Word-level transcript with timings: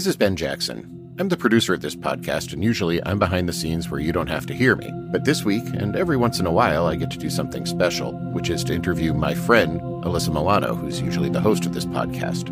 This 0.00 0.06
is 0.06 0.16
Ben 0.16 0.34
Jackson. 0.34 1.14
I'm 1.18 1.28
the 1.28 1.36
producer 1.36 1.74
of 1.74 1.82
this 1.82 1.94
podcast, 1.94 2.54
and 2.54 2.64
usually 2.64 3.04
I'm 3.04 3.18
behind 3.18 3.46
the 3.46 3.52
scenes 3.52 3.90
where 3.90 4.00
you 4.00 4.12
don't 4.12 4.30
have 4.30 4.46
to 4.46 4.54
hear 4.54 4.74
me. 4.74 4.90
But 5.12 5.26
this 5.26 5.44
week, 5.44 5.62
and 5.74 5.94
every 5.94 6.16
once 6.16 6.40
in 6.40 6.46
a 6.46 6.50
while, 6.50 6.86
I 6.86 6.96
get 6.96 7.10
to 7.10 7.18
do 7.18 7.28
something 7.28 7.66
special, 7.66 8.12
which 8.32 8.48
is 8.48 8.64
to 8.64 8.72
interview 8.72 9.12
my 9.12 9.34
friend, 9.34 9.78
Alyssa 10.02 10.32
Milano, 10.32 10.74
who's 10.74 11.02
usually 11.02 11.28
the 11.28 11.42
host 11.42 11.66
of 11.66 11.74
this 11.74 11.84
podcast. 11.84 12.48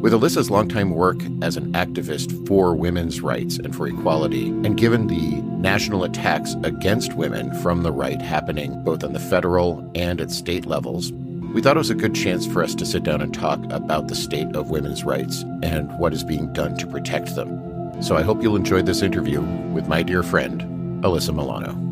With 0.00 0.14
Alyssa's 0.14 0.50
longtime 0.50 0.92
work 0.92 1.20
as 1.42 1.58
an 1.58 1.74
activist 1.74 2.48
for 2.48 2.74
women's 2.74 3.20
rights 3.20 3.58
and 3.58 3.76
for 3.76 3.86
equality, 3.86 4.46
and 4.46 4.78
given 4.78 5.08
the 5.08 5.42
national 5.42 6.04
attacks 6.04 6.54
against 6.62 7.12
women 7.12 7.52
from 7.60 7.82
the 7.82 7.92
right 7.92 8.22
happening 8.22 8.82
both 8.82 9.04
on 9.04 9.12
the 9.12 9.20
federal 9.20 9.86
and 9.94 10.22
at 10.22 10.30
state 10.30 10.64
levels, 10.64 11.12
we 11.52 11.60
thought 11.60 11.76
it 11.76 11.78
was 11.78 11.90
a 11.90 11.94
good 11.94 12.14
chance 12.14 12.46
for 12.46 12.62
us 12.62 12.74
to 12.74 12.86
sit 12.86 13.02
down 13.02 13.20
and 13.20 13.34
talk 13.34 13.62
about 13.70 14.08
the 14.08 14.14
state 14.14 14.54
of 14.56 14.70
women's 14.70 15.04
rights 15.04 15.42
and 15.62 15.96
what 15.98 16.14
is 16.14 16.24
being 16.24 16.52
done 16.52 16.76
to 16.78 16.86
protect 16.86 17.34
them. 17.34 18.02
So 18.02 18.16
I 18.16 18.22
hope 18.22 18.42
you'll 18.42 18.56
enjoy 18.56 18.82
this 18.82 19.02
interview 19.02 19.40
with 19.72 19.86
my 19.86 20.02
dear 20.02 20.22
friend, 20.22 20.62
Alyssa 21.04 21.34
Milano. 21.34 21.91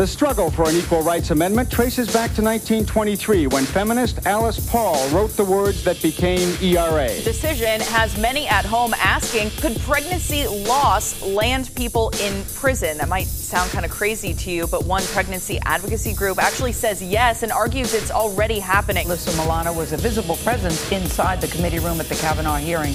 The 0.00 0.06
struggle 0.06 0.50
for 0.50 0.66
an 0.66 0.76
equal 0.76 1.02
rights 1.02 1.30
amendment 1.30 1.70
traces 1.70 2.06
back 2.06 2.32
to 2.36 2.40
1923 2.40 3.48
when 3.48 3.66
feminist 3.66 4.26
Alice 4.26 4.58
Paul 4.70 5.06
wrote 5.10 5.36
the 5.36 5.44
words 5.44 5.84
that 5.84 6.00
became 6.00 6.56
ERA. 6.62 7.08
The 7.16 7.22
Decision 7.22 7.82
has 7.82 8.16
many 8.16 8.48
at 8.48 8.64
home 8.64 8.94
asking 8.94 9.50
could 9.60 9.78
pregnancy 9.80 10.46
loss 10.66 11.20
land 11.20 11.70
people 11.74 12.08
in 12.18 12.42
prison? 12.54 12.96
That 12.96 13.10
might 13.10 13.26
sound 13.26 13.72
kind 13.72 13.84
of 13.84 13.90
crazy 13.90 14.32
to 14.32 14.50
you, 14.50 14.66
but 14.68 14.86
one 14.86 15.02
pregnancy 15.02 15.58
advocacy 15.66 16.14
group 16.14 16.42
actually 16.42 16.72
says 16.72 17.02
yes 17.02 17.42
and 17.42 17.52
argues 17.52 17.92
it's 17.92 18.10
already 18.10 18.58
happening. 18.58 19.06
Alyssa 19.06 19.36
Milano 19.36 19.70
was 19.70 19.92
a 19.92 19.98
visible 19.98 20.36
presence 20.36 20.90
inside 20.90 21.42
the 21.42 21.48
committee 21.48 21.78
room 21.78 22.00
at 22.00 22.06
the 22.06 22.14
Kavanaugh 22.14 22.56
hearing. 22.56 22.94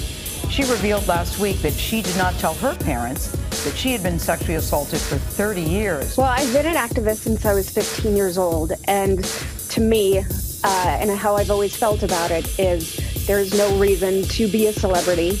She 0.50 0.62
revealed 0.62 1.06
last 1.06 1.38
week 1.38 1.58
that 1.58 1.74
she 1.74 2.02
did 2.02 2.16
not 2.16 2.34
tell 2.34 2.54
her 2.54 2.74
parents 2.76 3.30
that 3.64 3.76
she 3.76 3.92
had 3.92 4.02
been 4.02 4.18
sexually 4.18 4.54
assaulted 4.54 5.00
for 5.00 5.16
30 5.16 5.60
years. 5.60 6.16
Well, 6.16 6.28
I've 6.28 6.52
been 6.52 6.66
an 6.66 6.76
activist 6.76 7.18
since 7.18 7.44
I 7.44 7.52
was 7.52 7.68
15 7.68 8.16
years 8.16 8.38
old, 8.38 8.72
and 8.84 9.22
to 9.24 9.80
me, 9.80 10.20
uh, 10.20 10.98
and 11.00 11.10
how 11.10 11.36
I've 11.36 11.50
always 11.50 11.76
felt 11.76 12.02
about 12.02 12.30
it, 12.30 12.58
is 12.58 13.26
there's 13.26 13.58
no 13.58 13.76
reason 13.76 14.22
to 14.22 14.48
be 14.48 14.68
a 14.68 14.72
celebrity, 14.72 15.40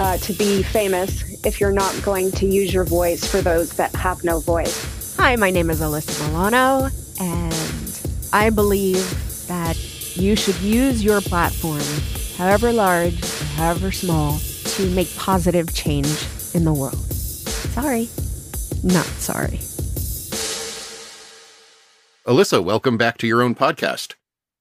uh, 0.00 0.16
to 0.16 0.32
be 0.32 0.62
famous, 0.62 1.44
if 1.44 1.60
you're 1.60 1.72
not 1.72 1.94
going 2.02 2.32
to 2.32 2.46
use 2.46 2.72
your 2.72 2.84
voice 2.84 3.24
for 3.30 3.42
those 3.42 3.74
that 3.74 3.94
have 3.94 4.24
no 4.24 4.40
voice. 4.40 5.14
Hi, 5.18 5.36
my 5.36 5.50
name 5.50 5.68
is 5.68 5.80
Alyssa 5.80 6.26
Milano, 6.28 6.88
and 7.20 8.00
I 8.32 8.50
believe 8.50 9.46
that 9.46 9.76
you 10.16 10.34
should 10.36 10.56
use 10.60 11.04
your 11.04 11.20
platform, 11.20 11.82
however 12.36 12.72
large 12.72 13.22
or 13.22 13.27
however 13.58 13.90
small, 13.90 14.38
to 14.38 14.88
make 14.90 15.14
positive 15.16 15.74
change 15.74 16.06
in 16.54 16.64
the 16.64 16.72
world. 16.72 16.94
Sorry, 17.74 18.08
not 18.84 19.04
sorry. 19.18 19.58
Alyssa, 22.26 22.62
welcome 22.62 22.96
back 22.96 23.18
to 23.18 23.26
your 23.26 23.42
own 23.42 23.54
podcast. 23.54 24.14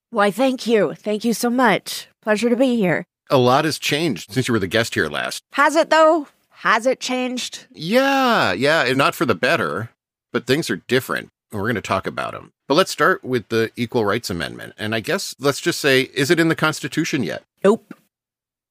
Why, 0.09 0.31
thank 0.31 0.65
you. 0.65 0.93
Thank 0.95 1.25
you 1.25 1.33
so 1.33 1.49
much. 1.49 2.07
Pleasure 2.21 2.49
to 2.49 2.55
be 2.55 2.75
here. 2.77 3.05
A 3.29 3.37
lot 3.37 3.65
has 3.65 3.77
changed 3.77 4.31
since 4.31 4.47
you 4.47 4.53
were 4.53 4.59
the 4.59 4.67
guest 4.67 4.93
here 4.95 5.07
last. 5.09 5.43
Has 5.53 5.75
it, 5.75 5.89
though? 5.89 6.27
Has 6.49 6.85
it 6.85 6.99
changed? 6.99 7.67
Yeah, 7.71 8.53
yeah, 8.53 8.83
and 8.85 8.97
not 8.97 9.15
for 9.15 9.25
the 9.25 9.35
better, 9.35 9.89
but 10.31 10.47
things 10.47 10.69
are 10.69 10.77
different. 10.87 11.29
and 11.51 11.59
We're 11.59 11.67
going 11.67 11.75
to 11.75 11.81
talk 11.81 12.07
about 12.07 12.31
them. 12.31 12.51
But 12.67 12.75
let's 12.75 12.91
start 12.91 13.23
with 13.23 13.49
the 13.49 13.69
Equal 13.75 14.05
Rights 14.05 14.29
Amendment. 14.29 14.73
And 14.77 14.95
I 14.95 15.01
guess 15.01 15.35
let's 15.39 15.59
just 15.61 15.79
say, 15.81 16.03
is 16.13 16.31
it 16.31 16.39
in 16.39 16.47
the 16.47 16.55
Constitution 16.55 17.21
yet? 17.21 17.43
Nope. 17.63 17.93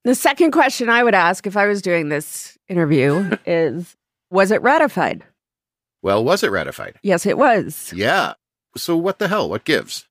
The 0.06 0.14
second 0.14 0.52
question 0.52 0.88
I 0.88 1.02
would 1.02 1.16
ask 1.16 1.48
if 1.48 1.56
I 1.56 1.66
was 1.66 1.82
doing 1.82 2.10
this 2.10 2.56
interview 2.68 3.36
is 3.44 3.96
Was 4.30 4.52
it 4.52 4.62
ratified? 4.62 5.24
Well, 6.00 6.22
was 6.22 6.44
it 6.44 6.52
ratified? 6.52 6.94
Yes, 7.02 7.26
it 7.26 7.36
was. 7.36 7.92
Yeah. 7.92 8.34
So 8.76 8.96
what 8.96 9.18
the 9.18 9.26
hell? 9.26 9.50
What 9.50 9.64
gives? 9.64 10.06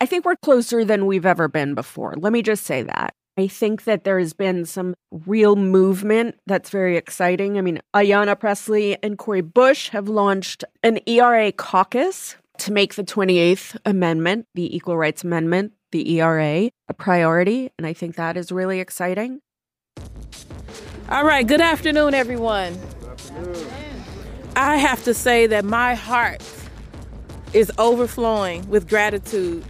I 0.00 0.06
think 0.06 0.24
we're 0.24 0.36
closer 0.36 0.84
than 0.84 1.06
we've 1.06 1.26
ever 1.26 1.48
been 1.48 1.74
before. 1.74 2.14
Let 2.16 2.32
me 2.32 2.42
just 2.42 2.62
say 2.62 2.84
that. 2.84 3.12
I 3.36 3.48
think 3.48 3.84
that 3.84 4.04
there 4.04 4.20
has 4.20 4.32
been 4.32 4.64
some 4.64 4.94
real 5.10 5.56
movement 5.56 6.36
that's 6.46 6.70
very 6.70 6.96
exciting. 6.96 7.58
I 7.58 7.62
mean, 7.62 7.80
Ayanna 7.92 8.38
Pressley 8.38 9.02
and 9.02 9.18
Cori 9.18 9.40
Bush 9.40 9.88
have 9.88 10.08
launched 10.08 10.62
an 10.84 11.00
ERA 11.06 11.50
caucus 11.50 12.36
to 12.58 12.72
make 12.72 12.94
the 12.94 13.04
28th 13.04 13.76
Amendment, 13.84 14.46
the 14.54 14.74
Equal 14.74 14.96
Rights 14.96 15.24
Amendment, 15.24 15.72
the 15.92 16.18
ERA, 16.18 16.70
a 16.88 16.94
priority. 16.94 17.70
And 17.78 17.86
I 17.86 17.92
think 17.92 18.16
that 18.16 18.36
is 18.36 18.50
really 18.52 18.80
exciting. 18.80 19.40
All 21.08 21.24
right, 21.24 21.46
good 21.46 21.60
afternoon, 21.60 22.14
everyone. 22.14 22.76
I 24.56 24.76
have 24.78 25.04
to 25.04 25.14
say 25.14 25.46
that 25.46 25.64
my 25.64 25.94
heart 25.94 26.42
is 27.52 27.70
overflowing 27.78 28.68
with 28.68 28.88
gratitude 28.88 29.64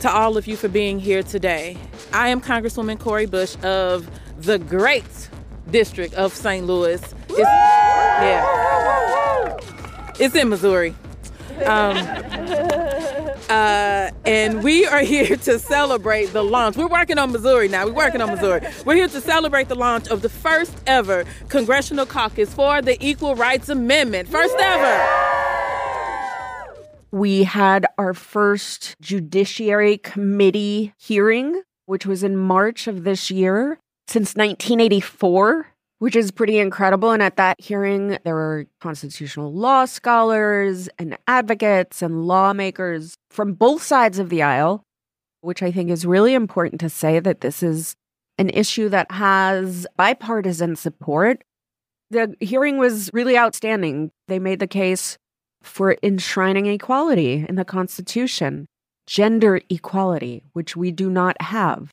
to 0.00 0.10
all 0.10 0.36
of 0.36 0.46
you 0.46 0.56
for 0.56 0.68
being 0.68 0.98
here 0.98 1.22
today. 1.22 1.76
I 2.12 2.28
am 2.28 2.40
Congresswoman 2.40 2.98
Cori 2.98 3.26
Bush 3.26 3.56
of 3.62 4.08
the 4.38 4.58
great 4.58 5.28
district 5.70 6.14
of 6.14 6.32
St. 6.32 6.66
Louis. 6.66 7.02
It's, 7.28 7.38
yeah, 7.38 8.46
it's 10.18 10.34
in 10.34 10.48
Missouri. 10.48 10.94
Um, 11.66 11.96
uh, 13.48 14.10
and 14.24 14.62
we 14.62 14.86
are 14.86 15.00
here 15.00 15.36
to 15.36 15.58
celebrate 15.58 16.26
the 16.26 16.42
launch. 16.42 16.76
We're 16.76 16.88
working 16.88 17.18
on 17.18 17.32
Missouri 17.32 17.68
now. 17.68 17.86
We're 17.86 17.92
working 17.92 18.20
on 18.20 18.30
Missouri. 18.30 18.60
We're 18.84 18.96
here 18.96 19.08
to 19.08 19.20
celebrate 19.20 19.68
the 19.68 19.74
launch 19.74 20.08
of 20.08 20.22
the 20.22 20.28
first 20.28 20.76
ever 20.86 21.24
congressional 21.48 22.06
caucus 22.06 22.52
for 22.52 22.82
the 22.82 22.96
Equal 23.04 23.34
Rights 23.34 23.68
Amendment. 23.68 24.28
First 24.28 24.56
ever. 24.58 25.28
We 27.10 27.44
had 27.44 27.86
our 27.96 28.12
first 28.12 28.96
Judiciary 29.00 29.96
Committee 29.96 30.92
hearing, 30.98 31.62
which 31.86 32.04
was 32.04 32.22
in 32.22 32.36
March 32.36 32.86
of 32.86 33.04
this 33.04 33.30
year. 33.30 33.78
Since 34.06 34.36
1984, 34.36 35.66
which 35.98 36.16
is 36.16 36.30
pretty 36.30 36.58
incredible. 36.58 37.10
And 37.10 37.22
at 37.22 37.36
that 37.36 37.60
hearing, 37.60 38.18
there 38.24 38.34
were 38.34 38.66
constitutional 38.80 39.52
law 39.52 39.84
scholars 39.84 40.88
and 40.98 41.18
advocates 41.26 42.02
and 42.02 42.26
lawmakers 42.26 43.16
from 43.30 43.54
both 43.54 43.82
sides 43.82 44.18
of 44.18 44.28
the 44.28 44.42
aisle, 44.42 44.82
which 45.40 45.62
I 45.62 45.70
think 45.70 45.90
is 45.90 46.06
really 46.06 46.34
important 46.34 46.80
to 46.80 46.88
say 46.88 47.18
that 47.20 47.40
this 47.40 47.62
is 47.62 47.94
an 48.38 48.50
issue 48.50 48.88
that 48.90 49.10
has 49.10 49.86
bipartisan 49.96 50.76
support. 50.76 51.42
The 52.10 52.34
hearing 52.40 52.78
was 52.78 53.10
really 53.12 53.36
outstanding. 53.36 54.10
They 54.28 54.38
made 54.38 54.60
the 54.60 54.66
case 54.66 55.18
for 55.62 55.96
enshrining 56.02 56.66
equality 56.66 57.44
in 57.48 57.56
the 57.56 57.64
Constitution, 57.64 58.66
gender 59.06 59.60
equality, 59.68 60.44
which 60.52 60.76
we 60.76 60.92
do 60.92 61.10
not 61.10 61.40
have. 61.42 61.90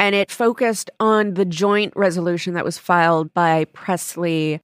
And 0.00 0.14
it 0.14 0.30
focused 0.30 0.90
on 0.98 1.34
the 1.34 1.44
joint 1.44 1.92
resolution 1.94 2.54
that 2.54 2.64
was 2.64 2.78
filed 2.78 3.34
by 3.34 3.66
Pressley 3.66 4.60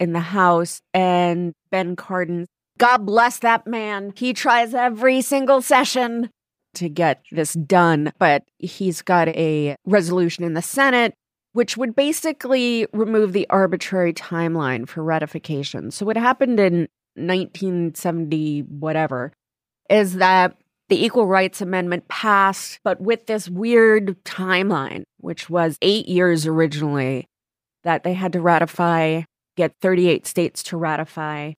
in 0.00 0.14
the 0.14 0.20
House 0.20 0.80
and 0.94 1.52
Ben 1.70 1.94
Cardin. 1.94 2.46
God 2.78 3.04
bless 3.04 3.38
that 3.40 3.66
man. 3.66 4.14
He 4.16 4.32
tries 4.32 4.72
every 4.72 5.20
single 5.20 5.60
session 5.60 6.30
to 6.74 6.88
get 6.88 7.22
this 7.30 7.52
done, 7.52 8.12
but 8.18 8.44
he's 8.58 9.02
got 9.02 9.28
a 9.28 9.76
resolution 9.84 10.42
in 10.42 10.54
the 10.54 10.62
Senate 10.62 11.14
which 11.52 11.76
would 11.76 11.96
basically 11.96 12.86
remove 12.92 13.32
the 13.32 13.46
arbitrary 13.50 14.12
timeline 14.12 14.88
for 14.88 15.02
ratification. 15.02 15.90
So, 15.90 16.06
what 16.06 16.16
happened 16.16 16.60
in 16.60 16.88
1970, 17.16 18.60
whatever, 18.60 19.32
is 19.90 20.14
that 20.14 20.56
the 20.88 21.04
Equal 21.04 21.26
Rights 21.26 21.60
Amendment 21.60 22.08
passed, 22.08 22.80
but 22.82 23.00
with 23.00 23.26
this 23.26 23.48
weird 23.48 24.22
timeline, 24.24 25.04
which 25.18 25.50
was 25.50 25.76
eight 25.82 26.08
years 26.08 26.46
originally, 26.46 27.26
that 27.84 28.04
they 28.04 28.14
had 28.14 28.32
to 28.32 28.40
ratify, 28.40 29.22
get 29.56 29.74
38 29.80 30.26
states 30.26 30.62
to 30.64 30.76
ratify. 30.76 31.52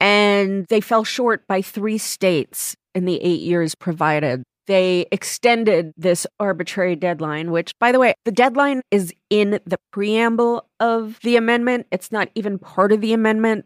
And 0.00 0.66
they 0.68 0.80
fell 0.80 1.04
short 1.04 1.46
by 1.48 1.60
three 1.60 1.98
states 1.98 2.76
in 2.94 3.04
the 3.04 3.20
eight 3.22 3.40
years 3.40 3.74
provided. 3.74 4.44
They 4.68 5.06
extended 5.10 5.92
this 5.96 6.26
arbitrary 6.38 6.94
deadline, 6.94 7.50
which, 7.50 7.72
by 7.80 7.90
the 7.90 7.98
way, 7.98 8.14
the 8.24 8.30
deadline 8.30 8.82
is 8.90 9.12
in 9.30 9.60
the 9.64 9.78
preamble 9.92 10.68
of 10.78 11.18
the 11.22 11.36
amendment. 11.36 11.86
It's 11.90 12.12
not 12.12 12.28
even 12.34 12.58
part 12.58 12.92
of 12.92 13.00
the 13.00 13.12
amendment. 13.12 13.64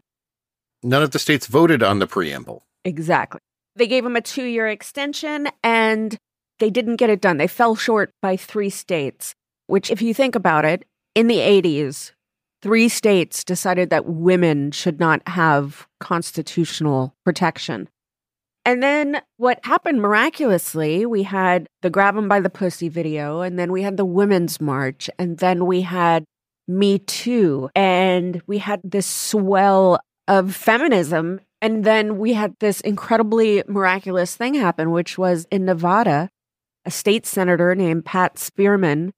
None 0.81 1.03
of 1.03 1.11
the 1.11 1.19
states 1.19 1.45
voted 1.45 1.83
on 1.83 1.99
the 1.99 2.07
preamble. 2.07 2.65
Exactly. 2.85 3.41
They 3.75 3.87
gave 3.87 4.05
him 4.05 4.15
a 4.15 4.21
two 4.21 4.45
year 4.45 4.67
extension 4.67 5.47
and 5.63 6.17
they 6.59 6.69
didn't 6.69 6.97
get 6.97 7.09
it 7.09 7.21
done. 7.21 7.37
They 7.37 7.47
fell 7.47 7.75
short 7.75 8.11
by 8.21 8.37
three 8.37 8.69
states, 8.69 9.33
which, 9.67 9.89
if 9.89 10.01
you 10.01 10.13
think 10.13 10.35
about 10.35 10.65
it, 10.65 10.85
in 11.15 11.27
the 11.27 11.39
80s, 11.39 12.11
three 12.61 12.87
states 12.87 13.43
decided 13.43 13.89
that 13.89 14.05
women 14.05 14.71
should 14.71 14.99
not 14.99 15.27
have 15.27 15.87
constitutional 15.99 17.13
protection. 17.25 17.89
And 18.65 18.81
then 18.81 19.21
what 19.37 19.59
happened 19.65 20.01
miraculously, 20.01 21.05
we 21.05 21.23
had 21.23 21.67
the 21.81 21.89
grab 21.89 22.15
'em 22.15 22.29
by 22.29 22.39
the 22.39 22.49
pussy 22.49 22.87
video, 22.87 23.41
and 23.41 23.59
then 23.59 23.71
we 23.71 23.81
had 23.81 23.97
the 23.97 24.05
women's 24.05 24.61
march, 24.61 25.09
and 25.19 25.37
then 25.39 25.65
we 25.65 25.81
had 25.81 26.23
Me 26.65 26.99
Too, 26.99 27.69
and 27.75 28.41
we 28.47 28.59
had 28.59 28.79
this 28.85 29.05
swell 29.05 29.99
of 30.29 30.55
feminism 30.55 31.41
and 31.63 31.85
then 31.85 32.17
we 32.17 32.33
had 32.33 32.57
this 32.59 32.81
incredibly 32.81 33.63
miraculous 33.69 34.35
thing 34.35 34.53
happen, 34.53 34.91
which 34.91 35.17
was 35.17 35.47
in 35.49 35.63
Nevada, 35.63 36.29
a 36.83 36.91
state 36.91 37.25
senator 37.25 37.73
named 37.73 38.03
Pat 38.03 38.37
Spearman. 38.37 39.13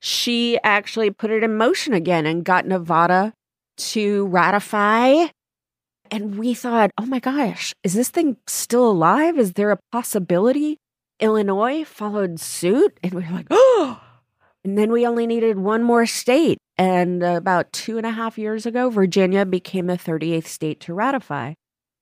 She 0.00 0.58
actually 0.64 1.10
put 1.10 1.30
it 1.30 1.44
in 1.44 1.58
motion 1.58 1.92
again 1.92 2.24
and 2.24 2.46
got 2.46 2.66
Nevada 2.66 3.34
to 3.76 4.24
ratify. 4.28 5.26
And 6.10 6.38
we 6.38 6.54
thought, 6.54 6.92
oh 6.96 7.04
my 7.04 7.18
gosh, 7.18 7.74
is 7.84 7.92
this 7.92 8.08
thing 8.08 8.38
still 8.46 8.90
alive? 8.90 9.38
Is 9.38 9.52
there 9.52 9.70
a 9.70 9.78
possibility? 9.92 10.78
Illinois 11.20 11.84
followed 11.84 12.40
suit. 12.40 12.98
And 13.02 13.12
we 13.12 13.22
were 13.22 13.34
like, 13.34 13.48
oh. 13.50 14.00
And 14.64 14.78
then 14.78 14.92
we 14.92 15.04
only 15.04 15.26
needed 15.26 15.58
one 15.58 15.82
more 15.82 16.06
state. 16.06 16.56
And 16.78 17.22
about 17.22 17.72
two 17.72 17.98
and 17.98 18.06
a 18.06 18.12
half 18.12 18.38
years 18.38 18.64
ago, 18.64 18.90
Virginia 18.90 19.44
became 19.44 19.88
the 19.88 19.98
38th 19.98 20.46
state 20.46 20.78
to 20.82 20.94
ratify. 20.94 21.54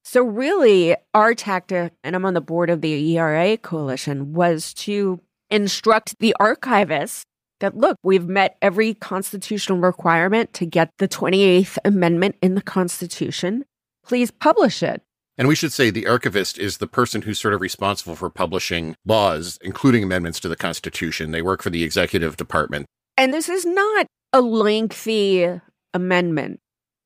So, 0.04 0.22
really, 0.22 0.96
our 1.14 1.34
tactic, 1.34 1.92
and 2.02 2.16
I'm 2.16 2.24
on 2.24 2.34
the 2.34 2.40
board 2.40 2.70
of 2.70 2.80
the 2.80 3.16
ERA 3.16 3.56
coalition, 3.56 4.32
was 4.32 4.72
to 4.74 5.20
instruct 5.50 6.18
the 6.20 6.34
archivists 6.40 7.24
that 7.60 7.76
look, 7.76 7.96
we've 8.02 8.26
met 8.26 8.56
every 8.60 8.94
constitutional 8.94 9.78
requirement 9.78 10.52
to 10.54 10.66
get 10.66 10.90
the 10.98 11.08
28th 11.08 11.78
Amendment 11.84 12.36
in 12.42 12.54
the 12.54 12.62
Constitution. 12.62 13.64
Please 14.04 14.30
publish 14.30 14.82
it. 14.82 15.02
And 15.38 15.48
we 15.48 15.54
should 15.54 15.72
say 15.72 15.90
the 15.90 16.06
archivist 16.06 16.58
is 16.58 16.78
the 16.78 16.86
person 16.86 17.22
who's 17.22 17.38
sort 17.38 17.54
of 17.54 17.60
responsible 17.60 18.16
for 18.16 18.28
publishing 18.28 18.96
laws, 19.06 19.58
including 19.62 20.02
amendments 20.02 20.40
to 20.40 20.48
the 20.48 20.56
Constitution. 20.56 21.30
They 21.30 21.42
work 21.42 21.62
for 21.62 21.70
the 21.70 21.82
executive 21.82 22.36
department. 22.36 22.86
And 23.16 23.32
this 23.32 23.48
is 23.48 23.64
not 23.64 24.06
a 24.32 24.40
lengthy 24.40 25.60
amendment. 25.94 26.60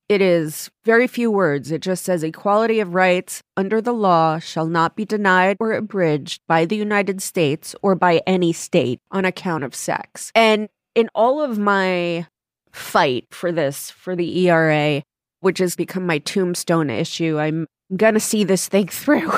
It 0.07 0.21
is 0.21 0.69
very 0.83 1.07
few 1.07 1.31
words. 1.31 1.71
It 1.71 1.81
just 1.81 2.03
says 2.03 2.23
equality 2.23 2.79
of 2.79 2.93
rights 2.93 3.41
under 3.57 3.81
the 3.81 3.93
law 3.93 4.37
shall 4.37 4.67
not 4.67 4.95
be 4.95 5.03
denied 5.03 5.57
or 5.59 5.73
abridged 5.73 6.41
by 6.47 6.65
the 6.65 6.75
United 6.75 7.23
States 7.23 7.75
or 7.81 7.95
by 7.95 8.21
any 8.27 8.53
state 8.53 9.01
on 9.09 9.25
account 9.25 9.63
of 9.63 9.73
sex. 9.73 10.31
And 10.35 10.69
in 10.93 11.09
all 11.15 11.41
of 11.41 11.57
my 11.57 12.27
fight 12.71 13.25
for 13.31 13.51
this, 13.51 13.89
for 13.89 14.15
the 14.15 14.47
ERA, 14.47 15.01
which 15.39 15.57
has 15.57 15.75
become 15.75 16.05
my 16.05 16.19
tombstone 16.19 16.91
issue, 16.91 17.39
I'm 17.39 17.65
going 17.95 18.13
to 18.13 18.19
see 18.19 18.43
this 18.43 18.67
thing 18.67 18.87
through. 18.89 19.31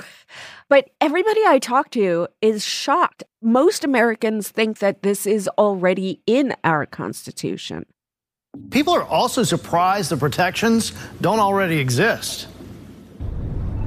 but 0.67 0.89
everybody 0.99 1.41
I 1.47 1.59
talk 1.59 1.91
to 1.91 2.27
is 2.41 2.65
shocked. 2.65 3.23
Most 3.41 3.85
Americans 3.85 4.49
think 4.49 4.79
that 4.79 5.01
this 5.01 5.25
is 5.25 5.47
already 5.57 6.21
in 6.27 6.55
our 6.65 6.85
Constitution. 6.85 7.85
People 8.69 8.93
are 8.93 9.03
also 9.03 9.43
surprised 9.43 10.09
the 10.09 10.17
protections 10.17 10.93
don't 11.21 11.39
already 11.39 11.79
exist. 11.79 12.47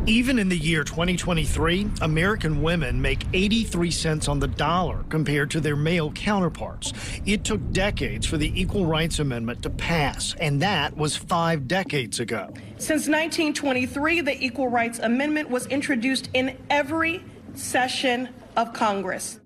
Even 0.06 0.38
in 0.38 0.48
the 0.48 0.56
year 0.56 0.82
2023, 0.82 1.86
American 2.00 2.62
women 2.62 3.00
make 3.00 3.24
83 3.34 3.90
cents 3.90 4.28
on 4.28 4.40
the 4.40 4.48
dollar 4.48 5.04
compared 5.10 5.50
to 5.50 5.60
their 5.60 5.76
male 5.76 6.10
counterparts. 6.10 6.92
It 7.26 7.44
took 7.44 7.60
decades 7.70 8.26
for 8.26 8.38
the 8.38 8.50
Equal 8.58 8.86
Rights 8.86 9.18
Amendment 9.18 9.62
to 9.62 9.70
pass, 9.70 10.34
and 10.40 10.60
that 10.62 10.96
was 10.96 11.16
five 11.16 11.68
decades 11.68 12.18
ago. 12.18 12.52
Since 12.78 13.08
1923, 13.08 14.22
the 14.22 14.42
Equal 14.42 14.68
Rights 14.68 14.98
Amendment 14.98 15.50
was 15.50 15.66
introduced 15.66 16.30
in 16.32 16.56
every 16.70 17.22
session 17.54 18.30
of 18.56 18.72
Congress. 18.72 19.38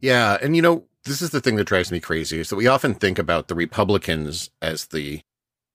Yeah, 0.00 0.38
and 0.40 0.56
you 0.56 0.62
know, 0.62 0.87
this 1.08 1.22
is 1.22 1.30
the 1.30 1.40
thing 1.40 1.56
that 1.56 1.64
drives 1.64 1.90
me 1.90 2.00
crazy 2.00 2.38
is 2.38 2.50
that 2.50 2.56
we 2.56 2.66
often 2.66 2.94
think 2.94 3.18
about 3.18 3.48
the 3.48 3.54
Republicans 3.54 4.50
as 4.60 4.86
the 4.86 5.20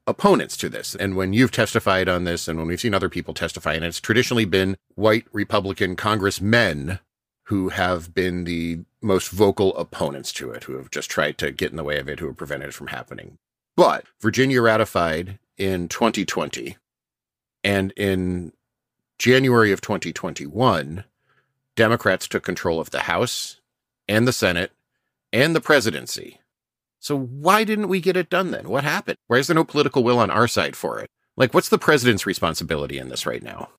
opponents 0.05 0.55
to 0.57 0.69
this. 0.69 0.95
And 0.95 1.15
when 1.15 1.33
you've 1.33 1.51
testified 1.51 2.07
on 2.07 2.23
this 2.23 2.47
and 2.47 2.57
when 2.57 2.67
we've 2.67 2.79
seen 2.79 2.93
other 2.93 3.09
people 3.09 3.33
testify, 3.33 3.73
and 3.73 3.83
it's 3.83 3.99
traditionally 3.99 4.45
been 4.45 4.77
white 4.95 5.25
Republican 5.31 5.95
congressmen 5.95 6.99
who 7.47 7.69
have 7.69 8.13
been 8.13 8.45
the 8.45 8.79
most 9.01 9.29
vocal 9.29 9.75
opponents 9.75 10.31
to 10.33 10.51
it, 10.51 10.65
who 10.65 10.77
have 10.77 10.91
just 10.91 11.09
tried 11.09 11.37
to 11.37 11.51
get 11.51 11.71
in 11.71 11.77
the 11.77 11.83
way 11.83 11.99
of 11.99 12.07
it, 12.07 12.19
who 12.19 12.27
have 12.27 12.37
prevented 12.37 12.69
it 12.69 12.73
from 12.73 12.87
happening. 12.87 13.37
But 13.75 14.05
Virginia 14.21 14.61
ratified 14.61 15.39
in 15.57 15.87
2020. 15.89 16.77
And 17.63 17.91
in 17.97 18.53
January 19.19 19.71
of 19.71 19.81
2021, 19.81 21.03
Democrats 21.75 22.27
took 22.27 22.43
control 22.43 22.79
of 22.79 22.91
the 22.91 23.01
House 23.01 23.59
and 24.07 24.27
the 24.27 24.33
Senate 24.33 24.71
and 25.33 25.55
the 25.55 25.61
presidency. 25.61 26.39
So 26.99 27.17
why 27.17 27.65
didn't 27.65 27.89
we 27.89 27.99
get 27.99 28.15
it 28.15 28.29
done 28.29 28.51
then? 28.51 28.69
What 28.69 28.85
happened? 28.85 29.17
Why 29.27 29.39
is 29.39 29.47
there 29.47 29.55
no 29.55 29.65
political 29.65 30.03
will 30.03 30.19
on 30.19 30.31
our 30.31 30.47
side 30.47 30.75
for 30.75 30.99
it? 30.99 31.09
Like, 31.35 31.53
what's 31.53 31.69
the 31.69 31.79
president's 31.79 32.25
responsibility 32.25 32.97
in 32.99 33.09
this 33.09 33.25
right 33.25 33.43
now? 33.43 33.69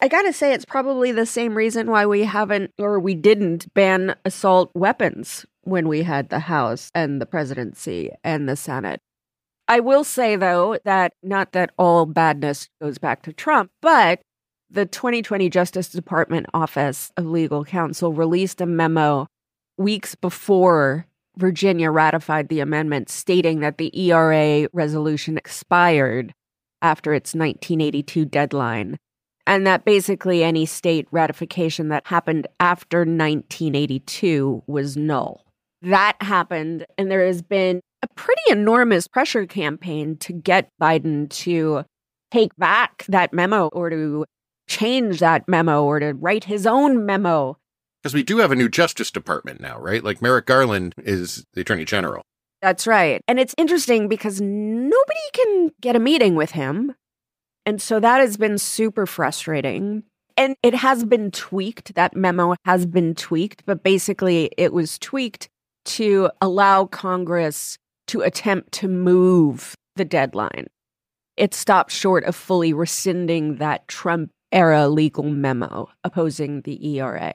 I 0.00 0.08
gotta 0.08 0.32
say, 0.32 0.52
it's 0.52 0.64
probably 0.64 1.12
the 1.12 1.26
same 1.26 1.56
reason 1.56 1.90
why 1.90 2.04
we 2.04 2.24
haven't 2.24 2.72
or 2.78 2.98
we 2.98 3.14
didn't 3.14 3.72
ban 3.74 4.16
assault 4.24 4.70
weapons 4.74 5.46
when 5.62 5.86
we 5.86 6.02
had 6.02 6.30
the 6.30 6.40
House 6.40 6.90
and 6.94 7.20
the 7.20 7.26
presidency 7.26 8.10
and 8.24 8.48
the 8.48 8.56
Senate. 8.56 9.00
I 9.68 9.80
will 9.80 10.04
say, 10.04 10.36
though, 10.36 10.78
that 10.84 11.12
not 11.22 11.52
that 11.52 11.70
all 11.78 12.06
badness 12.06 12.68
goes 12.82 12.98
back 12.98 13.22
to 13.22 13.32
Trump, 13.32 13.70
but 13.80 14.20
the 14.68 14.84
2020 14.84 15.48
Justice 15.48 15.88
Department 15.88 16.46
Office 16.52 17.12
of 17.16 17.26
Legal 17.26 17.64
Counsel 17.64 18.12
released 18.12 18.60
a 18.60 18.66
memo 18.66 19.28
weeks 19.76 20.14
before 20.14 21.06
Virginia 21.36 21.90
ratified 21.90 22.48
the 22.48 22.60
amendment, 22.60 23.08
stating 23.08 23.60
that 23.60 23.78
the 23.78 23.90
ERA 23.98 24.68
resolution 24.72 25.36
expired 25.36 26.32
after 26.80 27.12
its 27.12 27.34
1982 27.34 28.24
deadline, 28.24 28.96
and 29.46 29.66
that 29.66 29.84
basically 29.84 30.44
any 30.44 30.66
state 30.66 31.08
ratification 31.10 31.88
that 31.88 32.06
happened 32.06 32.46
after 32.60 33.00
1982 33.00 34.62
was 34.66 34.96
null. 34.96 35.44
That 35.82 36.16
happened, 36.20 36.86
and 36.96 37.10
there 37.10 37.26
has 37.26 37.42
been 37.42 37.80
a 38.02 38.08
pretty 38.14 38.42
enormous 38.50 39.08
pressure 39.08 39.46
campaign 39.46 40.16
to 40.18 40.32
get 40.32 40.68
Biden 40.80 41.28
to 41.30 41.84
take 42.30 42.54
back 42.56 43.04
that 43.08 43.32
memo 43.32 43.68
or 43.68 43.90
to 43.90 44.24
change 44.68 45.20
that 45.20 45.48
memo 45.48 45.84
or 45.84 46.00
to 46.00 46.12
write 46.12 46.44
his 46.44 46.66
own 46.66 47.06
memo. 47.06 47.56
Because 48.04 48.12
we 48.12 48.22
do 48.22 48.36
have 48.36 48.52
a 48.52 48.54
new 48.54 48.68
Justice 48.68 49.10
Department 49.10 49.62
now, 49.62 49.78
right? 49.78 50.04
Like 50.04 50.20
Merrick 50.20 50.44
Garland 50.44 50.94
is 50.98 51.46
the 51.54 51.62
Attorney 51.62 51.86
General. 51.86 52.22
That's 52.60 52.86
right. 52.86 53.22
And 53.26 53.40
it's 53.40 53.54
interesting 53.56 54.08
because 54.08 54.42
nobody 54.42 55.18
can 55.32 55.70
get 55.80 55.96
a 55.96 55.98
meeting 55.98 56.34
with 56.34 56.50
him. 56.50 56.94
And 57.64 57.80
so 57.80 58.00
that 58.00 58.20
has 58.20 58.36
been 58.36 58.58
super 58.58 59.06
frustrating. 59.06 60.02
And 60.36 60.54
it 60.62 60.74
has 60.74 61.06
been 61.06 61.30
tweaked. 61.30 61.94
That 61.94 62.14
memo 62.14 62.56
has 62.66 62.84
been 62.84 63.14
tweaked, 63.14 63.64
but 63.64 63.82
basically 63.82 64.50
it 64.58 64.74
was 64.74 64.98
tweaked 64.98 65.48
to 65.86 66.30
allow 66.42 66.84
Congress 66.84 67.78
to 68.08 68.20
attempt 68.20 68.72
to 68.72 68.88
move 68.88 69.74
the 69.96 70.04
deadline. 70.04 70.66
It 71.38 71.54
stopped 71.54 71.90
short 71.90 72.24
of 72.24 72.36
fully 72.36 72.74
rescinding 72.74 73.56
that 73.56 73.88
Trump 73.88 74.30
era 74.52 74.88
legal 74.88 75.24
memo 75.24 75.88
opposing 76.04 76.60
the 76.60 76.98
ERA. 76.98 77.32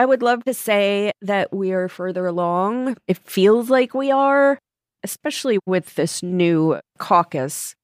I 0.00 0.06
would 0.06 0.22
love 0.22 0.44
to 0.44 0.54
say 0.54 1.12
that 1.20 1.52
we 1.52 1.72
are 1.72 1.86
further 1.86 2.24
along. 2.24 2.96
It 3.06 3.18
feels 3.18 3.68
like 3.68 3.92
we 3.92 4.10
are, 4.10 4.58
especially 5.02 5.58
with 5.66 5.94
this 5.94 6.22
new 6.22 6.80
caucus. 6.98 7.74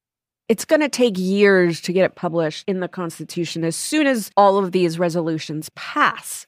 It's 0.49 0.64
going 0.64 0.80
to 0.80 0.88
take 0.88 1.18
years 1.18 1.82
to 1.82 1.92
get 1.92 2.06
it 2.06 2.14
published 2.14 2.64
in 2.66 2.80
the 2.80 2.88
Constitution 2.88 3.64
as 3.64 3.76
soon 3.76 4.06
as 4.06 4.30
all 4.35 4.56
of 4.56 4.73
these 4.73 4.99
resolutions 4.99 5.68
pass. 5.76 6.46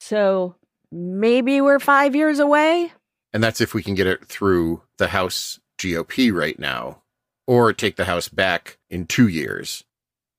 So 0.00 0.56
maybe 0.90 1.60
we're 1.60 1.78
five 1.78 2.16
years 2.16 2.40
away. 2.40 2.92
And 3.32 3.44
that's 3.44 3.60
if 3.60 3.74
we 3.74 3.84
can 3.84 3.94
get 3.94 4.08
it 4.08 4.24
through 4.24 4.82
the 4.98 5.06
House 5.06 5.60
GOP 5.78 6.34
right 6.34 6.58
now, 6.58 7.02
or 7.46 7.72
take 7.72 7.94
the 7.94 8.06
House 8.06 8.28
back 8.28 8.78
in 8.90 9.06
two 9.06 9.28
years. 9.28 9.84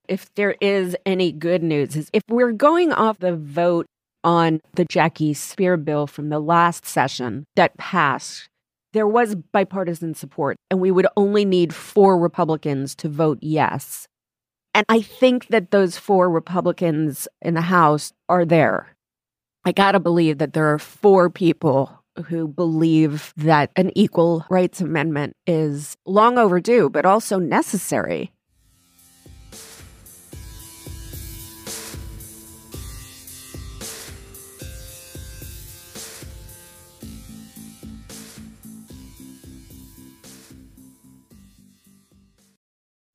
If 0.10 0.34
there 0.34 0.58
is 0.60 0.98
any 1.06 1.32
good 1.32 1.64
news, 1.64 1.96
is 1.96 2.10
if 2.12 2.24
we're 2.28 2.52
going 2.52 2.92
off 2.92 3.20
the 3.20 3.38
vote 3.38 3.88
on 4.24 4.62
the 4.76 4.86
Jackie 4.86 5.34
Speier 5.34 5.84
bill 5.84 6.08
from 6.08 6.30
the 6.30 6.40
last 6.40 6.86
session 6.86 7.46
that 7.56 7.78
passed, 7.78 8.50
there 8.94 9.08
was 9.08 9.36
bipartisan 9.36 10.14
support, 10.14 10.58
and 10.70 10.80
we 10.80 10.92
would 10.92 11.08
only 11.16 11.46
need 11.46 11.74
four 11.74 12.18
Republicans 12.18 12.96
to 12.96 13.10
vote 13.10 13.40
yes. 13.42 14.08
And 14.74 14.86
I 14.90 15.02
think 15.02 15.48
that 15.48 15.72
those 15.72 15.98
four 15.98 16.30
Republicans 16.30 17.28
in 17.42 17.54
the 17.54 17.62
House 17.62 18.12
are 18.30 18.46
there. 18.46 18.96
I 19.66 19.72
got 19.72 19.94
to 19.94 20.00
believe 20.00 20.40
that 20.40 20.54
there 20.54 20.74
are 20.74 20.80
four 20.80 21.30
people 21.30 22.02
who 22.28 22.48
believe 22.48 23.34
that 23.38 23.72
an 23.76 23.92
equal 23.96 24.46
rights 24.50 24.82
amendment 24.82 25.36
is 25.48 25.96
long 26.06 26.38
overdue, 26.38 26.90
but 26.90 27.06
also 27.06 27.40
necessary. 27.40 28.32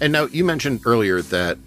And 0.00 0.12
now 0.12 0.26
you 0.26 0.44
mentioned 0.44 0.82
earlier 0.86 1.22
that 1.22 1.58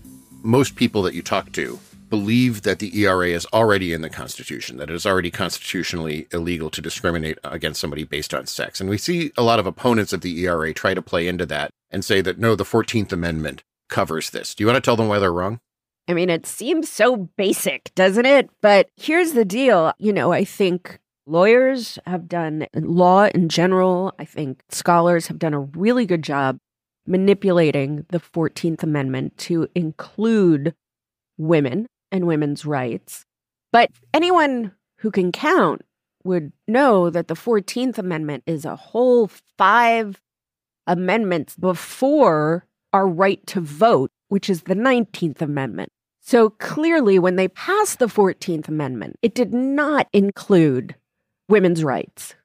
most 0.42 0.76
people 0.76 1.02
that 1.02 1.14
you 1.14 1.22
talk 1.22 1.52
to 1.52 1.80
believe 2.10 2.62
that 2.62 2.80
the 2.80 2.98
ERA 3.02 3.28
is 3.28 3.46
already 3.54 3.92
in 3.94 4.02
the 4.02 4.10
Constitution, 4.10 4.78
that 4.78 4.90
it 4.90 4.96
is 4.96 5.06
already 5.06 5.32
constitutionally 5.32 6.28
illegal 6.32 6.70
to 6.70 6.82
discriminate 6.82 7.38
against 7.44 7.82
somebody 7.82 8.04
based 8.04 8.34
on 8.34 8.46
sex. 8.46 8.80
And 8.80 8.90
we 8.90 8.98
see 8.98 9.32
a 9.38 9.44
lot 9.44 9.60
of 9.60 9.66
opponents 9.66 10.14
of 10.14 10.22
the 10.22 10.46
ERA 10.46 10.74
try 10.74 10.94
to 10.94 11.02
play 11.02 11.28
into 11.28 11.46
that 11.48 11.72
and 11.90 12.06
say 12.06 12.22
that 12.22 12.40
no, 12.40 12.56
the 12.56 12.64
14th 12.64 13.12
Amendment 13.12 13.64
covers 13.90 14.30
this. 14.30 14.56
Do 14.56 14.64
you 14.64 14.68
want 14.68 14.78
to 14.78 14.82
tell 14.82 14.96
them 14.96 15.10
why 15.10 15.20
they're 15.20 15.32
wrong? 15.32 15.60
I 16.08 16.14
mean, 16.14 16.30
it 16.30 16.46
seems 16.46 16.90
so 16.90 17.30
basic, 17.38 17.92
doesn't 17.96 18.26
it? 18.26 18.50
But 18.62 18.90
here's 18.96 19.34
the 19.34 19.46
deal. 19.46 19.94
You 20.00 20.14
know, 20.14 20.32
I 20.32 20.46
think 20.46 21.00
lawyers 21.26 22.00
have 22.06 22.28
done 22.28 22.68
law 22.74 23.26
in 23.26 23.50
general. 23.50 24.14
I 24.18 24.26
think 24.26 24.64
scholars 24.70 25.28
have 25.28 25.40
done 25.40 25.54
a 25.54 25.60
really 25.60 26.06
good 26.06 26.24
job 26.24 26.60
manipulating 27.12 28.06
the 28.10 28.20
14th 28.20 28.84
Amendment 28.84 29.38
to 29.38 29.68
include 29.76 30.74
women 31.38 31.88
and 32.12 32.26
women's 32.26 32.66
rights. 32.66 33.26
But 33.74 33.90
anyone 34.14 34.72
who 35.00 35.12
can 35.12 35.32
count 35.32 35.82
would 36.24 36.54
know 36.68 37.10
that 37.10 37.28
the 37.28 37.36
14th 37.36 37.98
Amendment 37.98 38.44
is 38.46 38.64
a 38.64 38.78
whole 38.78 39.30
five 39.58 40.22
amendments 40.88 41.56
before 41.58 42.66
our 42.94 43.08
right 43.08 43.46
to 43.48 43.60
vote, 43.60 44.12
which 44.30 44.50
is 44.50 44.64
the 44.64 44.76
19th 44.76 45.42
Amendment. 45.42 45.92
So 46.22 46.52
clearly, 46.52 47.20
when 47.20 47.36
they 47.36 47.50
passed 47.50 48.00
the 48.00 48.08
14th 48.08 48.70
Amendment, 48.70 49.18
it 49.22 49.36
did 49.36 49.54
not 49.54 50.08
include 50.14 50.96
women's 51.50 51.84
rights. 51.84 52.36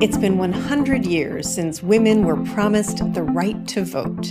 It's 0.00 0.16
been 0.16 0.38
100 0.38 1.04
years 1.04 1.46
since 1.46 1.82
women 1.82 2.24
were 2.24 2.42
promised 2.54 3.12
the 3.12 3.22
right 3.22 3.68
to 3.68 3.84
vote. 3.84 4.30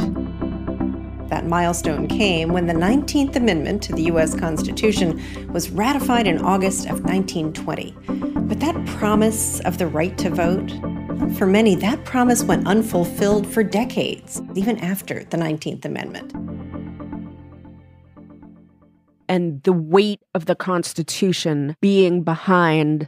That 1.29 1.45
milestone 1.45 2.07
came 2.07 2.49
when 2.53 2.65
the 2.65 2.73
19th 2.73 3.35
Amendment 3.35 3.83
to 3.83 3.93
the 3.93 4.01
U.S. 4.05 4.33
Constitution 4.33 5.21
was 5.53 5.69
ratified 5.69 6.25
in 6.25 6.39
August 6.41 6.87
of 6.87 7.03
1920. 7.03 7.95
But 8.47 8.59
that 8.61 8.83
promise 8.87 9.59
of 9.59 9.77
the 9.77 9.85
right 9.85 10.17
to 10.17 10.31
vote, 10.31 10.71
for 11.37 11.45
many, 11.45 11.75
that 11.75 12.03
promise 12.03 12.43
went 12.43 12.65
unfulfilled 12.65 13.45
for 13.45 13.61
decades, 13.61 14.41
even 14.55 14.79
after 14.79 15.23
the 15.25 15.37
19th 15.37 15.85
Amendment. 15.85 16.33
And 19.27 19.61
the 19.61 19.73
weight 19.73 20.21
of 20.33 20.47
the 20.47 20.55
Constitution 20.55 21.75
being 21.79 22.23
behind 22.23 23.07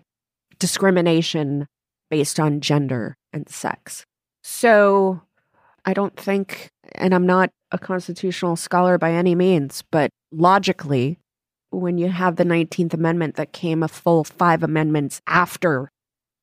discrimination 0.59 1.67
based 2.11 2.39
on 2.39 2.61
gender 2.61 3.15
and 3.33 3.49
sex. 3.49 4.05
So 4.43 5.21
I 5.85 5.93
don't 5.93 6.15
think, 6.15 6.69
and 6.93 7.15
I'm 7.15 7.25
not 7.25 7.49
a 7.71 7.79
constitutional 7.79 8.55
scholar 8.55 8.99
by 8.99 9.13
any 9.13 9.33
means, 9.33 9.83
but 9.89 10.11
logically, 10.31 11.17
when 11.71 11.97
you 11.97 12.09
have 12.09 12.35
the 12.35 12.43
19th 12.43 12.93
Amendment 12.93 13.35
that 13.35 13.53
came 13.53 13.81
a 13.81 13.87
full 13.87 14.25
five 14.25 14.61
amendments 14.61 15.21
after 15.25 15.89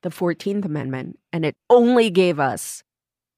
the 0.03 0.09
14th 0.09 0.65
Amendment, 0.65 1.19
and 1.33 1.45
it 1.45 1.55
only 1.69 2.09
gave 2.09 2.41
us 2.41 2.83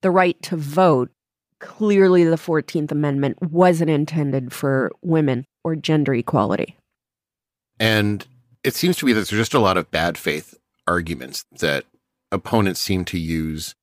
the 0.02 0.10
right 0.10 0.40
to 0.42 0.56
vote, 0.56 1.10
clearly 1.58 2.24
the 2.24 2.36
14th 2.36 2.92
Amendment 2.92 3.42
wasn't 3.42 3.90
intended 3.90 4.52
for 4.52 4.92
women 5.02 5.44
or 5.64 5.74
gender 5.74 6.14
equality. 6.14 6.76
And 7.80 8.24
it 8.62 8.74
seems 8.74 8.98
to 8.98 9.06
me 9.06 9.12
that 9.14 9.26
there's 9.28 9.40
just 9.40 9.54
a 9.54 9.58
lot 9.58 9.76
of 9.76 9.90
bad 9.90 10.16
faith 10.16 10.54
arguments 10.86 11.44
that 11.58 11.84
opponents 12.32 12.80
seem 12.80 13.04
to 13.06 13.18
use 13.18 13.74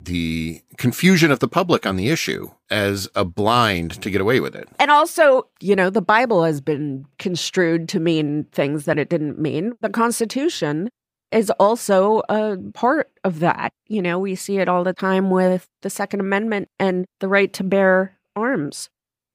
the 0.00 0.62
confusion 0.76 1.30
of 1.30 1.38
the 1.38 1.48
public 1.48 1.86
on 1.86 1.96
the 1.96 2.10
issue 2.10 2.50
as 2.70 3.08
a 3.14 3.24
blind 3.24 4.00
to 4.02 4.10
get 4.10 4.20
away 4.20 4.40
with 4.40 4.54
it. 4.54 4.68
And 4.78 4.90
also, 4.90 5.48
you 5.60 5.74
know, 5.74 5.90
the 5.90 6.02
Bible 6.02 6.44
has 6.44 6.60
been 6.60 7.06
construed 7.18 7.88
to 7.90 8.00
mean 8.00 8.44
things 8.52 8.84
that 8.84 8.98
it 8.98 9.08
didn't 9.08 9.38
mean. 9.38 9.72
The 9.80 9.88
Constitution 9.88 10.90
is 11.32 11.50
also 11.58 12.22
a 12.28 12.56
part 12.74 13.10
of 13.24 13.40
that. 13.40 13.72
You 13.88 14.02
know, 14.02 14.18
we 14.18 14.34
see 14.34 14.58
it 14.58 14.68
all 14.68 14.84
the 14.84 14.92
time 14.92 15.30
with 15.30 15.66
the 15.82 15.90
Second 15.90 16.20
Amendment 16.20 16.68
and 16.78 17.06
the 17.20 17.28
right 17.28 17.52
to 17.54 17.64
bear 17.64 18.16
arms. 18.34 18.88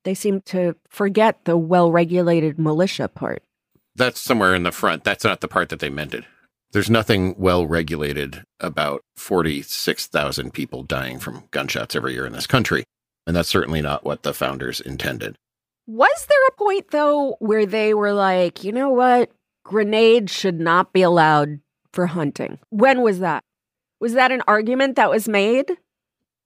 They 0.04 0.14
seem 0.14 0.42
to 0.42 0.76
forget 0.90 1.46
the 1.46 1.58
well 1.58 1.92
regulated 1.92 2.58
militia 2.58 3.08
part. 3.08 3.44
That's 3.96 4.22
somewhere 4.22 4.56
in 4.56 4.64
the 4.64 4.72
front. 4.72 5.04
That's 5.04 5.24
not 5.24 5.42
the 5.42 5.48
part 5.48 5.70
that 5.70 5.80
they 5.80 5.90
meant 5.90 6.14
it. 6.14 6.24
There's 6.72 6.90
nothing 6.90 7.36
well 7.38 7.68
regulated 7.68 8.44
about 8.62 9.02
46,000 9.18 10.54
people 10.54 10.84
dying 10.84 11.20
from 11.20 11.44
gunshots 11.52 11.96
every 11.96 12.14
year 12.14 12.26
in 12.26 12.32
this 12.32 12.48
country. 12.48 12.86
And 13.28 13.36
that's 13.36 13.50
certainly 13.50 13.82
not 13.82 14.06
what 14.06 14.24
the 14.24 14.34
founders 14.34 14.80
intended. 14.80 15.36
Was 15.86 16.26
there 16.30 16.48
a 16.48 16.52
point, 16.54 16.92
though, 16.92 17.36
where 17.40 17.66
they 17.66 17.94
were 17.94 18.14
like, 18.14 18.64
you 18.64 18.72
know 18.72 18.90
what? 18.90 19.32
Grenades 19.66 20.32
should 20.32 20.60
not 20.60 20.94
be 20.94 21.02
allowed 21.02 21.60
for 21.92 22.08
hunting. 22.08 22.58
When 22.70 23.02
was 23.02 23.20
that? 23.20 23.44
Was 24.00 24.14
that 24.14 24.32
an 24.32 24.42
argument 24.48 24.96
that 24.96 25.10
was 25.10 25.28
made? 25.28 25.72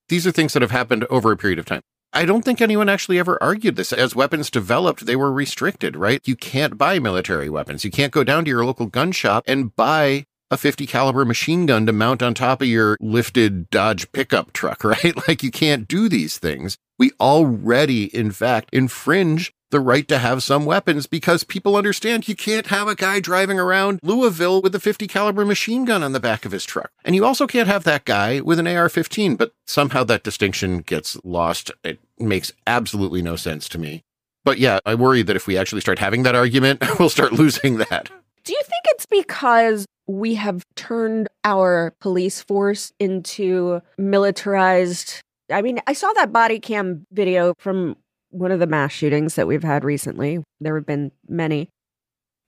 These 0.08 0.26
are 0.26 0.32
things 0.32 0.52
that 0.54 0.62
have 0.62 0.72
happened 0.72 1.04
over 1.04 1.30
a 1.30 1.36
period 1.36 1.58
of 1.60 1.66
time. 1.66 1.82
I 2.16 2.24
don't 2.24 2.46
think 2.46 2.62
anyone 2.62 2.88
actually 2.88 3.18
ever 3.18 3.36
argued 3.42 3.76
this. 3.76 3.92
As 3.92 4.16
weapons 4.16 4.50
developed, 4.50 5.04
they 5.04 5.16
were 5.16 5.30
restricted, 5.30 5.96
right? 5.96 6.26
You 6.26 6.34
can't 6.34 6.78
buy 6.78 6.98
military 6.98 7.50
weapons. 7.50 7.84
You 7.84 7.90
can't 7.90 8.10
go 8.10 8.24
down 8.24 8.46
to 8.46 8.48
your 8.48 8.64
local 8.64 8.86
gun 8.86 9.12
shop 9.12 9.44
and 9.46 9.76
buy 9.76 10.24
a 10.50 10.56
50 10.56 10.86
caliber 10.86 11.26
machine 11.26 11.66
gun 11.66 11.84
to 11.84 11.92
mount 11.92 12.22
on 12.22 12.32
top 12.32 12.62
of 12.62 12.68
your 12.68 12.96
lifted 13.00 13.68
Dodge 13.68 14.10
pickup 14.12 14.54
truck, 14.54 14.82
right? 14.84 15.14
Like 15.28 15.42
you 15.42 15.50
can't 15.50 15.86
do 15.86 16.08
these 16.08 16.38
things. 16.38 16.78
We 16.98 17.12
already, 17.20 18.04
in 18.04 18.30
fact, 18.30 18.70
infringe 18.72 19.52
the 19.70 19.80
right 19.80 20.06
to 20.08 20.18
have 20.18 20.42
some 20.42 20.64
weapons 20.64 21.06
because 21.06 21.44
people 21.44 21.76
understand 21.76 22.28
you 22.28 22.36
can't 22.36 22.68
have 22.68 22.88
a 22.88 22.94
guy 22.94 23.20
driving 23.20 23.58
around 23.58 24.00
Louisville 24.02 24.62
with 24.62 24.74
a 24.74 24.80
50 24.80 25.06
caliber 25.06 25.44
machine 25.44 25.84
gun 25.84 26.02
on 26.02 26.12
the 26.12 26.20
back 26.20 26.44
of 26.44 26.52
his 26.52 26.64
truck. 26.64 26.92
And 27.04 27.14
you 27.14 27.24
also 27.24 27.46
can't 27.46 27.68
have 27.68 27.84
that 27.84 28.04
guy 28.04 28.40
with 28.40 28.58
an 28.58 28.66
AR-15, 28.66 29.36
but 29.36 29.52
somehow 29.66 30.04
that 30.04 30.22
distinction 30.22 30.78
gets 30.78 31.18
lost. 31.24 31.72
It 31.82 31.98
makes 32.18 32.52
absolutely 32.66 33.22
no 33.22 33.36
sense 33.36 33.68
to 33.70 33.78
me. 33.78 34.02
But 34.44 34.58
yeah, 34.58 34.78
I 34.86 34.94
worry 34.94 35.22
that 35.22 35.36
if 35.36 35.46
we 35.46 35.56
actually 35.56 35.80
start 35.80 35.98
having 35.98 36.22
that 36.22 36.34
argument, 36.34 36.82
we'll 36.98 37.10
start 37.10 37.32
losing 37.32 37.78
that. 37.78 38.10
Do 38.44 38.52
you 38.52 38.62
think 38.62 38.82
it's 38.86 39.06
because 39.06 39.86
we 40.06 40.34
have 40.34 40.62
turned 40.76 41.28
our 41.44 41.94
police 42.00 42.42
force 42.42 42.92
into 43.00 43.80
militarized? 43.98 45.20
I 45.50 45.62
mean, 45.62 45.80
I 45.86 45.94
saw 45.94 46.12
that 46.12 46.32
body 46.32 46.60
cam 46.60 47.06
video 47.10 47.54
from 47.58 47.96
one 48.30 48.52
of 48.52 48.60
the 48.60 48.66
mass 48.66 48.92
shootings 48.92 49.34
that 49.34 49.48
we've 49.48 49.64
had 49.64 49.84
recently. 49.84 50.44
There 50.60 50.76
have 50.76 50.86
been 50.86 51.10
many. 51.28 51.70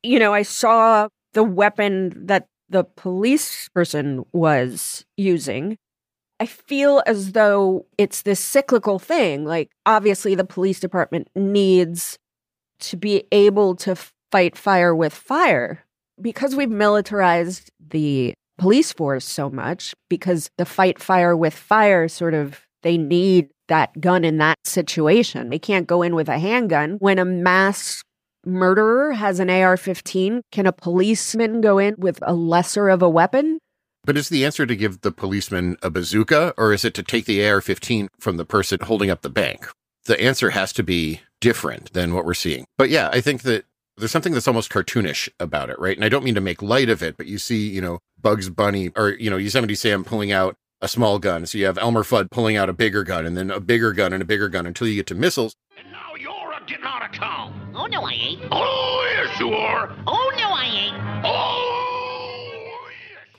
You 0.03 0.21
know, 0.21 0.33
I 0.33 0.43
saw 0.43 1.09
the 1.33 1.43
weapon 1.43 2.27
that 2.27 2.47
the 2.69 2.85
police 2.85 3.69
person 3.71 4.25
was 4.33 5.05
using. 5.17 5.79
I 6.41 6.47
feel 6.47 7.03
as 7.07 7.33
though 7.33 7.87
it's 7.97 8.23
this 8.23 8.41
cyclical 8.41 8.99
thing. 8.99 9.45
Like, 9.45 9.71
obviously, 9.87 10.35
the 10.35 10.45
police 10.45 10.81
department 10.81 11.29
needs 11.35 12.19
to 12.81 12.97
be 12.97 13.25
able 13.33 13.75
to 13.77 13.97
fight 14.31 14.57
fire 14.57 14.95
with 14.95 15.13
fire 15.15 15.85
because 16.21 16.55
we've 16.55 16.71
militarized 16.71 17.71
the 17.81 18.35
police 18.59 18.93
force 18.93 19.25
so 19.25 19.49
much, 19.49 19.95
because 20.09 20.51
the 20.59 20.65
fight 20.65 21.01
fire 21.01 21.37
with 21.37 21.55
fire 21.55 22.09
sort 22.09 22.35
of 22.35 22.61
they 22.83 22.97
need 22.97 23.49
that 23.69 24.01
gun 24.01 24.25
in 24.25 24.39
that 24.39 24.57
situation. 24.65 25.51
They 25.51 25.59
can't 25.59 25.87
go 25.87 26.03
in 26.03 26.15
with 26.15 26.29
a 26.29 26.39
handgun. 26.39 26.97
When 27.01 27.19
a 27.19 27.25
mass 27.25 28.03
murderer 28.45 29.13
has 29.13 29.41
an 29.41 29.51
AR 29.51 29.77
15, 29.77 30.43
can 30.53 30.67
a 30.67 30.73
policeman 30.73 31.61
go 31.61 31.79
in 31.79 31.97
with 31.99 32.19
a 32.23 32.35
lesser 32.35 32.89
of 32.89 33.03
a 33.03 33.09
weapon? 33.09 33.59
But 34.09 34.17
is 34.17 34.31
the 34.31 34.47
answer 34.47 34.65
to 34.65 34.75
give 34.75 35.03
the 35.03 35.13
policeman 35.13 35.77
a 35.83 35.91
bazooka 35.91 36.55
or 36.57 36.73
is 36.73 36.83
it 36.83 36.95
to 36.95 37.03
take 37.03 37.27
the 37.27 37.47
AR 37.47 37.61
15 37.61 38.09
from 38.19 38.39
the 38.39 38.47
person 38.47 38.79
holding 38.81 39.11
up 39.11 39.21
the 39.21 39.29
bank? 39.29 39.69
The 40.07 40.19
answer 40.19 40.49
has 40.49 40.73
to 40.73 40.83
be 40.83 41.21
different 41.43 41.93
than 41.93 42.15
what 42.15 42.25
we're 42.25 42.33
seeing. 42.33 42.65
But 42.79 42.89
yeah, 42.89 43.11
I 43.13 43.21
think 43.21 43.43
that 43.43 43.67
there's 43.99 44.11
something 44.11 44.33
that's 44.33 44.49
almost 44.49 44.73
cartoonish 44.73 45.29
about 45.39 45.69
it, 45.69 45.79
right? 45.79 45.95
And 45.95 46.07
I 46.07 46.09
don't 46.09 46.25
mean 46.25 46.37
to 46.37 46.41
make 46.41 46.63
light 46.63 46.89
of 46.89 47.03
it, 47.03 47.19
but 47.19 47.27
you 47.27 47.37
see, 47.37 47.69
you 47.69 47.83
know, 47.83 47.99
Bugs 48.19 48.49
Bunny 48.49 48.89
or, 48.97 49.11
you 49.11 49.29
know, 49.29 49.37
Yosemite 49.37 49.75
Sam 49.75 50.05
pulling 50.05 50.33
out 50.33 50.55
a 50.81 50.89
small 50.89 51.19
gun. 51.19 51.45
So 51.45 51.59
you 51.59 51.67
have 51.67 51.77
Elmer 51.77 52.03
Fudd 52.03 52.31
pulling 52.31 52.57
out 52.57 52.71
a 52.71 52.73
bigger 52.73 53.05
gun 53.05 53.27
and 53.27 53.37
then 53.37 53.51
a 53.51 53.61
bigger 53.61 53.93
gun 53.93 54.15
and 54.15 54.23
a 54.23 54.27
bigger 54.27 54.49
gun 54.49 54.65
until 54.65 54.89
you 54.89 54.95
get 54.95 55.07
to 55.09 55.15
missiles. 55.15 55.55
And 55.77 55.93
now 55.93 56.15
you're 56.19 56.53
a 56.55 56.65
getting 56.67 56.87
out 56.87 57.05
of 57.05 57.13
town. 57.13 57.73
Oh, 57.75 57.85
no, 57.85 58.01
I 58.01 58.13
ain't. 58.13 58.41
Oh, 58.53 59.07
yes, 59.19 59.39
you 59.39 59.51
are. 59.51 59.95
Oh, 60.07 60.33
no, 60.39 60.49
I 60.49 60.65
ain't. 60.65 61.27
Oh, 61.27 61.78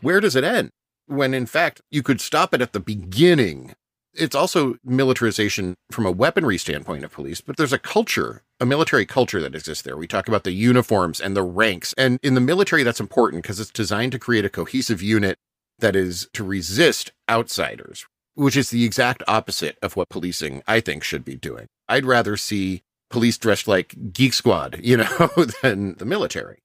Where 0.02 0.20
does 0.20 0.36
it 0.36 0.44
end? 0.44 0.72
When 1.08 1.34
in 1.34 1.46
fact, 1.46 1.82
you 1.90 2.04
could 2.04 2.22
stop 2.22 2.54
it 2.54 2.62
at 2.62 2.74
the 2.74 2.80
beginning. 2.80 3.74
It's 4.14 4.36
also 4.36 4.76
militarization 4.84 5.76
from 5.92 6.06
a 6.06 6.12
weaponry 6.12 6.58
standpoint 6.58 7.04
of 7.04 7.12
police, 7.12 7.42
but 7.42 7.58
there's 7.58 7.74
a 7.74 7.80
culture, 7.80 8.44
a 8.60 8.66
military 8.66 9.06
culture 9.06 9.42
that 9.42 9.56
exists 9.56 9.84
there. 9.84 9.98
We 9.98 10.08
talk 10.08 10.28
about 10.28 10.44
the 10.44 10.52
uniforms 10.52 11.20
and 11.20 11.36
the 11.36 11.44
ranks. 11.44 11.94
And 11.98 12.20
in 12.22 12.34
the 12.34 12.42
military, 12.42 12.84
that's 12.84 13.00
important 13.00 13.44
because 13.44 13.60
it's 13.60 13.72
designed 13.72 14.12
to 14.14 14.20
create 14.20 14.46
a 14.46 14.50
cohesive 14.50 15.02
unit 15.02 15.38
that 15.80 15.96
is 15.96 16.28
to 16.34 16.44
resist 16.44 17.12
outsiders, 17.30 18.06
which 18.36 18.58
is 18.58 18.70
the 18.70 18.84
exact 18.84 19.24
opposite 19.28 19.78
of 19.82 19.96
what 19.96 20.10
policing, 20.10 20.62
I 20.68 20.80
think, 20.80 21.04
should 21.04 21.24
be 21.24 21.36
doing. 21.36 21.68
I'd 21.88 22.06
rather 22.06 22.38
see 22.38 22.82
police 23.10 23.38
dressed 23.38 23.68
like 23.68 24.14
Geek 24.14 24.34
Squad, 24.34 24.80
you 24.84 24.98
know, 24.98 25.30
than 25.62 25.96
the 25.96 26.06
military. 26.06 26.60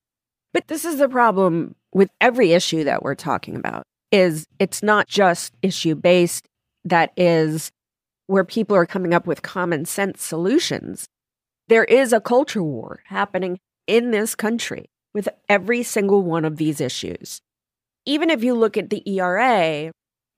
But 0.53 0.69
this 0.69 0.85
is 0.85 0.99
the 0.99 1.09
problem 1.09 1.75
with 1.95 2.11
every 2.21 2.53
issue 2.53 2.85
that 2.85 3.03
we're 3.03 3.15
talking 3.15 3.57
about 3.57 3.85
is 4.13 4.47
it's 4.59 4.83
not 4.83 5.09
just 5.09 5.55
issue 5.63 5.95
based 5.95 6.47
that 6.85 7.13
is 7.17 7.73
where 8.27 8.45
people 8.45 8.77
are 8.77 8.87
coming 8.87 9.15
up 9.15 9.27
with 9.27 9.41
common 9.41 9.87
sense 9.87 10.23
solutions. 10.23 11.09
There 11.69 11.85
is 11.85 12.13
a 12.13 12.21
culture 12.21 12.63
war 12.63 13.03
happening 13.07 13.59
in 13.87 14.11
this 14.11 14.35
country 14.35 14.91
with 15.15 15.29
every 15.49 15.83
single 15.83 16.23
one 16.23 16.45
of 16.45 16.59
these 16.59 16.81
issues 16.81 17.41
even 18.07 18.31
if 18.31 18.45
you 18.45 18.55
look 18.55 18.77
at 18.77 18.91
the 18.91 19.03
ERA, 19.09 19.91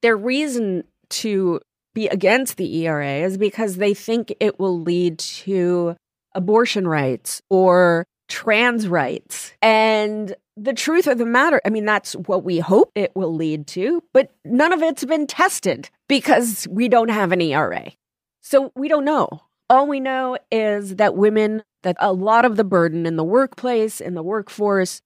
their 0.02 0.16
reason 0.16 0.84
to 1.08 1.60
be 1.94 2.08
against 2.08 2.56
the 2.56 2.86
ERA 2.86 3.14
is 3.16 3.38
because 3.38 3.76
they 3.76 3.94
think 3.94 4.34
it 4.40 4.60
will 4.60 4.80
lead 4.80 5.18
to 5.18 5.96
abortion 6.34 6.86
rights 6.86 7.40
or 7.48 8.04
trans 8.28 8.86
rights. 8.86 9.52
And 9.62 10.34
the 10.56 10.72
truth 10.72 11.06
of 11.06 11.18
the 11.18 11.26
matter, 11.26 11.60
I 11.64 11.70
mean, 11.70 11.84
that's 11.84 12.14
what 12.14 12.44
we 12.44 12.58
hope 12.58 12.90
it 12.94 13.12
will 13.14 13.34
lead 13.34 13.66
to, 13.68 14.02
but 14.12 14.32
none 14.44 14.72
of 14.72 14.82
it's 14.82 15.04
been 15.04 15.26
tested 15.26 15.90
because 16.08 16.66
we 16.70 16.88
don't 16.88 17.10
have 17.10 17.32
an 17.32 17.42
ERA. 17.42 17.92
So 18.40 18.72
we 18.74 18.88
don't 18.88 19.04
know. 19.04 19.42
All 19.68 19.86
we 19.86 20.00
know 20.00 20.38
is 20.50 20.96
that 20.96 21.16
women, 21.16 21.62
that 21.82 21.96
a 21.98 22.12
lot 22.12 22.44
of 22.44 22.56
the 22.56 22.64
burden 22.64 23.04
in 23.04 23.16
the 23.16 23.24
workplace, 23.24 24.00
in 24.00 24.14
the 24.14 24.22
workforce, 24.22 25.02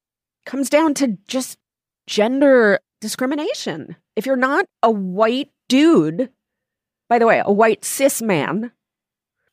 comes 0.46 0.70
down 0.70 0.94
to 0.94 1.18
just 1.26 1.58
gender 2.06 2.78
discrimination. 3.00 3.96
If 4.14 4.26
you're 4.26 4.36
not 4.36 4.66
a 4.82 4.90
white 4.90 5.50
dude, 5.68 6.30
by 7.08 7.18
the 7.18 7.26
way, 7.26 7.42
a 7.44 7.52
white 7.52 7.84
cis 7.84 8.22
man, 8.22 8.70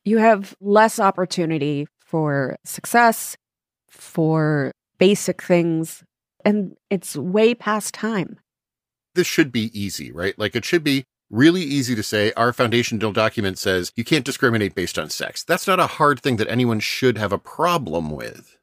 you 0.03 0.17
have 0.17 0.55
less 0.59 0.99
opportunity 0.99 1.87
for 1.99 2.57
success, 2.65 3.35
for 3.89 4.71
basic 4.97 5.41
things, 5.41 6.03
and 6.43 6.75
it's 6.89 7.15
way 7.15 7.53
past 7.53 7.93
time. 7.93 8.39
This 9.15 9.27
should 9.27 9.51
be 9.51 9.71
easy, 9.79 10.11
right? 10.11 10.37
Like 10.37 10.55
it 10.55 10.65
should 10.65 10.83
be 10.83 11.03
really 11.29 11.63
easy 11.63 11.95
to 11.95 12.03
say 12.03 12.31
our 12.33 12.53
foundational 12.53 13.11
document 13.11 13.57
says 13.57 13.91
you 13.95 14.03
can't 14.03 14.25
discriminate 14.25 14.75
based 14.75 14.97
on 14.97 15.09
sex. 15.09 15.43
That's 15.43 15.67
not 15.67 15.79
a 15.79 15.87
hard 15.87 16.21
thing 16.21 16.37
that 16.37 16.49
anyone 16.49 16.79
should 16.79 17.17
have 17.17 17.33
a 17.33 17.37
problem 17.37 18.11
with 18.11 18.57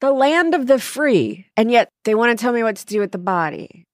the 0.00 0.12
land 0.12 0.54
of 0.54 0.66
the 0.66 0.78
free, 0.78 1.46
and 1.56 1.70
yet 1.70 1.90
they 2.04 2.14
want 2.14 2.36
to 2.36 2.42
tell 2.42 2.52
me 2.52 2.62
what 2.62 2.76
to 2.76 2.86
do 2.86 3.00
with 3.00 3.12
the 3.12 3.18
body. 3.18 3.84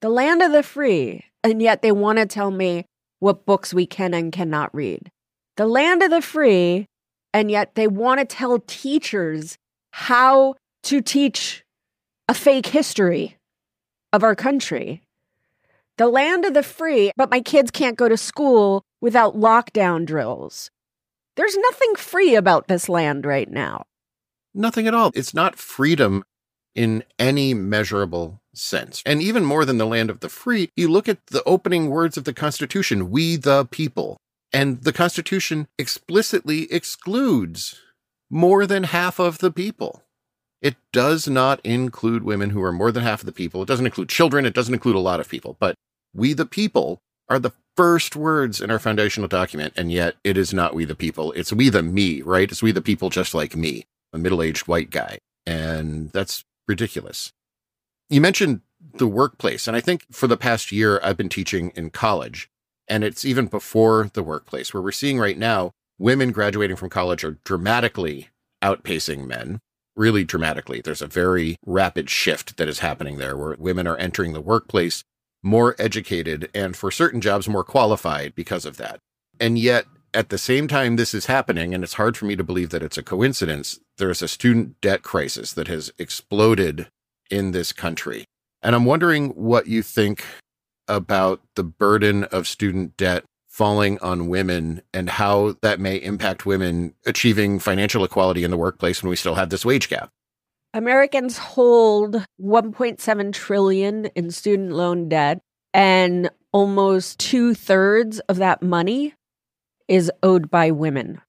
The 0.00 0.08
land 0.08 0.40
of 0.42 0.52
the 0.52 0.62
free, 0.62 1.24
and 1.42 1.60
yet 1.60 1.82
they 1.82 1.90
want 1.90 2.18
to 2.18 2.26
tell 2.26 2.50
me 2.50 2.86
what 3.18 3.46
books 3.46 3.74
we 3.74 3.86
can 3.86 4.14
and 4.14 4.32
cannot 4.32 4.74
read. 4.74 5.10
The 5.56 5.66
land 5.66 6.02
of 6.02 6.10
the 6.10 6.22
free, 6.22 6.86
and 7.34 7.50
yet 7.50 7.74
they 7.74 7.88
want 7.88 8.20
to 8.20 8.26
tell 8.26 8.60
teachers 8.60 9.56
how 9.90 10.54
to 10.86 11.00
teach 11.00 11.64
a 12.28 12.34
fake 12.34 12.66
history 12.66 13.36
of 14.12 14.22
our 14.22 14.34
country. 14.34 15.02
The 15.98 16.08
land 16.08 16.44
of 16.44 16.54
the 16.54 16.62
free, 16.62 17.10
but 17.16 17.30
my 17.30 17.40
kids 17.40 17.70
can't 17.70 17.96
go 17.96 18.08
to 18.08 18.16
school 18.16 18.82
without 19.00 19.36
lockdown 19.36 20.06
drills. 20.06 20.70
There's 21.36 21.56
nothing 21.56 21.96
free 21.96 22.34
about 22.34 22.68
this 22.68 22.88
land 22.88 23.26
right 23.26 23.50
now. 23.50 23.84
Nothing 24.54 24.86
at 24.86 24.94
all. 24.94 25.10
It's 25.14 25.34
not 25.34 25.56
freedom 25.56 26.24
in 26.74 27.02
any 27.18 27.52
measurable 27.52 28.40
sense. 28.54 29.02
And 29.04 29.20
even 29.20 29.44
more 29.44 29.64
than 29.64 29.78
the 29.78 29.86
land 29.86 30.08
of 30.08 30.20
the 30.20 30.28
free, 30.28 30.70
you 30.76 30.88
look 30.88 31.08
at 31.08 31.26
the 31.26 31.42
opening 31.44 31.90
words 31.90 32.16
of 32.16 32.24
the 32.24 32.32
Constitution, 32.32 33.10
we 33.10 33.36
the 33.36 33.64
people. 33.66 34.18
And 34.52 34.82
the 34.82 34.92
Constitution 34.92 35.66
explicitly 35.78 36.72
excludes 36.72 37.80
more 38.30 38.66
than 38.66 38.84
half 38.84 39.18
of 39.18 39.38
the 39.38 39.50
people. 39.50 40.02
It 40.62 40.76
does 40.92 41.28
not 41.28 41.60
include 41.64 42.24
women 42.24 42.50
who 42.50 42.62
are 42.62 42.72
more 42.72 42.90
than 42.90 43.02
half 43.02 43.20
of 43.20 43.26
the 43.26 43.32
people. 43.32 43.62
It 43.62 43.68
doesn't 43.68 43.86
include 43.86 44.08
children. 44.08 44.46
It 44.46 44.54
doesn't 44.54 44.74
include 44.74 44.96
a 44.96 45.00
lot 45.00 45.20
of 45.20 45.28
people. 45.28 45.56
But 45.60 45.74
we 46.14 46.32
the 46.32 46.46
people 46.46 46.98
are 47.28 47.38
the 47.38 47.52
first 47.76 48.16
words 48.16 48.60
in 48.60 48.70
our 48.70 48.78
foundational 48.78 49.28
document. 49.28 49.74
And 49.76 49.92
yet 49.92 50.16
it 50.24 50.36
is 50.36 50.54
not 50.54 50.74
we 50.74 50.84
the 50.84 50.94
people. 50.94 51.32
It's 51.32 51.52
we 51.52 51.68
the 51.68 51.82
me, 51.82 52.22
right? 52.22 52.50
It's 52.50 52.62
we 52.62 52.72
the 52.72 52.80
people 52.80 53.10
just 53.10 53.34
like 53.34 53.54
me 53.54 53.84
a 54.12 54.18
middle 54.18 54.42
aged 54.42 54.66
white 54.66 54.90
guy. 54.90 55.18
And 55.46 56.10
that's 56.10 56.44
ridiculous. 56.66 57.32
You 58.08 58.20
mentioned 58.20 58.62
the 58.94 59.06
workplace. 59.06 59.68
And 59.68 59.76
I 59.76 59.80
think 59.80 60.04
for 60.10 60.26
the 60.26 60.36
past 60.36 60.72
year, 60.72 61.00
I've 61.02 61.16
been 61.16 61.28
teaching 61.28 61.72
in 61.76 61.90
college, 61.90 62.48
and 62.88 63.04
it's 63.04 63.24
even 63.24 63.46
before 63.46 64.10
the 64.12 64.22
workplace 64.22 64.72
where 64.72 64.82
we're 64.82 64.92
seeing 64.92 65.18
right 65.18 65.38
now 65.38 65.72
women 65.98 66.30
graduating 66.30 66.76
from 66.76 66.90
college 66.90 67.24
are 67.24 67.38
dramatically 67.44 68.28
outpacing 68.62 69.26
men, 69.26 69.60
really 69.96 70.24
dramatically. 70.24 70.80
There's 70.80 71.02
a 71.02 71.06
very 71.06 71.56
rapid 71.64 72.10
shift 72.10 72.56
that 72.56 72.68
is 72.68 72.80
happening 72.80 73.16
there 73.16 73.36
where 73.36 73.56
women 73.58 73.86
are 73.86 73.96
entering 73.96 74.32
the 74.32 74.40
workplace 74.40 75.02
more 75.42 75.76
educated 75.78 76.50
and 76.54 76.76
for 76.76 76.90
certain 76.90 77.20
jobs 77.20 77.48
more 77.48 77.64
qualified 77.64 78.34
because 78.34 78.64
of 78.64 78.76
that. 78.76 78.98
And 79.38 79.58
yet, 79.58 79.86
at 80.12 80.30
the 80.30 80.38
same 80.38 80.66
time 80.66 80.96
this 80.96 81.14
is 81.14 81.26
happening, 81.26 81.74
and 81.74 81.84
it's 81.84 81.94
hard 81.94 82.16
for 82.16 82.24
me 82.24 82.36
to 82.36 82.44
believe 82.44 82.70
that 82.70 82.82
it's 82.82 82.98
a 82.98 83.02
coincidence, 83.02 83.78
there's 83.98 84.22
a 84.22 84.28
student 84.28 84.80
debt 84.80 85.02
crisis 85.02 85.52
that 85.52 85.68
has 85.68 85.92
exploded 85.98 86.88
in 87.30 87.52
this 87.52 87.72
country. 87.72 88.24
And 88.62 88.74
I'm 88.74 88.84
wondering 88.84 89.30
what 89.30 89.66
you 89.66 89.82
think 89.82 90.24
about 90.88 91.40
the 91.54 91.64
burden 91.64 92.24
of 92.24 92.46
student 92.46 92.96
debt 92.96 93.24
falling 93.56 93.98
on 94.00 94.28
women 94.28 94.82
and 94.92 95.08
how 95.08 95.56
that 95.62 95.80
may 95.80 95.96
impact 95.96 96.44
women 96.44 96.92
achieving 97.06 97.58
financial 97.58 98.04
equality 98.04 98.44
in 98.44 98.50
the 98.50 98.56
workplace 98.56 99.02
when 99.02 99.08
we 99.08 99.16
still 99.16 99.34
have 99.34 99.48
this 99.48 99.64
wage 99.64 99.88
gap. 99.88 100.10
Americans 100.74 101.38
hold 101.38 102.22
1.7 102.38 103.32
trillion 103.32 104.04
in 104.14 104.30
student 104.30 104.72
loan 104.72 105.08
debt 105.08 105.40
and 105.72 106.28
almost 106.52 107.18
two 107.18 107.54
thirds 107.54 108.20
of 108.28 108.36
that 108.36 108.62
money 108.62 109.14
is 109.88 110.12
owed 110.22 110.50
by 110.50 110.70
women. 110.70 111.22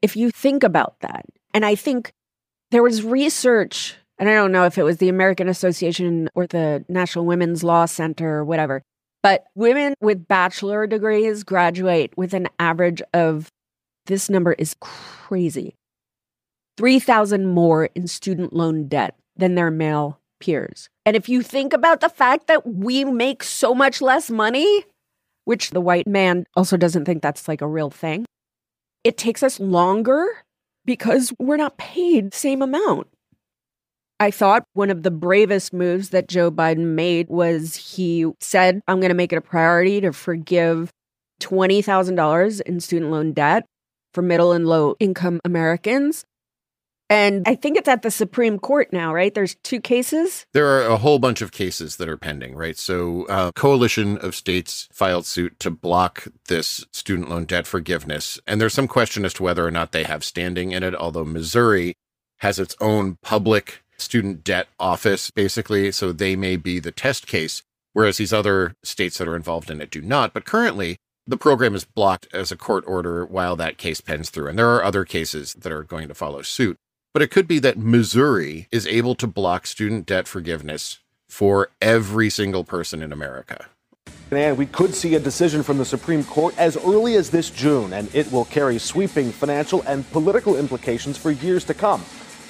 If 0.00 0.16
you 0.16 0.30
think 0.30 0.64
about 0.64 0.98
that, 1.00 1.26
and 1.52 1.66
I 1.66 1.74
think 1.74 2.10
there 2.70 2.82
was 2.82 3.02
research, 3.02 3.96
and 4.18 4.30
I 4.30 4.34
don't 4.34 4.52
know 4.52 4.64
if 4.64 4.78
it 4.78 4.82
was 4.82 4.96
the 4.96 5.10
American 5.10 5.46
Association 5.46 6.30
or 6.34 6.46
the 6.46 6.86
National 6.88 7.26
Women's 7.26 7.62
Law 7.62 7.84
Center 7.84 8.36
or 8.36 8.46
whatever, 8.46 8.82
but 9.26 9.46
women 9.56 9.94
with 10.00 10.28
bachelor 10.28 10.86
degrees 10.86 11.42
graduate 11.42 12.16
with 12.16 12.32
an 12.32 12.46
average 12.60 13.02
of 13.12 13.48
this 14.04 14.30
number 14.30 14.52
is 14.52 14.76
crazy 14.80 15.74
3,000 16.76 17.44
more 17.48 17.86
in 17.96 18.06
student 18.06 18.52
loan 18.52 18.86
debt 18.86 19.16
than 19.34 19.56
their 19.56 19.68
male 19.68 20.20
peers. 20.38 20.88
And 21.04 21.16
if 21.16 21.28
you 21.28 21.42
think 21.42 21.72
about 21.72 22.00
the 22.00 22.08
fact 22.08 22.46
that 22.46 22.68
we 22.68 23.04
make 23.04 23.42
so 23.42 23.74
much 23.74 24.00
less 24.00 24.30
money, 24.30 24.84
which 25.44 25.70
the 25.70 25.80
white 25.80 26.06
man 26.06 26.46
also 26.54 26.76
doesn't 26.76 27.04
think 27.04 27.20
that's 27.20 27.48
like 27.48 27.62
a 27.62 27.66
real 27.66 27.90
thing, 27.90 28.26
it 29.02 29.18
takes 29.18 29.42
us 29.42 29.58
longer 29.58 30.24
because 30.84 31.32
we're 31.40 31.56
not 31.56 31.78
paid 31.78 32.32
same 32.32 32.62
amount. 32.62 33.08
I 34.18 34.30
thought 34.30 34.64
one 34.72 34.90
of 34.90 35.02
the 35.02 35.10
bravest 35.10 35.72
moves 35.72 36.10
that 36.10 36.28
Joe 36.28 36.50
Biden 36.50 36.94
made 36.94 37.28
was 37.28 37.76
he 37.76 38.26
said, 38.40 38.80
I'm 38.88 39.00
going 39.00 39.10
to 39.10 39.14
make 39.14 39.32
it 39.32 39.36
a 39.36 39.42
priority 39.42 40.00
to 40.00 40.12
forgive 40.12 40.90
$20,000 41.40 42.60
in 42.62 42.80
student 42.80 43.10
loan 43.10 43.32
debt 43.32 43.66
for 44.14 44.22
middle 44.22 44.52
and 44.52 44.66
low 44.66 44.96
income 44.98 45.40
Americans. 45.44 46.24
And 47.08 47.46
I 47.46 47.54
think 47.54 47.76
it's 47.76 47.86
at 47.86 48.02
the 48.02 48.10
Supreme 48.10 48.58
Court 48.58 48.92
now, 48.92 49.14
right? 49.14 49.32
There's 49.32 49.54
two 49.62 49.80
cases. 49.80 50.44
There 50.52 50.66
are 50.66 50.86
a 50.86 50.96
whole 50.96 51.20
bunch 51.20 51.40
of 51.40 51.52
cases 51.52 51.96
that 51.96 52.08
are 52.08 52.16
pending, 52.16 52.56
right? 52.56 52.76
So, 52.76 53.26
a 53.28 53.52
coalition 53.52 54.18
of 54.18 54.34
states 54.34 54.88
filed 54.92 55.24
suit 55.24 55.60
to 55.60 55.70
block 55.70 56.26
this 56.48 56.84
student 56.90 57.30
loan 57.30 57.44
debt 57.44 57.66
forgiveness. 57.66 58.40
And 58.44 58.60
there's 58.60 58.74
some 58.74 58.88
question 58.88 59.24
as 59.24 59.34
to 59.34 59.44
whether 59.44 59.64
or 59.64 59.70
not 59.70 59.92
they 59.92 60.02
have 60.02 60.24
standing 60.24 60.72
in 60.72 60.82
it, 60.82 60.96
although 60.96 61.24
Missouri 61.24 61.94
has 62.38 62.58
its 62.58 62.74
own 62.80 63.18
public 63.22 63.84
student 63.98 64.44
debt 64.44 64.68
office, 64.78 65.30
basically. 65.30 65.92
So, 65.92 66.12
they 66.12 66.36
may 66.36 66.56
be 66.56 66.78
the 66.78 66.92
test 66.92 67.26
case, 67.26 67.62
whereas 67.92 68.16
these 68.16 68.32
other 68.32 68.74
states 68.82 69.18
that 69.18 69.28
are 69.28 69.36
involved 69.36 69.70
in 69.70 69.80
it 69.80 69.90
do 69.90 70.00
not. 70.00 70.32
But 70.32 70.44
currently, 70.44 70.98
the 71.26 71.36
program 71.36 71.74
is 71.74 71.84
blocked 71.84 72.28
as 72.32 72.52
a 72.52 72.56
court 72.56 72.84
order 72.86 73.26
while 73.26 73.56
that 73.56 73.78
case 73.78 74.00
pens 74.00 74.30
through. 74.30 74.48
And 74.48 74.58
there 74.58 74.70
are 74.70 74.84
other 74.84 75.04
cases 75.04 75.54
that 75.54 75.72
are 75.72 75.82
going 75.82 76.08
to 76.08 76.14
follow 76.14 76.42
suit. 76.42 76.78
But 77.12 77.22
it 77.22 77.30
could 77.30 77.48
be 77.48 77.58
that 77.60 77.78
Missouri 77.78 78.68
is 78.70 78.86
able 78.86 79.14
to 79.16 79.26
block 79.26 79.66
student 79.66 80.06
debt 80.06 80.28
forgiveness 80.28 81.00
for 81.28 81.70
every 81.80 82.30
single 82.30 82.62
person 82.62 83.02
in 83.02 83.12
America. 83.12 83.66
And 84.30 84.58
we 84.58 84.66
could 84.66 84.94
see 84.94 85.14
a 85.14 85.20
decision 85.20 85.62
from 85.62 85.78
the 85.78 85.84
Supreme 85.84 86.24
Court 86.24 86.54
as 86.58 86.76
early 86.76 87.16
as 87.16 87.30
this 87.30 87.50
June, 87.50 87.92
and 87.92 88.12
it 88.14 88.30
will 88.30 88.44
carry 88.44 88.78
sweeping 88.78 89.30
financial 89.30 89.82
and 89.82 90.08
political 90.10 90.56
implications 90.56 91.16
for 91.16 91.30
years 91.30 91.64
to 91.64 91.74
come. 91.74 92.04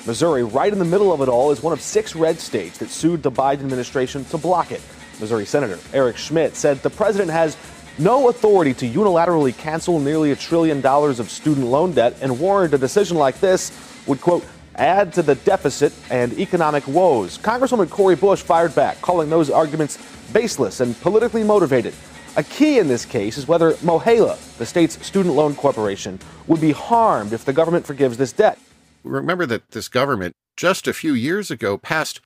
Missouri, 0.07 0.45
right 0.45 0.73
in 0.73 0.79
the 0.79 0.85
middle 0.85 1.13
of 1.13 1.21
it 1.21 1.29
all, 1.29 1.51
is 1.51 1.63
one 1.63 1.73
of 1.73 1.81
six 1.81 2.15
red 2.15 2.39
states 2.39 2.79
that 2.79 2.91
sued 2.91 3.23
the 3.23 3.31
Biden 3.31 3.61
administration 3.61 4.25
to 4.27 4.39
block 4.39 4.71
it. 4.71 4.81
Missouri 5.19 5.45
Senator 5.45 5.79
Eric 5.93 6.17
Schmitt 6.17 6.55
said 6.55 6.79
the 6.79 6.91
president 6.91 7.31
has 7.31 7.57
no 7.99 8.29
authority 8.29 8.73
to 8.75 8.89
unilaterally 8.89 9.57
cancel 9.57 9.99
nearly 9.99 10.31
a 10.31 10.37
trillion 10.37 10.81
dollars 10.81 11.19
of 11.19 11.31
student 11.31 11.67
loan 11.67 11.93
debt 11.93 12.15
and 12.21 12.39
warned 12.39 12.73
a 12.75 12.79
decision 12.79 13.17
like 13.17 13.41
this 13.41 13.73
would, 14.07 14.21
quote, 14.21 14.45
add 14.77 15.13
to 15.15 15.23
the 15.23 15.35
deficit 15.37 15.93
and 16.11 16.39
economic 16.39 16.87
woes. 16.87 17.39
Congresswoman 17.39 17.91
Cori 17.91 18.15
Bush 18.15 18.43
fired 18.43 18.75
back, 18.75 19.01
calling 19.01 19.29
those 19.29 19.51
arguments 19.51 19.99
baseless 20.33 20.81
and 20.81 21.01
politically 21.01 21.43
motivated. 21.43 21.95
A 22.37 22.45
key 22.45 22.79
in 22.79 22.87
this 22.87 23.07
case 23.07 23.39
is 23.39 23.49
whether 23.49 23.73
MOHELA, 23.83 24.37
the 24.59 24.67
state's 24.67 25.05
student 25.05 25.35
loan 25.35 25.55
corporation, 25.55 26.21
would 26.47 26.61
be 26.61 26.73
harmed 26.73 27.33
if 27.33 27.47
the 27.47 27.53
government 27.53 27.87
forgives 27.87 28.19
this 28.19 28.33
debt. 28.33 28.59
Remember 29.07 29.47
that 29.47 29.71
this 29.71 29.89
government 29.89 30.35
just 30.57 30.87
a 30.87 30.93
few 30.93 31.15
years 31.15 31.51
ago 31.51 31.79
passed 31.79 32.21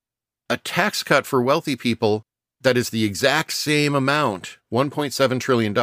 a 0.48 0.56
tax 0.56 1.02
cut 1.02 1.26
for 1.26 1.42
wealthy 1.42 1.76
people 1.76 2.22
that 2.62 2.76
is 2.76 2.90
the 2.90 3.04
exact 3.04 3.52
same 3.52 3.94
amount, 3.94 4.58
$1.7 4.72 5.40
trillion, 5.40 5.76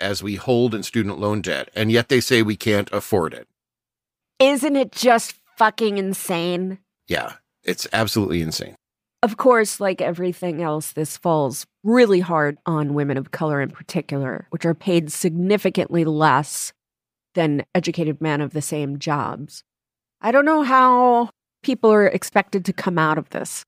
as 0.00 0.22
we 0.22 0.34
hold 0.36 0.74
in 0.74 0.82
student 0.82 1.18
loan 1.18 1.40
debt. 1.40 1.70
And 1.74 1.92
yet 1.92 2.08
they 2.08 2.20
say 2.20 2.42
we 2.42 2.56
can't 2.56 2.90
afford 2.92 3.32
it. 3.32 3.46
Isn't 4.38 4.76
it 4.76 4.92
just 4.92 5.34
fucking 5.56 5.98
insane? 5.98 6.78
Yeah, 7.06 7.34
it's 7.62 7.86
absolutely 7.92 8.42
insane. 8.42 8.74
Of 9.22 9.36
course, 9.36 9.80
like 9.80 10.00
everything 10.00 10.62
else, 10.62 10.92
this 10.92 11.16
falls 11.16 11.66
really 11.82 12.20
hard 12.20 12.58
on 12.66 12.94
women 12.94 13.16
of 13.16 13.30
color 13.30 13.60
in 13.60 13.70
particular, 13.70 14.46
which 14.50 14.66
are 14.66 14.74
paid 14.74 15.10
significantly 15.10 16.04
less 16.04 16.72
than 17.34 17.64
educated 17.74 18.20
men 18.20 18.40
of 18.40 18.52
the 18.52 18.62
same 18.62 18.98
jobs. 18.98 19.62
I 20.20 20.32
don't 20.32 20.44
know 20.44 20.62
how 20.62 21.30
people 21.62 21.92
are 21.92 22.06
expected 22.06 22.64
to 22.64 22.72
come 22.72 22.98
out 22.98 23.18
of 23.18 23.30
this. 23.30 23.64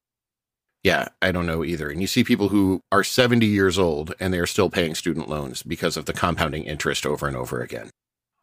Yeah, 0.83 1.09
I 1.21 1.33
don't 1.33 1.47
know 1.47 1.65
either. 1.65 1.91
And 1.91 2.01
you 2.01 2.07
see 2.07 2.23
people 2.25 2.49
who 2.49 2.81
are 2.93 3.03
70 3.03 3.45
years 3.45 3.79
old 3.79 4.15
and 4.21 4.33
they 4.33 4.39
are 4.39 4.47
still 4.47 4.71
paying 4.71 4.95
student 4.95 5.29
loans 5.29 5.63
because 5.63 5.97
of 5.97 6.07
the 6.07 6.13
compounding 6.13 6.65
interest 6.65 7.05
over 7.05 7.27
and 7.27 7.37
over 7.37 7.61
again. 7.61 7.91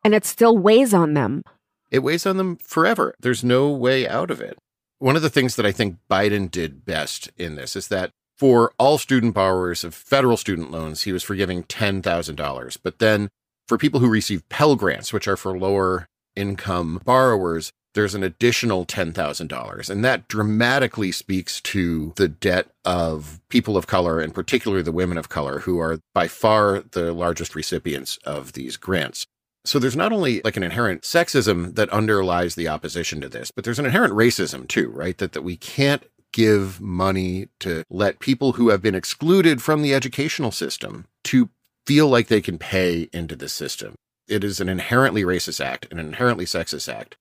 And 0.03 0.13
it 0.13 0.25
still 0.25 0.57
weighs 0.57 0.93
on 0.93 1.13
them. 1.13 1.43
It 1.89 1.99
weighs 1.99 2.25
on 2.25 2.37
them 2.37 2.57
forever. 2.57 3.15
There's 3.19 3.43
no 3.43 3.69
way 3.69 4.07
out 4.07 4.29
of 4.29 4.41
it. 4.41 4.57
One 4.99 5.15
of 5.15 5.21
the 5.21 5.29
things 5.29 5.55
that 5.55 5.65
I 5.65 5.71
think 5.71 5.97
Biden 6.09 6.51
did 6.51 6.85
best 6.85 7.29
in 7.37 7.55
this 7.55 7.75
is 7.75 7.87
that 7.87 8.11
for 8.37 8.73
all 8.77 8.97
student 8.97 9.33
borrowers 9.33 9.83
of 9.83 9.95
federal 9.95 10.37
student 10.37 10.71
loans, 10.71 11.03
he 11.03 11.13
was 11.13 11.23
forgiving 11.23 11.63
$10,000. 11.63 12.77
But 12.83 12.99
then 12.99 13.29
for 13.67 13.77
people 13.77 14.01
who 14.01 14.09
receive 14.09 14.47
Pell 14.49 14.75
Grants, 14.75 15.13
which 15.13 15.27
are 15.27 15.37
for 15.37 15.57
lower 15.57 16.05
income 16.35 17.01
borrowers, 17.05 17.71
there's 17.95 18.13
an 18.13 18.23
additional 18.23 18.86
$10,000. 18.86 19.89
And 19.89 20.05
that 20.05 20.27
dramatically 20.27 21.12
speaks 21.12 21.60
to 21.62 22.13
the 22.17 22.27
debt 22.27 22.67
of 22.84 23.39
people 23.49 23.77
of 23.77 23.88
color, 23.88 24.19
and 24.19 24.36
particularly 24.36 24.84
the 24.84 24.91
women 24.91 25.17
of 25.17 25.29
color, 25.29 25.60
who 25.60 25.79
are 25.79 25.99
by 26.13 26.27
far 26.27 26.84
the 26.91 27.13
largest 27.13 27.55
recipients 27.55 28.17
of 28.25 28.53
these 28.53 28.77
grants. 28.77 29.25
So 29.63 29.79
there's 29.79 29.95
not 29.95 30.13
only 30.13 30.41
like 30.43 30.58
an 30.58 30.63
inherent 30.63 31.01
sexism 31.01 31.73
that 31.75 31.89
underlies 31.89 32.53
the 32.53 32.67
opposition 32.67 33.19
to 33.21 33.29
this, 33.29 33.49
but 33.49 33.63
there's 33.63 33.79
an 33.79 33.86
inherent 33.86 34.13
racism 34.13 34.67
too, 34.67 34.89
right? 34.89 35.17
That 35.17 35.31
that 35.31 35.41
we 35.41 35.58
can't 35.58 36.03
give 36.31 36.81
money 36.81 37.47
to 37.62 37.84
let 37.89 38.19
people 38.19 38.53
who 38.53 38.69
have 38.69 38.81
been 38.81 38.93
excluded 38.93 39.62
from 39.62 39.81
the 39.81 39.95
educational 39.95 40.51
system 40.51 41.05
to 41.23 41.49
feel 41.88 42.10
like 42.10 42.27
they 42.27 42.41
can 42.41 42.58
pay 42.58 43.10
into 43.13 43.36
the 43.36 43.47
system. 43.47 43.95
It 44.27 44.43
is 44.43 44.60
an 44.60 44.67
inherently 44.67 45.23
racist 45.23 45.63
act, 45.63 45.88
an 45.91 45.97
inherently 45.97 46.45
sexist 46.45 46.93
act 46.93 47.15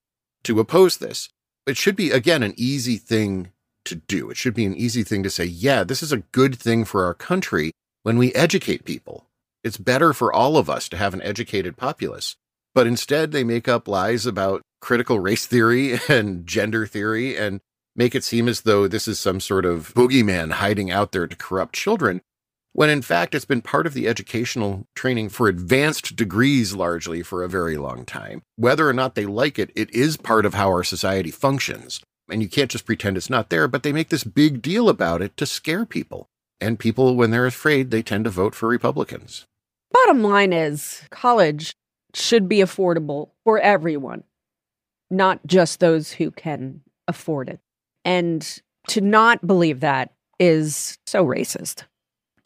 to 0.44 0.60
oppose 0.60 0.98
this. 0.98 1.28
It 1.66 1.76
should 1.76 1.96
be, 1.96 2.10
again, 2.10 2.42
an 2.42 2.54
easy 2.56 2.96
thing 2.96 3.52
to 3.84 3.96
do. 3.96 4.30
It 4.30 4.36
should 4.36 4.54
be 4.54 4.64
an 4.64 4.74
easy 4.74 5.02
thing 5.02 5.22
to 5.22 5.30
say, 5.30 5.44
yeah, 5.44 5.84
this 5.84 6.02
is 6.02 6.12
a 6.12 6.18
good 6.18 6.56
thing 6.56 6.84
for 6.84 7.04
our 7.04 7.14
country 7.14 7.72
when 8.02 8.18
we 8.18 8.32
educate 8.34 8.84
people. 8.84 9.26
It's 9.62 9.78
better 9.78 10.12
for 10.12 10.32
all 10.32 10.56
of 10.56 10.68
us 10.68 10.88
to 10.90 10.96
have 10.96 11.14
an 11.14 11.22
educated 11.22 11.76
populace. 11.76 12.36
But 12.74 12.86
instead, 12.86 13.32
they 13.32 13.44
make 13.44 13.68
up 13.68 13.88
lies 13.88 14.26
about 14.26 14.62
critical 14.80 15.20
race 15.20 15.46
theory 15.46 15.98
and 16.08 16.46
gender 16.46 16.86
theory 16.86 17.36
and 17.36 17.60
make 17.96 18.14
it 18.14 18.24
seem 18.24 18.48
as 18.48 18.62
though 18.62 18.88
this 18.88 19.08
is 19.08 19.18
some 19.20 19.40
sort 19.40 19.64
of 19.64 19.94
boogeyman 19.94 20.52
hiding 20.52 20.90
out 20.90 21.12
there 21.12 21.26
to 21.26 21.36
corrupt 21.36 21.74
children, 21.74 22.20
when 22.74 22.90
in 22.90 23.00
fact 23.00 23.34
it's 23.34 23.44
been 23.44 23.62
part 23.62 23.86
of 23.86 23.94
the 23.94 24.06
educational 24.06 24.86
training 24.94 25.28
for 25.28 25.48
advanced 25.48 26.16
degrees 26.16 26.74
largely 26.74 27.22
for 27.22 27.42
a 27.42 27.48
very 27.48 27.76
long 27.76 28.04
time. 28.04 28.42
Whether 28.56 28.86
or 28.88 28.92
not 28.92 29.14
they 29.14 29.26
like 29.26 29.58
it, 29.58 29.70
it 29.74 29.88
is 29.94 30.16
part 30.16 30.44
of 30.44 30.54
how 30.54 30.68
our 30.68 30.84
society 30.84 31.30
functions. 31.30 32.00
And 32.28 32.42
you 32.42 32.48
can't 32.48 32.70
just 32.70 32.84
pretend 32.84 33.16
it's 33.16 33.30
not 33.30 33.48
there, 33.48 33.68
but 33.68 33.84
they 33.84 33.92
make 33.92 34.08
this 34.08 34.24
big 34.24 34.60
deal 34.60 34.88
about 34.88 35.22
it 35.22 35.36
to 35.36 35.46
scare 35.46 35.86
people. 35.86 36.28
And 36.60 36.78
people, 36.78 37.14
when 37.14 37.30
they're 37.30 37.46
afraid, 37.46 37.90
they 37.90 38.02
tend 38.02 38.24
to 38.24 38.30
vote 38.30 38.54
for 38.54 38.68
Republicans. 38.68 39.46
Bottom 39.92 40.22
line 40.22 40.52
is 40.52 41.02
college 41.10 41.74
should 42.12 42.48
be 42.48 42.58
affordable 42.58 43.30
for 43.44 43.60
everyone, 43.60 44.24
not 45.10 45.46
just 45.46 45.78
those 45.78 46.12
who 46.12 46.32
can 46.32 46.80
afford 47.06 47.48
it. 47.48 47.60
And 48.04 48.60
to 48.88 49.00
not 49.00 49.46
believe 49.46 49.80
that 49.80 50.12
is 50.40 50.98
so 51.06 51.24
racist. 51.24 51.84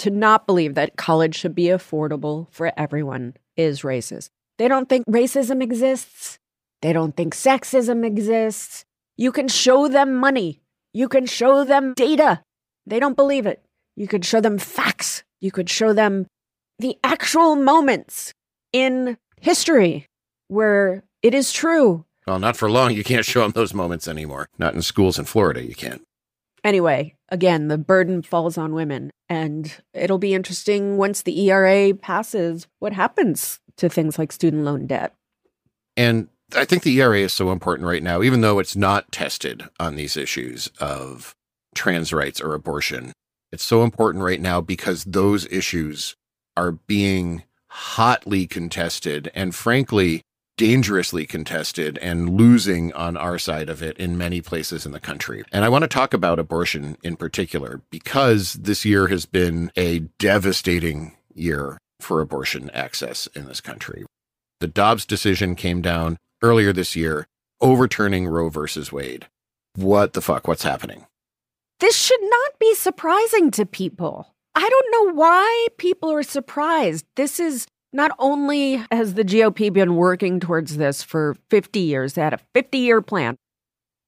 To 0.01 0.11
not 0.11 0.47
believe 0.47 0.75
that 0.75 0.97
college 0.97 1.35
should 1.35 1.55
be 1.55 1.65
affordable 1.65 2.47
for 2.51 2.73
everyone 2.77 3.35
is 3.57 3.83
racist. 3.83 4.31
They 4.57 4.69
don't 4.69 4.89
think 4.89 5.07
racism 5.07 5.63
exists. 5.63 6.39
They 6.83 6.93
don't 6.93 7.17
think 7.17 7.35
sexism 7.35 8.07
exists. 8.07 8.85
You 9.17 9.33
can 9.33 9.49
show 9.49 9.89
them 9.89 10.15
money. 10.15 10.61
You 10.93 11.09
can 11.09 11.27
show 11.27 11.65
them 11.65 11.95
data. 11.95 12.43
They 12.87 13.01
don't 13.01 13.17
believe 13.17 13.47
it. 13.47 13.65
You 13.97 14.07
could 14.07 14.25
show 14.25 14.41
them 14.41 14.59
facts. 14.59 15.25
You 15.41 15.51
could 15.51 15.69
show 15.69 15.93
them 15.93 16.27
the 16.79 16.97
actual 17.03 17.57
moments 17.57 18.33
in 18.73 19.19
history 19.41 20.07
where 20.47 21.03
it 21.23 21.35
is 21.35 21.53
true. 21.53 22.05
Well, 22.27 22.39
not 22.39 22.57
for 22.57 22.71
long. 22.71 22.93
You 22.93 23.03
can't 23.03 23.25
show 23.25 23.41
them 23.41 23.53
those 23.53 23.75
moments 23.75 24.07
anymore. 24.07 24.49
Not 24.59 24.75
in 24.75 24.83
schools 24.83 25.19
in 25.19 25.25
Florida, 25.25 25.65
you 25.65 25.75
can't. 25.75 26.03
Anyway, 26.69 27.15
again, 27.31 27.69
the 27.69 27.79
burden 27.79 28.21
falls 28.21 28.59
on 28.59 28.75
women. 28.75 29.11
And 29.27 29.75
it'll 29.95 30.19
be 30.19 30.35
interesting 30.35 30.99
once 30.99 31.23
the 31.23 31.49
ERA 31.49 31.95
passes 31.95 32.67
what 32.79 32.93
happens 32.93 33.59
to 33.79 33.89
things 33.89 34.19
like 34.19 34.33
student 34.33 34.65
loan 34.65 34.87
debt. 34.87 35.15
And 35.97 36.29
I 36.55 36.67
think 36.67 36.83
the 36.83 37.01
ERA 37.01 37.21
is 37.21 37.33
so 37.33 37.53
important 37.53 37.89
right 37.89 38.03
now, 38.03 38.21
even 38.23 38.43
though 38.43 38.59
it's 38.59 38.77
not 38.77 39.11
tested 39.11 39.65
on 39.81 39.97
these 39.97 40.15
issues 40.15 40.71
of 40.79 41.35
trans 41.75 42.13
rights 42.13 42.39
or 42.39 42.53
abortion. 42.53 43.13
It's 43.51 43.65
so 43.65 43.83
important 43.83 44.23
right 44.23 44.41
now 44.41 44.61
because 44.61 45.05
those 45.05 45.51
issues 45.51 46.17
are 46.55 46.73
being 46.73 47.45
hotly 47.71 48.47
contested 48.47 49.31
and 49.35 49.55
frankly 49.55 50.21
dangerously 50.59 51.25
contested 51.25 51.97
and 51.99 52.37
losing 52.37 52.93
on 52.93 53.17
our 53.17 53.39
side 53.39 53.71
of 53.71 53.83
it 53.83 53.97
in 53.97 54.19
many 54.19 54.43
places 54.43 54.85
in 54.85 54.93
the 54.93 55.01
country. 55.01 55.43
And 55.51 55.65
I 55.65 55.71
want 55.71 55.85
to 55.85 55.89
talk 55.89 56.13
about 56.13 56.39
abortion 56.39 56.99
in 57.03 57.17
particular 57.17 57.81
because 57.91 58.55
this 58.55 58.85
year 58.85 59.07
has 59.07 59.25
been 59.25 59.73
a 59.77 60.01
devastating 60.19 61.17
year 61.33 61.79
for 62.01 62.21
abortion 62.21 62.69
access 62.71 63.27
in 63.29 63.47
this 63.47 63.61
country. 63.61 64.05
The 64.61 64.67
Dobbs 64.67 65.07
decision 65.07 65.55
came 65.55 65.81
down 65.81 66.19
earlier 66.43 66.73
this 66.73 66.97
year, 66.97 67.27
overturning 67.61 68.27
Roe 68.27 68.49
versus 68.51 68.93
Wade. 68.93 69.29
What 69.77 70.13
the 70.13 70.21
fuck? 70.21 70.49
What's 70.49 70.65
happening? 70.65 71.07
This 71.79 71.97
should 71.97 72.23
not 72.23 72.59
be 72.59 72.75
surprising 72.75 73.53
to 73.53 73.65
people. 73.65 74.35
I 74.57 74.69
don't 74.69 74.91
know 74.91 75.15
why 75.15 75.69
people 75.77 76.11
are 76.11 76.25
surprised. 76.25 77.07
This 77.15 77.39
is 77.39 77.69
not 77.93 78.13
only 78.19 78.83
has 78.91 79.15
the 79.15 79.25
GOP 79.25 79.73
been 79.73 79.97
working 79.97 80.41
towards 80.41 80.77
this 80.77 81.03
for 81.03 81.37
50 81.51 81.81
years, 81.81 82.15
they 82.15 82.23
had 82.23 82.35
a 82.35 82.41
50 82.55 82.79
year 82.79 83.01
plan. 83.01 83.37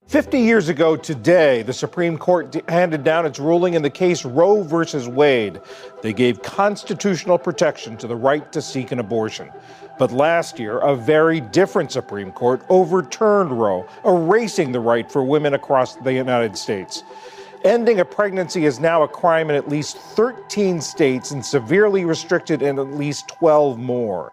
50 0.06 0.40
years 0.40 0.68
ago 0.68 0.96
today, 0.96 1.62
the 1.62 1.72
Supreme 1.72 2.18
Court 2.18 2.68
handed 2.68 3.04
down 3.04 3.26
its 3.26 3.38
ruling 3.38 3.74
in 3.74 3.82
the 3.82 3.90
case 3.90 4.24
Roe 4.24 4.62
versus 4.64 5.06
Wade. 5.06 5.60
They 6.02 6.12
gave 6.12 6.42
constitutional 6.42 7.38
protection 7.38 7.96
to 7.98 8.08
the 8.08 8.16
right 8.16 8.50
to 8.52 8.60
seek 8.60 8.90
an 8.90 8.98
abortion. 8.98 9.50
But 10.00 10.10
last 10.10 10.58
year, 10.58 10.78
a 10.78 10.96
very 10.96 11.40
different 11.40 11.92
Supreme 11.92 12.32
Court 12.32 12.60
overturned 12.68 13.52
Roe, 13.52 13.86
erasing 14.04 14.72
the 14.72 14.80
right 14.80 15.10
for 15.12 15.22
women 15.22 15.54
across 15.54 15.94
the 15.96 16.12
United 16.12 16.56
States. 16.56 17.04
Ending 17.64 18.00
a 18.00 18.04
pregnancy 18.06 18.64
is 18.64 18.80
now 18.80 19.02
a 19.02 19.08
crime 19.08 19.50
in 19.50 19.56
at 19.56 19.68
least 19.68 19.98
13 19.98 20.80
states 20.80 21.30
and 21.30 21.44
severely 21.44 22.06
restricted 22.06 22.62
in 22.62 22.78
at 22.78 22.94
least 22.94 23.28
12 23.28 23.78
more. 23.78 24.32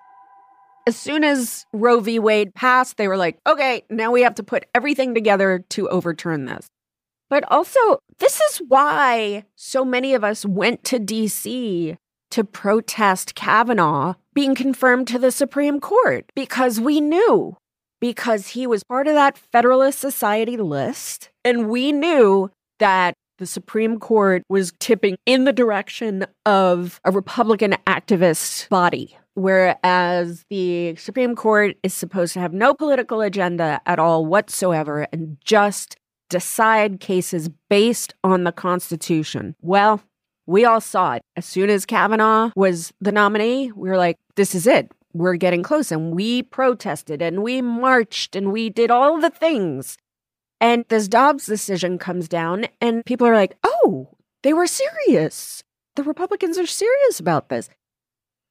As 0.85 0.95
soon 0.95 1.25
as 1.25 1.65
Roe 1.73 1.99
v. 1.99 2.19
Wade 2.19 2.55
passed, 2.55 2.95
they 2.95 3.09
were 3.09 3.17
like, 3.17 3.37
okay, 3.45 3.83
now 3.89 4.11
we 4.13 4.21
have 4.21 4.35
to 4.35 4.43
put 4.43 4.65
everything 4.73 5.13
together 5.13 5.65
to 5.71 5.89
overturn 5.89 6.45
this. 6.45 6.67
But 7.29 7.43
also, 7.51 7.99
this 8.19 8.39
is 8.39 8.61
why 8.69 9.43
so 9.55 9.83
many 9.83 10.13
of 10.13 10.23
us 10.23 10.45
went 10.45 10.85
to 10.85 10.97
DC 10.97 11.97
to 12.31 12.43
protest 12.45 13.35
Kavanaugh 13.35 14.13
being 14.33 14.55
confirmed 14.55 15.09
to 15.09 15.19
the 15.19 15.31
Supreme 15.31 15.81
Court 15.81 16.31
because 16.33 16.79
we 16.79 17.01
knew, 17.01 17.57
because 17.99 18.49
he 18.49 18.65
was 18.65 18.85
part 18.85 19.07
of 19.07 19.15
that 19.15 19.37
Federalist 19.37 19.99
Society 19.99 20.55
list, 20.55 21.29
and 21.43 21.67
we 21.69 21.91
knew 21.91 22.49
that 22.79 23.13
the 23.37 23.45
Supreme 23.45 23.99
Court 23.99 24.43
was 24.49 24.73
tipping 24.79 25.17
in 25.25 25.43
the 25.45 25.53
direction 25.53 26.25
of 26.45 26.99
a 27.03 27.11
Republican 27.11 27.75
activist 27.85 28.67
body, 28.69 29.17
whereas 29.35 30.43
the 30.49 30.95
Supreme 30.95 31.35
Court 31.35 31.77
is 31.83 31.93
supposed 31.93 32.33
to 32.33 32.39
have 32.39 32.53
no 32.53 32.73
political 32.73 33.21
agenda 33.21 33.79
at 33.85 33.99
all 33.99 34.25
whatsoever 34.25 35.07
and 35.11 35.37
just 35.43 35.95
decide 36.29 36.99
cases 36.99 37.49
based 37.69 38.13
on 38.23 38.43
the 38.43 38.51
Constitution. 38.51 39.55
Well, 39.61 40.01
we 40.45 40.65
all 40.65 40.81
saw 40.81 41.13
it. 41.13 41.21
As 41.35 41.45
soon 41.45 41.69
as 41.69 41.85
Kavanaugh 41.85 42.51
was 42.55 42.91
the 42.99 43.11
nominee, 43.11 43.71
we 43.73 43.89
were 43.89 43.97
like, 43.97 44.17
this 44.35 44.55
is 44.55 44.65
it. 44.65 44.91
We're 45.13 45.35
getting 45.35 45.63
close. 45.63 45.91
And 45.91 46.13
we 46.13 46.43
protested 46.43 47.21
and 47.21 47.43
we 47.43 47.61
marched 47.61 48.35
and 48.35 48.51
we 48.51 48.69
did 48.69 48.91
all 48.91 49.19
the 49.19 49.29
things 49.29 49.97
and 50.59 50.85
this 50.89 51.07
Dobbs 51.07 51.45
decision 51.45 51.97
comes 51.97 52.27
down, 52.27 52.67
and 52.81 53.05
people 53.05 53.27
are 53.27 53.35
like, 53.35 53.57
oh, 53.63 54.09
they 54.43 54.53
were 54.53 54.67
serious. 54.67 55.63
The 55.95 56.03
Republicans 56.03 56.57
are 56.57 56.65
serious 56.65 57.19
about 57.19 57.49
this. 57.49 57.69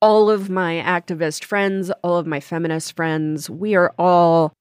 All 0.01 0.31
of 0.31 0.51
my 0.51 0.75
activist 0.75 1.45
friends, 1.45 1.91
all 2.03 2.19
of 2.19 2.27
my 2.27 2.41
feminist 2.41 2.95
friends, 2.95 3.49
we 3.49 3.75
are 3.75 3.95
all 3.99 4.53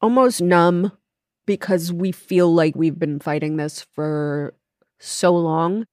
almost 0.00 0.40
numb 0.40 0.92
because 1.46 1.92
we 1.92 2.12
feel 2.12 2.52
like 2.52 2.74
we've 2.76 2.98
been 2.98 3.18
fighting 3.18 3.56
this 3.56 3.86
for 3.92 4.54
so 5.00 5.34
long. 5.34 5.86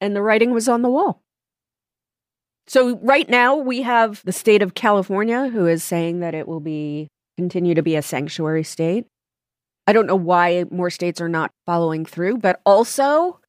And 0.00 0.16
the 0.16 0.22
writing 0.22 0.52
was 0.52 0.68
on 0.68 0.82
the 0.82 0.90
wall. 0.90 1.22
So 2.66 2.96
right 2.98 3.28
now 3.28 3.56
we 3.56 3.82
have 3.82 4.22
the 4.24 4.32
state 4.32 4.62
of 4.62 4.74
California 4.74 5.48
who 5.48 5.66
is 5.66 5.84
saying 5.84 6.20
that 6.20 6.34
it 6.34 6.48
will 6.48 6.60
be 6.60 7.08
continue 7.36 7.74
to 7.74 7.82
be 7.82 7.96
a 7.96 8.02
sanctuary 8.02 8.64
state. 8.64 9.06
I 9.86 9.92
don't 9.92 10.06
know 10.06 10.16
why 10.16 10.64
more 10.70 10.90
states 10.90 11.20
are 11.20 11.28
not 11.28 11.52
following 11.66 12.04
through, 12.04 12.38
but 12.38 12.60
also 12.64 13.40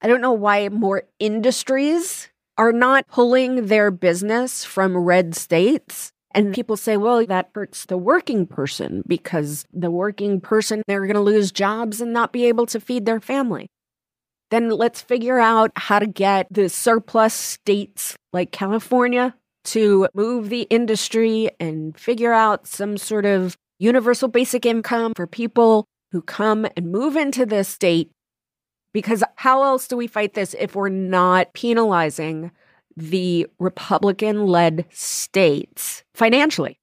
I 0.00 0.06
don't 0.06 0.20
know 0.20 0.32
why 0.32 0.68
more 0.68 1.04
industries 1.18 2.28
are 2.56 2.72
not 2.72 3.06
pulling 3.08 3.66
their 3.66 3.90
business 3.90 4.64
from 4.64 4.96
red 4.96 5.34
states. 5.34 6.12
And 6.32 6.54
people 6.54 6.76
say, 6.76 6.96
well, 6.96 7.24
that 7.26 7.50
hurts 7.54 7.86
the 7.86 7.96
working 7.96 8.46
person 8.46 9.02
because 9.06 9.64
the 9.72 9.90
working 9.90 10.40
person, 10.40 10.82
they're 10.86 11.06
going 11.06 11.14
to 11.14 11.20
lose 11.20 11.50
jobs 11.50 12.00
and 12.00 12.12
not 12.12 12.32
be 12.32 12.44
able 12.44 12.66
to 12.66 12.80
feed 12.80 13.06
their 13.06 13.20
family. 13.20 13.68
Then 14.50 14.68
let's 14.70 15.00
figure 15.00 15.38
out 15.38 15.72
how 15.74 15.98
to 15.98 16.06
get 16.06 16.46
the 16.50 16.68
surplus 16.68 17.34
states 17.34 18.16
like 18.32 18.52
California 18.52 19.34
to 19.64 20.08
move 20.14 20.48
the 20.48 20.62
industry 20.62 21.50
and 21.58 21.98
figure 21.98 22.32
out 22.32 22.66
some 22.66 22.96
sort 22.98 23.26
of 23.26 23.56
universal 23.78 24.28
basic 24.28 24.66
income 24.66 25.12
for 25.16 25.26
people 25.26 25.86
who 26.12 26.22
come 26.22 26.66
and 26.76 26.90
move 26.90 27.16
into 27.16 27.46
this 27.46 27.68
state. 27.68 28.10
Because 28.92 29.22
how 29.36 29.62
else 29.62 29.86
do 29.86 29.96
we 29.96 30.06
fight 30.06 30.34
this 30.34 30.54
if 30.58 30.74
we're 30.74 30.88
not 30.88 31.52
penalizing 31.52 32.50
the 32.96 33.46
Republican 33.58 34.46
led 34.46 34.86
states 34.90 36.02
financially? 36.14 36.78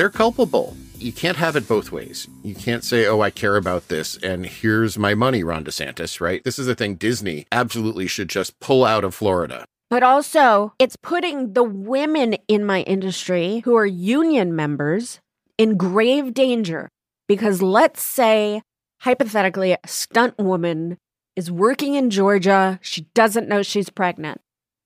They're 0.00 0.08
culpable. 0.08 0.78
You 0.96 1.12
can't 1.12 1.36
have 1.36 1.56
it 1.56 1.68
both 1.68 1.92
ways. 1.92 2.26
You 2.42 2.54
can't 2.54 2.82
say, 2.82 3.04
oh, 3.04 3.20
I 3.20 3.28
care 3.28 3.56
about 3.56 3.88
this 3.88 4.16
and 4.22 4.46
here's 4.46 4.96
my 4.96 5.14
money, 5.14 5.44
Ron 5.44 5.62
DeSantis, 5.62 6.22
right? 6.22 6.42
This 6.42 6.58
is 6.58 6.64
the 6.64 6.74
thing 6.74 6.94
Disney 6.94 7.44
absolutely 7.52 8.06
should 8.06 8.30
just 8.30 8.58
pull 8.60 8.86
out 8.86 9.04
of 9.04 9.14
Florida. 9.14 9.66
But 9.90 10.02
also, 10.02 10.72
it's 10.78 10.96
putting 10.96 11.52
the 11.52 11.64
women 11.64 12.38
in 12.48 12.64
my 12.64 12.80
industry 12.80 13.60
who 13.66 13.76
are 13.76 13.84
union 13.84 14.56
members 14.56 15.20
in 15.58 15.76
grave 15.76 16.32
danger. 16.32 16.88
Because 17.28 17.60
let's 17.60 18.02
say, 18.02 18.62
hypothetically, 19.00 19.72
a 19.72 19.78
stunt 19.84 20.38
woman 20.38 20.96
is 21.36 21.50
working 21.50 21.94
in 21.94 22.08
Georgia. 22.08 22.78
She 22.80 23.02
doesn't 23.12 23.50
know 23.50 23.62
she's 23.62 23.90
pregnant. 23.90 24.40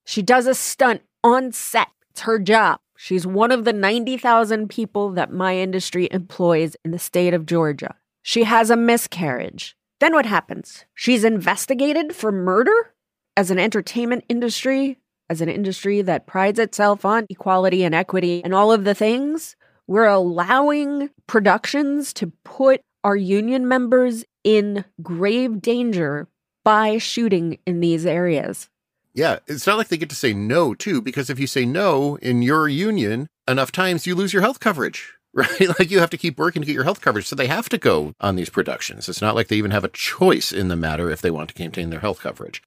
She 0.04 0.22
does 0.22 0.48
a 0.48 0.54
stunt 0.56 1.02
on 1.22 1.52
set. 1.52 1.92
It's 2.10 2.22
her 2.22 2.40
job. 2.40 2.80
She's 2.96 3.26
one 3.26 3.50
of 3.50 3.64
the 3.64 3.72
90,000 3.72 4.68
people 4.68 5.10
that 5.10 5.32
my 5.32 5.56
industry 5.56 6.08
employs 6.10 6.76
in 6.84 6.90
the 6.90 6.98
state 6.98 7.34
of 7.34 7.46
Georgia. 7.46 7.94
She 8.22 8.44
has 8.44 8.70
a 8.70 8.76
miscarriage. 8.76 9.76
Then 10.00 10.14
what 10.14 10.26
happens? 10.26 10.84
She's 10.94 11.24
investigated 11.24 12.14
for 12.14 12.32
murder 12.32 12.94
as 13.36 13.50
an 13.50 13.58
entertainment 13.58 14.24
industry, 14.28 14.98
as 15.28 15.40
an 15.40 15.48
industry 15.48 16.02
that 16.02 16.26
prides 16.26 16.58
itself 16.58 17.04
on 17.04 17.26
equality 17.28 17.84
and 17.84 17.94
equity 17.94 18.42
and 18.44 18.54
all 18.54 18.72
of 18.72 18.84
the 18.84 18.94
things. 18.94 19.56
We're 19.86 20.06
allowing 20.06 21.10
productions 21.26 22.12
to 22.14 22.32
put 22.44 22.80
our 23.02 23.16
union 23.16 23.68
members 23.68 24.24
in 24.44 24.84
grave 25.02 25.60
danger 25.60 26.28
by 26.64 26.98
shooting 26.98 27.58
in 27.66 27.80
these 27.80 28.06
areas. 28.06 28.70
Yeah, 29.14 29.38
it's 29.46 29.66
not 29.66 29.78
like 29.78 29.88
they 29.88 29.96
get 29.96 30.10
to 30.10 30.16
say 30.16 30.32
no, 30.32 30.74
too, 30.74 31.00
because 31.00 31.30
if 31.30 31.38
you 31.38 31.46
say 31.46 31.64
no 31.64 32.16
in 32.16 32.42
your 32.42 32.68
union 32.68 33.28
enough 33.46 33.70
times, 33.70 34.06
you 34.06 34.14
lose 34.14 34.32
your 34.32 34.42
health 34.42 34.58
coverage, 34.58 35.12
right? 35.34 35.68
Like 35.78 35.90
you 35.90 36.00
have 36.00 36.10
to 36.10 36.18
keep 36.18 36.36
working 36.36 36.62
to 36.62 36.66
get 36.66 36.74
your 36.74 36.84
health 36.84 37.00
coverage. 37.00 37.26
So 37.26 37.36
they 37.36 37.46
have 37.46 37.68
to 37.68 37.78
go 37.78 38.14
on 38.20 38.34
these 38.34 38.50
productions. 38.50 39.08
It's 39.08 39.22
not 39.22 39.36
like 39.36 39.48
they 39.48 39.56
even 39.56 39.70
have 39.70 39.84
a 39.84 39.88
choice 39.88 40.50
in 40.50 40.68
the 40.68 40.76
matter 40.76 41.10
if 41.10 41.22
they 41.22 41.30
want 41.30 41.54
to 41.54 41.62
maintain 41.62 41.90
their 41.90 42.00
health 42.00 42.20
coverage. 42.20 42.60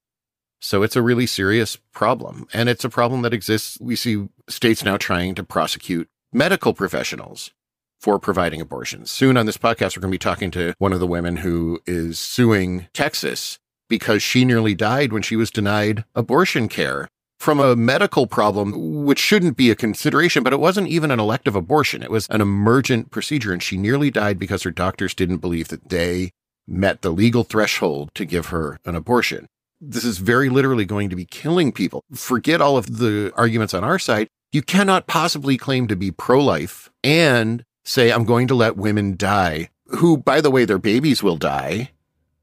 So 0.60 0.82
it's 0.82 0.96
a 0.96 1.02
really 1.02 1.26
serious 1.26 1.76
problem. 1.92 2.48
And 2.52 2.68
it's 2.68 2.84
a 2.84 2.88
problem 2.88 3.22
that 3.22 3.34
exists. 3.34 3.78
We 3.80 3.94
see 3.94 4.28
states 4.48 4.84
now 4.84 4.96
trying 4.96 5.34
to 5.36 5.44
prosecute 5.44 6.08
medical 6.32 6.74
professionals 6.74 7.52
for 8.00 8.18
providing 8.18 8.60
abortions. 8.60 9.10
Soon 9.10 9.36
on 9.36 9.46
this 9.46 9.58
podcast, 9.58 9.96
we're 9.96 10.02
going 10.02 10.12
to 10.12 10.14
be 10.14 10.18
talking 10.18 10.50
to 10.52 10.74
one 10.78 10.92
of 10.92 11.00
the 11.00 11.06
women 11.06 11.38
who 11.38 11.80
is 11.86 12.18
suing 12.18 12.86
Texas 12.92 13.58
because 13.88 14.22
she 14.22 14.44
nearly 14.44 14.74
died 14.74 15.12
when 15.12 15.22
she 15.22 15.36
was 15.36 15.50
denied 15.50 16.04
abortion 16.14 16.68
care 16.68 17.08
from 17.38 17.60
a 17.60 17.76
medical 17.76 18.26
problem, 18.26 19.04
which 19.04 19.18
shouldn't 19.18 19.56
be 19.56 19.70
a 19.70 19.76
consideration, 19.76 20.42
but 20.42 20.52
it 20.52 20.60
wasn't 20.60 20.88
even 20.88 21.10
an 21.10 21.20
elective 21.20 21.54
abortion. 21.54 22.02
It 22.02 22.10
was 22.10 22.26
an 22.28 22.40
emergent 22.40 23.10
procedure. 23.10 23.52
And 23.52 23.62
she 23.62 23.76
nearly 23.76 24.10
died 24.10 24.38
because 24.38 24.64
her 24.64 24.70
doctors 24.70 25.14
didn't 25.14 25.38
believe 25.38 25.68
that 25.68 25.88
they 25.88 26.32
met 26.66 27.02
the 27.02 27.10
legal 27.10 27.44
threshold 27.44 28.10
to 28.14 28.24
give 28.24 28.46
her 28.46 28.78
an 28.84 28.94
abortion. 28.94 29.46
This 29.80 30.04
is 30.04 30.18
very 30.18 30.48
literally 30.48 30.84
going 30.84 31.08
to 31.10 31.16
be 31.16 31.24
killing 31.24 31.70
people. 31.70 32.02
Forget 32.12 32.60
all 32.60 32.76
of 32.76 32.98
the 32.98 33.32
arguments 33.36 33.72
on 33.72 33.84
our 33.84 33.98
side. 33.98 34.28
You 34.50 34.62
cannot 34.62 35.06
possibly 35.06 35.56
claim 35.56 35.86
to 35.88 35.96
be 35.96 36.10
pro 36.10 36.42
life 36.42 36.90
and 37.04 37.64
say, 37.84 38.10
I'm 38.10 38.24
going 38.24 38.48
to 38.48 38.54
let 38.54 38.76
women 38.76 39.16
die, 39.16 39.70
who, 39.86 40.16
by 40.16 40.40
the 40.40 40.50
way, 40.50 40.64
their 40.64 40.78
babies 40.78 41.22
will 41.22 41.36
die 41.36 41.92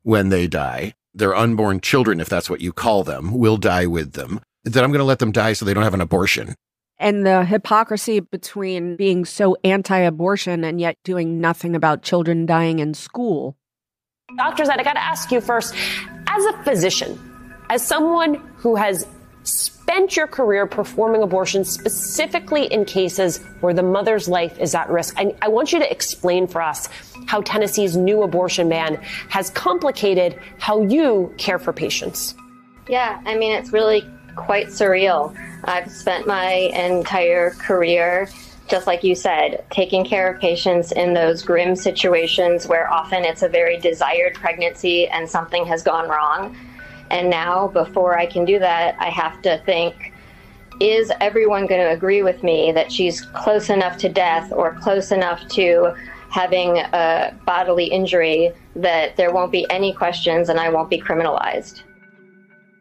when 0.04 0.30
they 0.30 0.48
die 0.48 0.94
their 1.16 1.36
unborn 1.36 1.82
children, 1.82 2.20
if 2.20 2.30
that's 2.30 2.50
what 2.50 2.62
you 2.62 2.74
call 2.74 3.04
them, 3.04 3.34
will 3.34 3.58
die 3.58 3.86
with 3.86 4.14
them, 4.14 4.40
that 4.64 4.84
I'm 4.84 4.92
going 4.92 5.00
to 5.00 5.06
let 5.06 5.20
them 5.20 5.32
die 5.32 5.54
so 5.54 5.66
they 5.66 5.74
don't 5.74 5.84
have 5.84 5.94
an 5.94 6.02
abortion. 6.02 6.56
And 6.98 7.26
the 7.26 7.44
hypocrisy 7.44 8.20
between 8.20 8.96
being 8.96 9.26
so 9.26 9.58
anti 9.64 9.98
abortion 9.98 10.64
and 10.64 10.80
yet 10.80 10.98
doing 11.04 11.42
nothing 11.42 11.76
about 11.76 12.04
children 12.04 12.46
dying 12.46 12.80
in 12.80 12.94
school. 12.94 13.58
Dr. 14.38 14.66
Zed, 14.66 14.80
I 14.80 14.84
got 14.84 14.94
to 14.94 15.04
ask 15.04 15.32
you 15.32 15.42
first, 15.42 15.76
as 16.28 16.46
a 16.46 16.64
physician, 16.64 17.20
as 17.70 17.86
someone 17.86 18.36
who 18.58 18.76
has 18.76 19.06
spent 19.86 20.18
your 20.18 20.26
career 20.26 20.66
performing 20.66 21.22
abortions 21.22 21.70
specifically 21.70 22.66
in 22.66 22.86
cases 22.86 23.38
where 23.60 23.72
the 23.72 23.84
mother's 23.84 24.28
life 24.28 24.58
is 24.58 24.74
at 24.74 24.90
risk. 24.90 25.14
I, 25.16 25.36
I, 25.44 25.48
want 25.48 25.72
you 25.72 25.78
to 25.78 25.92
explain 25.92 26.48
for 26.48 26.60
us 26.60 26.90
how 27.28 27.42
Tennessee's 27.42 27.96
new 27.96 28.24
abortion 28.24 28.68
ban 28.68 28.96
has 29.30 29.52
complicated 29.52 30.40
how 30.58 30.82
you 30.82 31.32
care 31.38 31.60
for 31.60 31.72
patients. 31.72 32.34
Yeah, 32.90 33.22
I 33.26 33.36
mean, 33.36 33.52
it's 33.52 33.72
really 33.72 34.04
quite 34.36 34.68
surreal. 34.68 35.38
I've 35.66 35.92
spent 35.92 36.26
my 36.26 36.52
entire 36.74 37.52
career, 37.52 38.28
just 38.68 38.88
like 38.88 39.04
you 39.04 39.14
said, 39.14 39.66
taking 39.70 40.04
care 40.04 40.34
of 40.34 40.42
patients 40.42 40.94
in 40.94 41.14
those 41.14 41.44
grim 41.44 41.76
situations 41.76 42.68
where 42.68 42.92
often 42.92 43.24
it's 43.24 43.44
a 43.44 43.50
very 43.50 43.78
desired 43.78 44.34
pregnancy 44.34 45.08
and 45.08 45.30
something 45.30 45.64
has 45.68 45.84
gone 45.84 46.10
wrong 46.10 46.58
and 47.12 47.30
now, 47.30 47.68
before 47.68 48.18
I 48.18 48.26
can 48.26 48.46
do 48.46 48.60
that, 48.60 48.96
I 49.00 49.10
have 49.10 49.42
to 49.44 49.62
think 49.66 50.14
is 50.82 51.12
everyone 51.22 51.68
going 51.68 51.82
to 51.82 51.92
agree 51.92 52.22
with 52.22 52.44
me 52.44 52.72
that 52.74 52.92
she's 52.92 53.22
close 53.22 53.70
enough 53.70 53.98
to 53.98 54.10
death 54.10 54.52
or 54.52 54.74
close 54.76 55.12
enough 55.12 55.48
to 55.50 55.96
having 56.30 56.78
a 56.80 57.34
bodily 57.46 57.86
injury 57.86 58.52
that 58.76 59.16
there 59.16 59.32
won't 59.32 59.52
be 59.52 59.66
any 59.70 59.94
questions 59.94 60.50
and 60.50 60.60
I 60.60 60.70
won't 60.70 60.90
be 60.90 61.00
criminalized? 61.00 61.84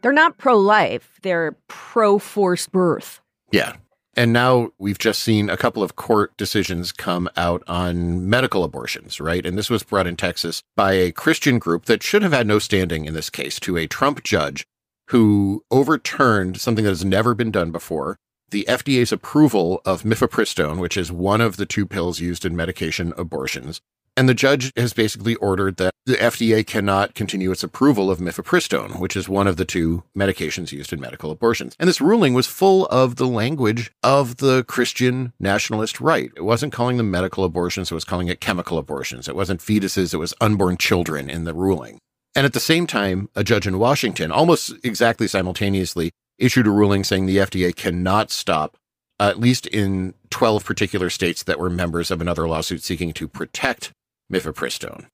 They're 0.03 0.13
not 0.13 0.39
pro 0.39 0.59
life, 0.59 1.21
they're 1.23 1.57
pro 1.69 2.19
forced 2.19 2.73
birth. 2.73 3.21
Yeah. 3.53 3.77
And 4.17 4.33
now 4.33 4.71
we've 4.79 4.99
just 4.99 5.23
seen 5.23 5.51
a 5.51 5.57
couple 5.57 5.83
of 5.83 5.97
court 5.97 6.37
decisions 6.37 6.93
come 6.93 7.29
out 7.37 7.63
on 7.67 8.29
medical 8.29 8.63
abortions, 8.63 9.21
right? 9.21 9.45
And 9.45 9.59
this 9.59 9.71
was 9.71 9.83
brought 9.83 10.07
in 10.07 10.17
Texas 10.17 10.63
by 10.77 10.93
a 10.93 11.13
Christian 11.13 11.59
group 11.59 11.87
that 11.87 12.03
should 12.03 12.23
have 12.23 12.33
had 12.33 12.47
no 12.47 12.59
standing 12.59 13.07
in 13.07 13.15
this 13.15 13.31
case 13.31 13.59
to 13.61 13.77
a 13.77 13.89
Trump 13.89 14.23
judge 14.23 14.67
who 15.09 15.65
overturned 15.71 16.61
something 16.61 16.85
that 16.85 16.91
has 16.91 17.05
never 17.05 17.35
been 17.35 17.51
done 17.51 17.71
before 17.71 18.17
the 18.51 18.65
FDA's 18.69 19.11
approval 19.11 19.81
of 19.85 20.03
mifepristone, 20.03 20.79
which 20.79 20.97
is 20.97 21.11
one 21.11 21.41
of 21.41 21.57
the 21.57 21.67
two 21.67 21.87
pills 21.87 22.21
used 22.21 22.45
in 22.45 22.55
medication 22.55 23.13
abortions, 23.17 23.81
and 24.17 24.29
the 24.29 24.35
judge 24.35 24.73
has 24.77 24.93
basically 24.93 25.35
ordered 25.37 25.77
that 25.77 25.93
the 26.07 26.15
FDA 26.15 26.67
cannot 26.67 27.15
continue 27.15 27.51
its 27.51 27.65
approval 27.65 28.11
of 28.11 28.19
mifepristone, 28.19 29.01
which 29.01 29.17
is 29.17 29.29
one 29.29 29.47
of 29.47 29.57
the 29.57 29.65
two 29.65 30.05
medications 30.17 30.71
used 30.71 30.93
in 30.93 31.01
medical 31.01 31.31
abortions. 31.31 31.75
And 31.79 31.89
this 31.89 32.01
ruling 32.01 32.35
was 32.35 32.47
full 32.47 32.87
of 32.87 33.17
the 33.17 33.27
language 33.27 33.91
of 34.03 34.37
the 34.37 34.65
Christian 34.65 35.33
nationalist 35.41 36.01
right. 36.01 36.31
It 36.37 36.45
wasn't 36.45 36.73
calling 36.73 36.97
them 36.97 37.11
medical 37.11 37.45
abortions, 37.45 37.91
it 37.91 37.95
was 37.95 38.05
calling 38.05 38.29
it 38.29 38.41
chemical 38.41 38.79
abortions. 38.79 39.29
It 39.29 39.37
wasn't 39.37 39.61
fetuses, 39.61 40.15
it 40.15 40.19
was 40.19 40.35
unborn 40.41 40.77
children 40.77 41.31
in 41.31 41.45
the 41.45 41.55
ruling. 41.55 41.99
And 42.37 42.45
at 42.45 42.53
the 42.53 42.61
same 42.61 42.87
time, 42.87 43.29
a 43.35 43.45
judge 43.45 43.67
in 43.67 43.79
Washington, 43.79 44.31
almost 44.31 44.75
exactly 44.85 45.29
simultaneously, 45.29 46.11
issued 46.39 46.67
a 46.67 46.71
ruling 46.71 47.05
saying 47.05 47.27
the 47.27 47.39
FDA 47.39 47.75
cannot 47.75 48.31
stop 48.31 48.77
at 49.21 49.39
least 49.39 49.67
in 49.69 50.15
12 50.31 50.65
particular 50.65 51.09
states 51.09 51.45
that 51.45 51.59
were 51.59 51.71
members 51.71 52.11
of 52.11 52.21
another 52.21 52.49
lawsuit 52.49 52.83
seeking 52.83 53.13
to 53.13 53.29
protect 53.29 53.93
mifepristone. 54.33 55.07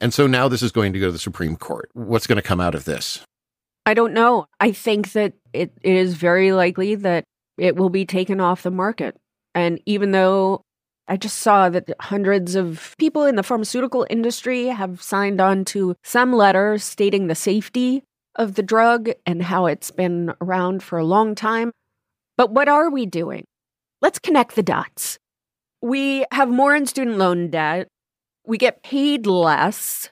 And 0.00 0.14
so 0.14 0.26
now 0.26 0.48
this 0.48 0.62
is 0.62 0.72
going 0.72 0.92
to 0.92 1.00
go 1.00 1.06
to 1.06 1.12
the 1.12 1.18
Supreme 1.18 1.56
Court. 1.56 1.90
What's 1.92 2.26
going 2.26 2.36
to 2.36 2.42
come 2.42 2.60
out 2.60 2.74
of 2.74 2.84
this? 2.84 3.20
I 3.84 3.94
don't 3.94 4.12
know. 4.12 4.46
I 4.60 4.72
think 4.72 5.12
that 5.12 5.32
it 5.52 5.72
is 5.82 6.14
very 6.14 6.52
likely 6.52 6.94
that 6.96 7.24
it 7.56 7.76
will 7.76 7.90
be 7.90 8.04
taken 8.04 8.40
off 8.40 8.62
the 8.62 8.70
market. 8.70 9.16
And 9.54 9.80
even 9.86 10.12
though 10.12 10.62
I 11.08 11.16
just 11.16 11.38
saw 11.38 11.70
that 11.70 11.90
hundreds 12.00 12.54
of 12.54 12.94
people 12.98 13.24
in 13.24 13.36
the 13.36 13.42
pharmaceutical 13.42 14.06
industry 14.10 14.66
have 14.66 15.02
signed 15.02 15.40
on 15.40 15.64
to 15.66 15.96
some 16.04 16.32
letter 16.32 16.78
stating 16.78 17.26
the 17.26 17.34
safety 17.34 18.04
of 18.36 18.54
the 18.54 18.62
drug 18.62 19.10
and 19.24 19.42
how 19.42 19.66
it's 19.66 19.90
been 19.90 20.34
around 20.40 20.82
for 20.82 20.98
a 20.98 21.04
long 21.04 21.34
time. 21.34 21.72
But 22.36 22.52
what 22.52 22.68
are 22.68 22.90
we 22.90 23.06
doing? 23.06 23.44
Let's 24.00 24.18
connect 24.18 24.54
the 24.54 24.62
dots. 24.62 25.18
We 25.80 26.24
have 26.30 26.48
more 26.48 26.76
in 26.76 26.86
student 26.86 27.18
loan 27.18 27.48
debt 27.50 27.88
we 28.48 28.56
get 28.56 28.82
paid 28.82 29.26
less. 29.26 30.10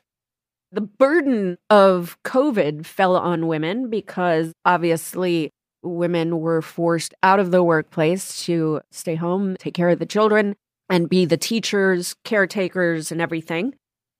The 0.71 0.83
burden 0.83 1.57
of 1.71 2.19
COVID 2.23 2.85
fell 2.85 3.17
on 3.17 3.47
women 3.47 3.89
because 3.89 4.53
obviously 4.67 5.51
women 5.83 6.39
were 6.41 6.61
forced 6.61 7.15
out 7.23 7.41
of 7.41 7.51
the 7.51 7.63
workplace 7.63 8.45
to 8.45 8.83
stay 8.91 9.15
home, 9.15 9.57
take 9.59 9.73
care 9.73 9.89
of 9.89 10.01
the 10.01 10.07
children, 10.07 10.55
and 10.91 11.09
be 11.09 11.25
the 11.25 11.39
teachers, 11.39 12.15
caretakers, 12.25 13.11
and 13.11 13.23
everything. 13.23 13.75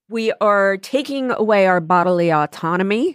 We 0.09 0.33
are 0.41 0.79
taking 0.79 1.31
away 1.31 1.67
our 1.67 1.81
bodily 1.81 2.33
autonomy. 2.33 3.15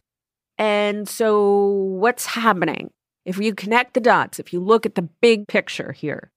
And 0.60 1.10
so, 1.10 1.64
what's 1.66 2.28
happening? 2.28 2.92
If 3.26 3.40
you 3.40 3.56
connect 3.56 3.96
the 3.96 4.02
dots, 4.02 4.40
if 4.40 4.54
you 4.54 4.60
look 4.60 4.86
at 4.86 4.94
the 4.94 5.02
big 5.02 5.48
picture 5.48 5.94
here, 5.94 6.30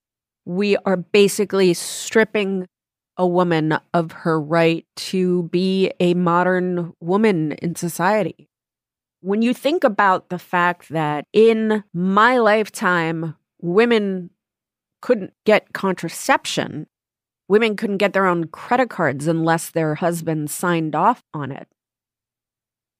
we 0.46 0.76
are 0.78 0.96
basically 0.96 1.74
stripping 1.74 2.66
a 3.16 3.26
woman 3.26 3.78
of 3.92 4.12
her 4.12 4.40
right 4.40 4.86
to 4.96 5.44
be 5.44 5.92
a 6.00 6.14
modern 6.14 6.92
woman 7.00 7.52
in 7.52 7.74
society. 7.74 8.48
When 9.20 9.40
you 9.40 9.54
think 9.54 9.84
about 9.84 10.28
the 10.28 10.38
fact 10.38 10.88
that 10.90 11.26
in 11.32 11.84
my 11.92 12.38
lifetime, 12.38 13.36
women 13.60 14.30
couldn't 15.00 15.32
get 15.44 15.72
contraception, 15.72 16.86
women 17.48 17.76
couldn't 17.76 17.98
get 17.98 18.12
their 18.12 18.26
own 18.26 18.48
credit 18.48 18.90
cards 18.90 19.26
unless 19.26 19.70
their 19.70 19.94
husband 19.94 20.50
signed 20.50 20.94
off 20.94 21.22
on 21.32 21.52
it. 21.52 21.68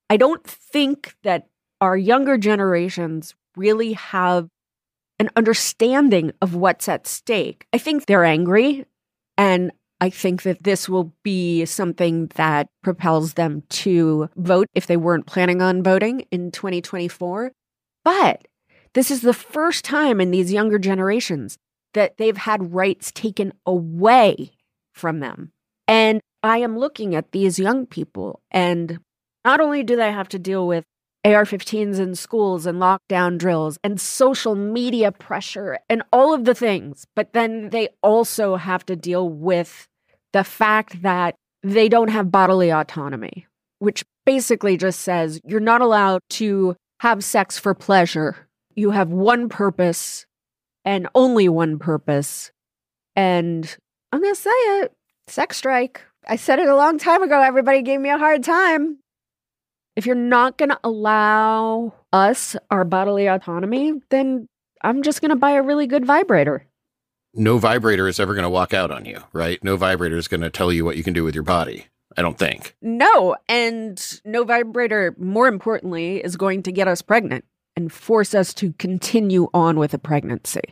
I 0.09 0.17
don't 0.17 0.45
think 0.45 1.15
that 1.25 1.49
our 1.81 1.97
younger 1.97 2.39
generations 2.39 3.35
really 3.57 3.95
have 3.95 4.49
an 5.19 5.31
understanding 5.37 6.33
of 6.41 6.55
what's 6.55 6.89
at 6.89 7.07
stake. 7.07 7.67
I 7.73 7.79
think 7.79 8.07
they're 8.07 8.25
angry 8.25 8.85
and 9.37 9.73
I 10.05 10.11
think 10.11 10.43
that 10.43 10.65
this 10.65 10.87
will 10.87 11.15
be 11.23 11.65
something 11.65 12.27
that 12.35 12.67
propels 12.83 13.35
them 13.35 13.63
to 13.71 14.29
vote 14.37 14.69
if 14.75 14.87
they 14.87 14.99
weren't 14.99 15.25
planning 15.25 15.63
on 15.63 15.83
voting 15.83 16.27
in 16.31 16.51
2024. 16.51 17.53
But 18.05 18.47
this 18.93 19.11
is 19.11 19.23
the 19.23 19.33
first 19.33 19.83
time 19.83 20.21
in 20.21 20.31
these 20.31 20.53
younger 20.53 20.79
generations 20.79 21.57
that 21.95 22.19
they've 22.19 22.37
had 22.37 22.75
rights 22.75 23.13
taken 23.13 23.55
away 23.65 24.51
from 24.93 25.21
them. 25.21 25.53
And 25.89 26.21
I 26.43 26.59
am 26.59 26.79
looking 26.79 27.15
at 27.15 27.33
these 27.33 27.59
young 27.59 27.87
people, 27.87 28.43
and 28.51 28.99
not 29.43 29.59
only 29.59 29.83
do 29.83 29.97
they 29.97 30.13
have 30.13 30.29
to 30.29 30.39
deal 30.39 30.67
with 30.67 30.85
AR 31.25 31.47
15s 31.47 31.99
in 31.99 32.15
schools 32.15 32.67
and 32.67 32.79
lockdown 32.79 33.39
drills 33.39 33.79
and 33.83 33.99
social 33.99 34.55
media 34.55 35.11
pressure 35.11 35.79
and 35.89 36.03
all 36.13 36.35
of 36.35 36.45
the 36.45 36.55
things, 36.55 37.07
but 37.17 37.33
then 37.33 37.71
they 37.71 37.89
also 38.03 38.57
have 38.57 38.85
to 38.85 38.97
deal 38.97 39.27
with 39.31 39.89
the 40.35 40.45
fact 40.45 41.01
that 41.03 41.37
they 41.63 41.89
don't 41.89 42.11
have 42.11 42.33
bodily 42.33 42.71
autonomy, 42.71 43.47
which 43.79 44.05
basically 44.27 44.77
just 44.77 45.01
says 45.01 45.41
you're 45.47 45.61
not 45.61 45.81
allowed 45.81 46.21
to 46.29 46.75
have 47.01 47.23
sex 47.23 47.57
for 47.57 47.73
pleasure. 47.73 48.49
You 48.75 48.91
have 48.91 49.11
one 49.11 49.49
purpose 49.49 50.27
and 50.85 51.09
only 51.15 51.49
one 51.49 51.79
purpose. 51.79 52.51
And 53.15 53.77
I'm 54.11 54.21
going 54.21 54.35
to 54.35 54.41
say 54.41 54.51
it 54.51 54.93
sex 55.29 55.57
strike. 55.57 56.03
I 56.27 56.35
said 56.35 56.59
it 56.59 56.69
a 56.69 56.77
long 56.77 56.99
time 56.99 57.23
ago. 57.23 57.41
Everybody 57.41 57.83
gave 57.83 58.01
me 58.01 58.11
a 58.11 58.19
hard 58.19 58.43
time. 58.43 58.99
If 59.95 60.05
you're 60.05 60.17
not 60.17 60.59
going 60.59 60.71
to 60.71 60.81
allow 60.83 61.95
us 62.13 62.57
our 62.73 62.85
bodily 62.85 63.29
autonomy, 63.29 64.03
then 64.11 64.49
I'm 64.83 65.03
just 65.03 65.21
going 65.21 65.31
to 65.31 65.37
buy 65.37 65.53
a 65.53 65.63
really 65.63 65.87
good 65.87 66.05
vibrator. 66.05 66.67
No 67.35 67.59
vibrator 67.59 68.09
is 68.09 68.21
ever 68.21 68.35
going 68.35 68.45
to 68.45 68.51
walk 68.51 68.73
out 68.73 68.91
on 68.91 69.05
you, 69.05 69.23
right? 69.33 69.63
No 69.63 69.77
vibrator 69.77 70.17
is 70.17 70.29
going 70.29 70.41
to 70.43 70.51
tell 70.51 70.73
you 70.73 70.85
what 70.85 70.97
you 70.97 71.03
can 71.03 71.13
do 71.13 71.25
with 71.25 71.35
your 71.35 71.45
body. 71.45 71.87
I 72.17 72.23
don't 72.23 72.39
think. 72.39 72.77
No. 72.81 73.37
And 73.49 74.21
no 74.25 74.45
vibrator, 74.45 75.15
more 75.19 75.49
importantly, 75.49 76.19
is 76.25 76.37
going 76.37 76.63
to 76.63 76.73
get 76.73 76.87
us 76.87 77.03
pregnant 77.03 77.45
and 77.77 77.93
force 77.93 78.35
us 78.35 78.55
to 78.55 78.73
continue 78.75 79.49
on 79.53 79.79
with 79.79 79.93
a 79.95 79.99
pregnancy. 79.99 80.63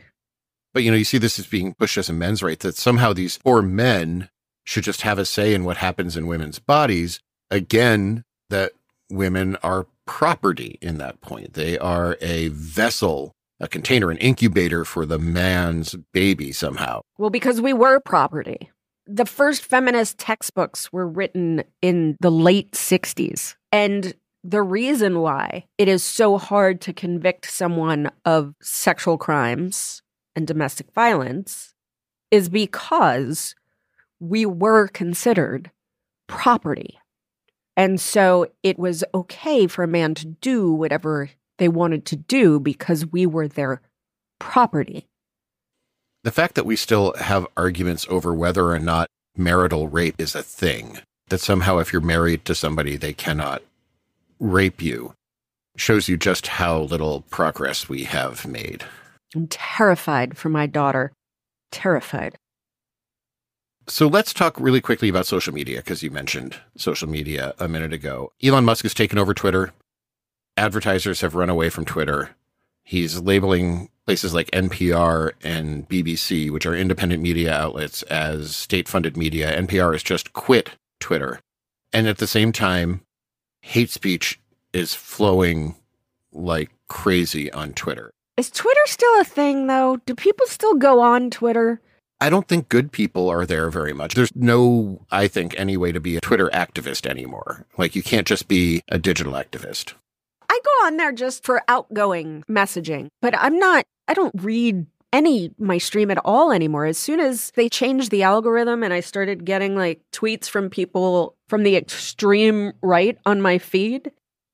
But 0.73 0.85
you 0.85 0.91
know, 0.91 0.97
you 0.97 1.05
see 1.05 1.19
this 1.19 1.39
as 1.39 1.47
being 1.47 1.75
pushed 1.75 1.99
as 1.99 2.09
a 2.09 2.13
men's 2.13 2.43
right 2.43 2.59
that 2.61 2.77
somehow 2.77 3.13
these 3.13 3.39
poor 3.39 3.61
men 3.61 4.31
should 4.65 4.85
just 4.85 5.03
have 5.03 5.19
a 5.19 5.25
say 5.25 5.55
in 5.55 5.65
what 5.65 5.79
happens 5.79 6.17
in 6.17 6.27
women's 6.27 6.59
bodies. 6.59 7.21
Again, 7.51 8.25
that 8.49 8.73
women 9.11 9.57
are 9.57 9.87
property 10.07 10.79
in 10.81 10.99
that 10.99 11.21
point. 11.21 11.55
They 11.55 11.79
are 11.79 12.17
a 12.21 12.49
vessel, 12.49 13.35
a 13.63 13.69
container, 13.69 14.11
an 14.11 14.19
incubator 14.19 14.85
for 14.85 15.07
the 15.07 15.19
man's 15.19 15.95
baby 16.13 16.53
somehow. 16.53 17.01
Well, 17.17 17.31
because 17.31 17.61
we 17.61 17.73
were 17.73 18.01
property. 18.01 18.71
The 19.07 19.25
first 19.25 19.65
feminist 19.65 20.19
textbooks 20.19 20.93
were 20.93 21.09
written 21.09 21.63
in 21.81 22.17
the 22.21 22.31
late 22.31 22.73
60s. 22.73 23.55
And 23.71 24.15
the 24.45 24.63
reason 24.63 25.21
why 25.21 25.67
it 25.79 25.87
is 25.87 26.03
so 26.03 26.37
hard 26.37 26.81
to 26.83 26.93
convict 26.93 27.51
someone 27.51 28.11
of 28.25 28.55
sexual 28.61 29.17
crimes 29.17 30.03
and 30.35 30.47
domestic 30.47 30.93
violence 30.93 31.75
is 32.33 32.49
because 32.49 33.55
we 34.19 34.45
were 34.45 34.89
considered 34.89 35.71
property. 36.27 36.99
And 37.77 38.01
so 38.01 38.49
it 38.63 38.79
was 38.79 39.05
okay 39.15 39.67
for 39.67 39.85
a 39.85 39.89
man 39.89 40.15
to 40.17 40.27
do 40.27 40.73
whatever 40.73 41.31
they 41.59 41.69
wanted 41.69 42.05
to 42.07 42.17
do 42.17 42.59
because 42.59 43.07
we 43.07 43.27
were 43.27 43.49
their 43.49 43.81
property. 44.39 45.07
The 46.25 46.33
fact 46.33 46.55
that 46.55 46.67
we 46.67 46.77
still 46.77 47.15
have 47.19 47.47
arguments 47.57 48.07
over 48.09 48.33
whether 48.35 48.69
or 48.69 48.79
not 48.79 49.09
marital 49.37 49.89
rape 49.89 50.15
is 50.19 50.35
a 50.35 50.43
thing, 50.43 50.99
that 51.29 51.41
somehow 51.41 51.79
if 51.79 51.93
you're 51.93 52.03
married 52.03 52.45
to 52.45 52.55
somebody, 52.55 52.97
they 52.97 53.13
cannot 53.13 53.63
rape 54.39 54.83
you, 54.83 55.15
shows 55.77 56.09
you 56.09 56.17
just 56.17 56.47
how 56.47 56.81
little 56.81 57.23
progress 57.23 57.89
we 57.89 58.05
have 58.05 58.47
made. 58.47 58.85
I'm 59.35 59.47
terrified 59.49 60.37
for 60.37 60.49
my 60.49 60.67
daughter. 60.67 61.13
Terrified. 61.71 62.37
So 63.89 64.07
let's 64.07 64.33
talk 64.33 64.61
really 64.61 64.81
quickly 64.81 65.09
about 65.09 65.27
social 65.27 65.53
media 65.53 65.79
because 65.79 66.03
you 66.03 66.11
mentioned 66.11 66.57
social 66.77 67.09
media 67.09 67.55
a 67.59 67.67
minute 67.67 67.93
ago. 67.93 68.31
Elon 68.43 68.65
Musk 68.65 68.85
has 68.85 68.95
taken 68.95 69.19
over 69.19 69.35
Twitter. 69.35 69.73
Advertisers 70.57 71.21
have 71.23 71.35
run 71.35 71.49
away 71.49 71.71
from 71.71 71.85
Twitter. 71.85 72.31
He's 72.85 73.21
labeling 73.21 73.89
places 74.05 74.35
like 74.35 74.51
NPR 74.51 75.33
and 75.43 75.89
BBC, 75.89 76.51
which 76.51 76.67
are 76.67 76.75
independent 76.75 77.23
media 77.23 77.53
outlets, 77.53 78.03
as 78.05 78.55
state 78.55 78.89
funded 78.89 79.17
media. 79.17 79.57
NPR 79.59 79.93
has 79.93 80.03
just 80.03 80.33
quit 80.33 80.71
Twitter. 81.01 81.41
And 81.93 82.07
at 82.07 82.19
the 82.19 82.27
same 82.27 82.53
time, 82.53 83.03
hate 83.61 83.91
speech 83.91 84.41
is 84.73 84.95
flowing 84.95 85.77
like 86.33 86.71
crazy 86.89 87.51
on 87.53 87.73
Twitter. 87.73 88.13
Is 88.37 88.51
Twitter 88.51 88.81
still 88.87 89.21
a 89.21 89.25
thing, 89.25 89.67
though? 89.67 89.99
Do 90.05 90.15
people 90.15 90.47
still 90.47 90.75
go 90.75 91.01
on 91.01 91.31
Twitter? 91.31 91.81
I 92.21 92.31
don't 92.31 92.49
think 92.49 92.69
good 92.69 92.93
people 92.93 93.29
are 93.29 93.45
there 93.45 93.69
very 93.71 93.93
much. 93.93 94.15
There's 94.15 94.35
no, 94.35 95.05
I 95.11 95.29
think, 95.29 95.55
any 95.59 95.77
way 95.77 95.93
to 95.93 96.01
be 96.01 96.17
a 96.17 96.21
Twitter 96.21 96.49
activist 96.53 97.07
anymore. 97.07 97.67
Like, 97.77 97.95
you 97.97 98.03
can't 98.03 98.27
just 98.27 98.49
be 98.49 98.83
a 98.89 98.99
digital 98.99 99.33
activist. 99.33 99.95
Go 100.65 100.87
on 100.87 100.97
there 100.97 101.13
just 101.13 101.45
for 101.45 101.63
outgoing 101.69 102.45
messaging, 102.49 103.09
but 103.21 103.35
I'm 103.37 103.59
not, 103.59 103.85
I 104.09 104.15
don't 104.15 104.35
read 104.43 104.87
any 105.13 105.53
my 105.59 105.79
stream 105.79 106.11
at 106.11 106.19
all 106.25 106.53
anymore. 106.53 106.87
As 106.87 106.99
soon 106.99 107.21
as 107.21 107.51
they 107.55 107.69
changed 107.69 108.11
the 108.11 108.23
algorithm 108.23 108.83
and 108.83 108.93
I 108.93 109.01
started 109.01 109.45
getting 109.45 109.77
like 109.77 110.01
tweets 110.13 110.49
from 110.49 110.71
people 110.71 111.37
from 111.49 111.63
the 111.65 111.77
extreme 111.77 112.73
right 112.83 113.19
on 113.27 113.43
my 113.43 113.59
feed, 113.59 114.11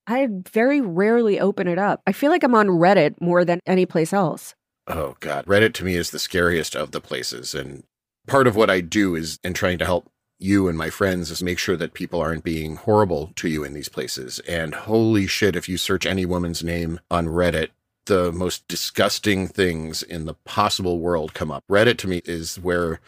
I 0.07 0.29
very 0.51 0.81
rarely 0.81 1.39
open 1.39 1.69
it 1.69 1.79
up. 1.79 2.01
I 2.07 2.13
feel 2.13 2.31
like 2.31 2.43
I'm 2.43 2.55
on 2.55 2.69
Reddit 2.69 3.21
more 3.21 3.45
than 3.45 3.61
any 3.67 3.87
place 3.87 4.13
else. 4.13 4.55
Oh 4.87 5.17
God, 5.21 5.45
Reddit 5.47 5.75
to 5.75 5.85
me 5.85 5.95
is 5.95 6.11
the 6.11 6.19
scariest 6.19 6.75
of 6.75 6.93
the 6.93 7.01
places. 7.01 7.55
And 7.55 7.85
part 8.27 8.47
of 8.47 8.57
what 8.57 8.71
I 8.71 8.81
do 8.81 9.15
is 9.15 9.39
in 9.45 9.55
trying 9.55 9.79
to 9.79 9.85
help 9.85 10.11
you 10.39 10.69
and 10.69 10.79
my 10.79 10.91
friends 10.91 11.31
is 11.31 11.43
make 11.43 11.59
sure 11.59 11.77
that 11.77 11.95
people 11.95 12.21
aren't 12.21 12.45
being 12.45 12.77
horrible 12.77 13.33
to 13.37 13.49
you 13.49 13.65
in 13.65 13.75
these 13.75 13.89
places. 13.89 14.39
And 14.41 14.75
holy 14.75 15.27
shit, 15.27 15.57
if 15.57 15.69
you 15.69 15.77
search 15.77 16.07
any 16.07 16.25
woman's 16.25 16.63
name 16.63 17.01
on 17.11 17.27
Reddit, 17.27 17.69
the 18.07 18.33
most 18.33 18.67
disgusting 18.69 19.49
things 19.49 20.03
in 20.03 20.25
the 20.25 20.35
possible 20.35 20.99
world 20.99 21.35
come 21.35 21.51
up. 21.51 21.65
Reddit 21.71 21.99
to 21.99 22.09
me 22.09 22.23
is 22.25 22.59
where 22.59 23.01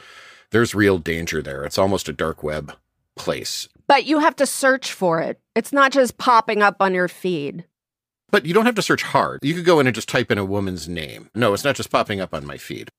there's 0.51 0.75
real 0.75 0.99
danger 0.99 1.41
there. 1.41 1.65
It's 1.65 1.79
almost 1.79 2.09
a 2.09 2.13
dark 2.13 2.43
web 2.43 2.75
place. 3.17 3.69
But 3.87 4.05
you 4.05 4.19
have 4.19 4.37
to 4.37 4.47
search 4.47 4.93
for 4.93 5.21
it. 5.21 5.41
It's 5.55 5.73
not 5.73 5.93
just 5.93 6.19
popping 6.19 6.63
up 6.63 6.77
on 6.81 6.95
your 6.95 7.09
feed. 7.09 7.65
But 8.31 8.47
you 8.47 8.55
don't 8.55 8.67
have 8.67 8.77
to 8.77 8.83
search 8.83 9.03
hard. 9.03 9.41
You 9.43 9.55
could 9.55 9.65
go 9.65 9.81
in 9.81 9.87
and 9.87 9.95
just 9.95 10.09
type 10.09 10.31
in 10.31 10.39
a 10.39 10.45
woman's 10.45 10.89
name. 10.89 11.31
No, 11.35 11.53
it's 11.53 11.65
not 11.65 11.77
just 11.77 11.91
popping 11.91 12.21
up 12.21 12.33
on 12.33 12.47
my 12.47 12.57
feed. 12.57 12.91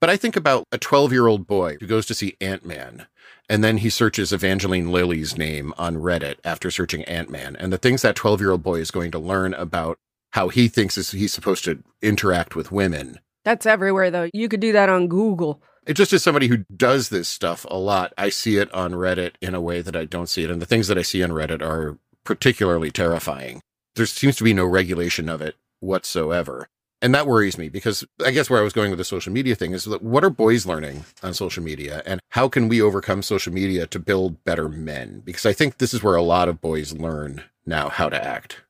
But 0.00 0.10
I 0.10 0.16
think 0.16 0.36
about 0.36 0.64
a 0.70 0.78
12 0.78 1.12
year 1.12 1.26
old 1.26 1.46
boy 1.46 1.76
who 1.80 1.86
goes 1.86 2.06
to 2.06 2.14
see 2.14 2.36
Ant 2.40 2.64
Man, 2.64 3.06
and 3.48 3.64
then 3.64 3.78
he 3.78 3.90
searches 3.90 4.32
Evangeline 4.32 4.92
Lilly's 4.92 5.36
name 5.36 5.74
on 5.76 5.96
Reddit 5.96 6.36
after 6.44 6.70
searching 6.70 7.04
Ant 7.04 7.30
Man, 7.30 7.56
and 7.56 7.72
the 7.72 7.78
things 7.78 8.02
that 8.02 8.14
12 8.14 8.40
year 8.40 8.52
old 8.52 8.62
boy 8.62 8.76
is 8.76 8.90
going 8.90 9.10
to 9.10 9.18
learn 9.18 9.54
about 9.54 9.98
how 10.32 10.48
he 10.48 10.68
thinks 10.68 10.96
is 10.96 11.10
he's 11.10 11.32
supposed 11.32 11.64
to 11.64 11.82
interact 12.02 12.54
with 12.54 12.70
women. 12.70 13.18
That's 13.44 13.66
everywhere, 13.66 14.10
though. 14.10 14.28
You 14.32 14.48
could 14.48 14.60
do 14.60 14.72
that 14.72 14.88
on 14.88 15.08
Google. 15.08 15.62
It 15.86 15.94
just 15.94 16.12
as 16.12 16.22
somebody 16.22 16.48
who 16.48 16.58
does 16.76 17.08
this 17.08 17.28
stuff 17.28 17.66
a 17.70 17.78
lot, 17.78 18.12
I 18.18 18.28
see 18.28 18.58
it 18.58 18.72
on 18.74 18.92
Reddit 18.92 19.32
in 19.40 19.54
a 19.54 19.60
way 19.60 19.80
that 19.80 19.96
I 19.96 20.04
don't 20.04 20.28
see 20.28 20.44
it. 20.44 20.50
And 20.50 20.60
the 20.60 20.66
things 20.66 20.86
that 20.88 20.98
I 20.98 21.02
see 21.02 21.22
on 21.22 21.30
Reddit 21.30 21.62
are 21.62 21.98
particularly 22.24 22.90
terrifying. 22.90 23.62
There 23.96 24.04
seems 24.04 24.36
to 24.36 24.44
be 24.44 24.52
no 24.52 24.66
regulation 24.66 25.30
of 25.30 25.40
it 25.40 25.56
whatsoever. 25.80 26.68
And 27.00 27.14
that 27.14 27.26
worries 27.26 27.58
me 27.58 27.68
because 27.68 28.04
I 28.24 28.32
guess 28.32 28.50
where 28.50 28.58
I 28.58 28.64
was 28.64 28.72
going 28.72 28.90
with 28.90 28.98
the 28.98 29.04
social 29.04 29.32
media 29.32 29.54
thing 29.54 29.72
is 29.72 29.84
that 29.84 30.02
what 30.02 30.24
are 30.24 30.30
boys 30.30 30.66
learning 30.66 31.04
on 31.22 31.32
social 31.32 31.62
media 31.62 32.02
and 32.04 32.20
how 32.30 32.48
can 32.48 32.68
we 32.68 32.82
overcome 32.82 33.22
social 33.22 33.52
media 33.52 33.86
to 33.86 33.98
build 34.00 34.42
better 34.44 34.68
men? 34.68 35.22
Because 35.24 35.46
I 35.46 35.52
think 35.52 35.78
this 35.78 35.94
is 35.94 36.02
where 36.02 36.16
a 36.16 36.22
lot 36.22 36.48
of 36.48 36.60
boys 36.60 36.92
learn 36.92 37.44
now 37.64 37.88
how 37.88 38.08
to 38.08 38.22
act. 38.22 38.62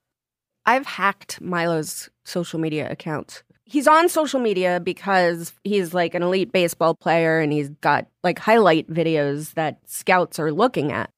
I've 0.66 0.84
hacked 0.84 1.40
Milo's 1.40 2.10
social 2.26 2.60
media 2.60 2.90
account. 2.90 3.42
He's 3.64 3.88
on 3.88 4.10
social 4.10 4.40
media 4.40 4.80
because 4.80 5.54
he's 5.64 5.94
like 5.94 6.14
an 6.14 6.22
elite 6.22 6.52
baseball 6.52 6.94
player 6.94 7.40
and 7.40 7.52
he's 7.52 7.70
got 7.80 8.06
like 8.22 8.38
highlight 8.38 8.90
videos 8.90 9.54
that 9.54 9.78
scouts 9.86 10.38
are 10.38 10.52
looking 10.52 10.92
at. 10.92 11.10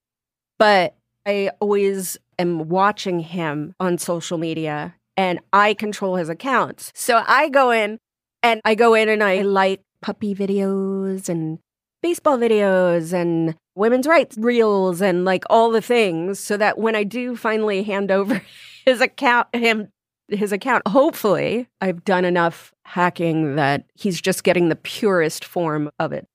But 0.58 0.94
I 1.26 1.50
always 1.60 2.16
am 2.38 2.68
watching 2.68 3.20
him 3.20 3.74
on 3.80 3.98
social 3.98 4.38
media 4.38 4.94
and 5.16 5.40
I 5.52 5.74
control 5.74 6.16
his 6.16 6.28
accounts. 6.28 6.92
So 6.94 7.22
I 7.26 7.48
go 7.48 7.70
in 7.70 7.98
and 8.42 8.60
I 8.64 8.74
go 8.74 8.94
in 8.94 9.08
and 9.08 9.22
I 9.22 9.42
like 9.42 9.82
puppy 10.00 10.34
videos 10.34 11.28
and 11.28 11.58
baseball 12.02 12.38
videos 12.38 13.12
and 13.12 13.54
women's 13.74 14.06
rights 14.06 14.36
reels 14.38 15.00
and 15.00 15.24
like 15.24 15.44
all 15.50 15.70
the 15.70 15.82
things 15.82 16.38
so 16.38 16.56
that 16.56 16.78
when 16.78 16.96
I 16.96 17.04
do 17.04 17.36
finally 17.36 17.82
hand 17.82 18.10
over 18.10 18.42
his 18.84 19.00
account 19.00 19.54
him 19.54 19.88
his 20.28 20.52
account 20.52 20.86
hopefully 20.88 21.68
I've 21.80 22.04
done 22.04 22.24
enough 22.24 22.72
hacking 22.84 23.56
that 23.56 23.84
he's 23.94 24.20
just 24.20 24.44
getting 24.44 24.68
the 24.68 24.76
purest 24.76 25.44
form 25.44 25.90
of 25.98 26.12
it. 26.12 26.26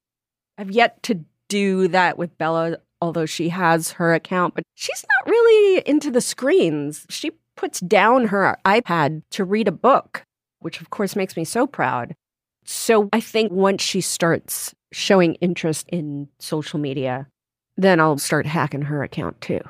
I've 0.57 0.71
yet 0.71 1.01
to 1.03 1.25
do 1.49 1.87
that 1.89 2.17
with 2.17 2.37
Bella 2.37 2.77
although 3.01 3.25
she 3.25 3.49
has 3.49 3.91
her 3.91 4.13
account 4.13 4.55
but 4.55 4.63
she's 4.75 5.05
not 5.17 5.31
really 5.31 5.83
into 5.85 6.11
the 6.11 6.21
screens. 6.21 7.05
She 7.09 7.31
puts 7.55 7.79
down 7.79 8.27
her 8.27 8.57
iPad 8.65 9.23
to 9.31 9.43
read 9.43 9.67
a 9.67 9.71
book, 9.71 10.23
which 10.59 10.81
of 10.81 10.89
course 10.89 11.15
makes 11.15 11.35
me 11.37 11.43
so 11.43 11.67
proud. 11.67 12.15
So 12.65 13.09
I 13.13 13.19
think 13.19 13.51
once 13.51 13.81
she 13.81 14.01
starts 14.01 14.73
showing 14.91 15.35
interest 15.35 15.87
in 15.89 16.27
social 16.39 16.79
media, 16.79 17.27
then 17.77 17.99
I'll 17.99 18.17
start 18.17 18.45
hacking 18.45 18.83
her 18.83 19.03
account 19.03 19.39
too. 19.41 19.61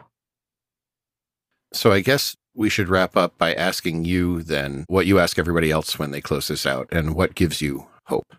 So 1.73 1.91
I 1.91 1.99
guess 1.99 2.35
we 2.55 2.69
should 2.69 2.87
wrap 2.87 3.17
up 3.17 3.37
by 3.37 3.53
asking 3.53 4.05
you 4.05 4.41
then 4.41 4.85
what 4.87 5.05
you 5.05 5.19
ask 5.19 5.37
everybody 5.37 5.71
else 5.71 5.99
when 5.99 6.11
they 6.11 6.21
close 6.21 6.47
this 6.47 6.65
out 6.65 6.87
and 6.91 7.15
what 7.15 7.35
gives 7.35 7.61
you 7.61 7.87
hope. 8.05 8.33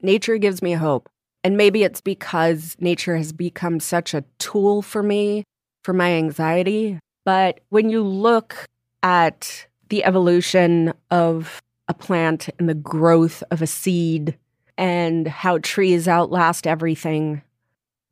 Nature 0.00 0.38
gives 0.38 0.62
me 0.62 0.72
hope. 0.72 1.08
And 1.44 1.56
maybe 1.56 1.84
it's 1.84 2.00
because 2.00 2.76
nature 2.80 3.16
has 3.16 3.32
become 3.32 3.78
such 3.78 4.14
a 4.14 4.24
tool 4.38 4.82
for 4.82 5.02
me 5.02 5.44
for 5.84 5.92
my 5.92 6.12
anxiety. 6.12 6.98
But 7.26 7.58
when 7.70 7.90
you 7.90 8.04
look 8.04 8.68
at 9.02 9.66
the 9.88 10.04
evolution 10.04 10.94
of 11.10 11.60
a 11.88 11.94
plant 11.94 12.48
and 12.58 12.68
the 12.68 12.74
growth 12.74 13.42
of 13.50 13.60
a 13.60 13.66
seed 13.66 14.38
and 14.78 15.26
how 15.26 15.58
trees 15.58 16.06
outlast 16.06 16.68
everything, 16.68 17.42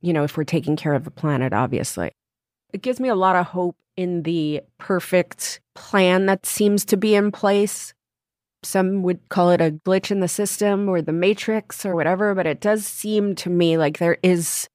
you 0.00 0.12
know, 0.12 0.24
if 0.24 0.36
we're 0.36 0.42
taking 0.42 0.74
care 0.74 0.94
of 0.94 1.04
the 1.04 1.12
planet, 1.12 1.52
obviously, 1.52 2.10
it 2.72 2.82
gives 2.82 2.98
me 2.98 3.08
a 3.08 3.14
lot 3.14 3.36
of 3.36 3.46
hope 3.46 3.76
in 3.96 4.24
the 4.24 4.60
perfect 4.78 5.60
plan 5.76 6.26
that 6.26 6.44
seems 6.44 6.84
to 6.86 6.96
be 6.96 7.14
in 7.14 7.30
place. 7.30 7.94
Some 8.64 9.04
would 9.04 9.28
call 9.28 9.50
it 9.50 9.60
a 9.60 9.70
glitch 9.70 10.10
in 10.10 10.18
the 10.18 10.28
system 10.28 10.88
or 10.88 11.00
the 11.00 11.12
matrix 11.12 11.86
or 11.86 11.94
whatever, 11.94 12.34
but 12.34 12.48
it 12.48 12.60
does 12.60 12.84
seem 12.84 13.36
to 13.36 13.48
me 13.48 13.78
like 13.78 13.98
there 13.98 14.18
is 14.24 14.68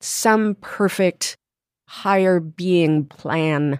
some 0.00 0.54
perfect 0.62 1.36
higher 1.94 2.40
being 2.40 3.04
plan 3.06 3.78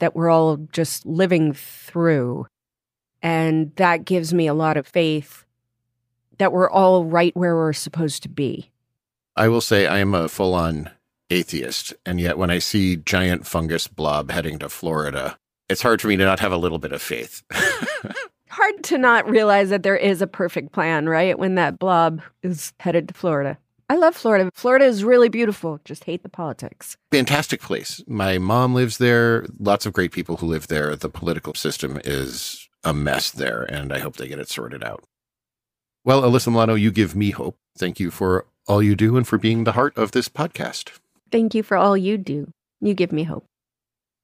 that 0.00 0.16
we're 0.16 0.28
all 0.28 0.56
just 0.72 1.06
living 1.06 1.52
through. 1.52 2.46
And 3.22 3.74
that 3.76 4.04
gives 4.04 4.34
me 4.34 4.48
a 4.48 4.54
lot 4.54 4.76
of 4.76 4.88
faith 4.88 5.44
that 6.38 6.52
we're 6.52 6.68
all 6.68 7.04
right 7.04 7.34
where 7.36 7.54
we're 7.54 7.72
supposed 7.72 8.24
to 8.24 8.28
be. 8.28 8.72
I 9.36 9.48
will 9.48 9.60
say 9.60 9.86
I 9.86 9.98
am 9.98 10.14
a 10.14 10.28
full 10.28 10.52
on 10.52 10.90
atheist, 11.30 11.94
and 12.04 12.20
yet 12.20 12.38
when 12.38 12.50
I 12.50 12.58
see 12.58 12.96
giant 12.96 13.46
fungus 13.46 13.86
blob 13.86 14.32
heading 14.32 14.58
to 14.58 14.68
Florida, 14.68 15.38
it's 15.68 15.82
hard 15.82 16.00
for 16.00 16.08
me 16.08 16.16
to 16.16 16.24
not 16.24 16.40
have 16.40 16.52
a 16.52 16.58
little 16.58 16.78
bit 16.78 16.92
of 16.92 17.00
faith. 17.00 17.42
Hard 18.50 18.84
to 18.84 18.98
not 18.98 19.28
realize 19.28 19.70
that 19.70 19.82
there 19.82 19.96
is 19.96 20.22
a 20.22 20.28
perfect 20.28 20.70
plan, 20.72 21.08
right? 21.08 21.36
When 21.36 21.56
that 21.56 21.78
blob 21.78 22.22
is 22.42 22.72
headed 22.78 23.08
to 23.08 23.14
Florida. 23.14 23.58
I 23.88 23.96
love 23.96 24.16
Florida. 24.16 24.50
Florida 24.54 24.86
is 24.86 25.04
really 25.04 25.28
beautiful. 25.28 25.80
Just 25.84 26.04
hate 26.04 26.22
the 26.22 26.28
politics. 26.28 26.96
Fantastic 27.12 27.60
place. 27.60 28.02
My 28.06 28.38
mom 28.38 28.74
lives 28.74 28.98
there. 28.98 29.46
Lots 29.58 29.84
of 29.84 29.92
great 29.92 30.12
people 30.12 30.38
who 30.38 30.46
live 30.46 30.68
there. 30.68 30.96
The 30.96 31.10
political 31.10 31.54
system 31.54 32.00
is 32.04 32.68
a 32.82 32.94
mess 32.94 33.30
there, 33.30 33.62
and 33.62 33.92
I 33.92 33.98
hope 33.98 34.16
they 34.16 34.28
get 34.28 34.38
it 34.38 34.48
sorted 34.48 34.82
out. 34.82 35.04
Well, 36.04 36.22
Alyssa 36.22 36.48
Milano, 36.48 36.74
you 36.74 36.90
give 36.90 37.14
me 37.14 37.30
hope. 37.30 37.56
Thank 37.78 38.00
you 38.00 38.10
for 38.10 38.46
all 38.66 38.82
you 38.82 38.94
do 38.94 39.16
and 39.16 39.26
for 39.26 39.38
being 39.38 39.64
the 39.64 39.72
heart 39.72 39.96
of 39.96 40.12
this 40.12 40.28
podcast. 40.28 40.90
Thank 41.30 41.54
you 41.54 41.62
for 41.62 41.76
all 41.76 41.96
you 41.96 42.16
do. 42.18 42.52
You 42.80 42.94
give 42.94 43.12
me 43.12 43.24
hope. 43.24 43.46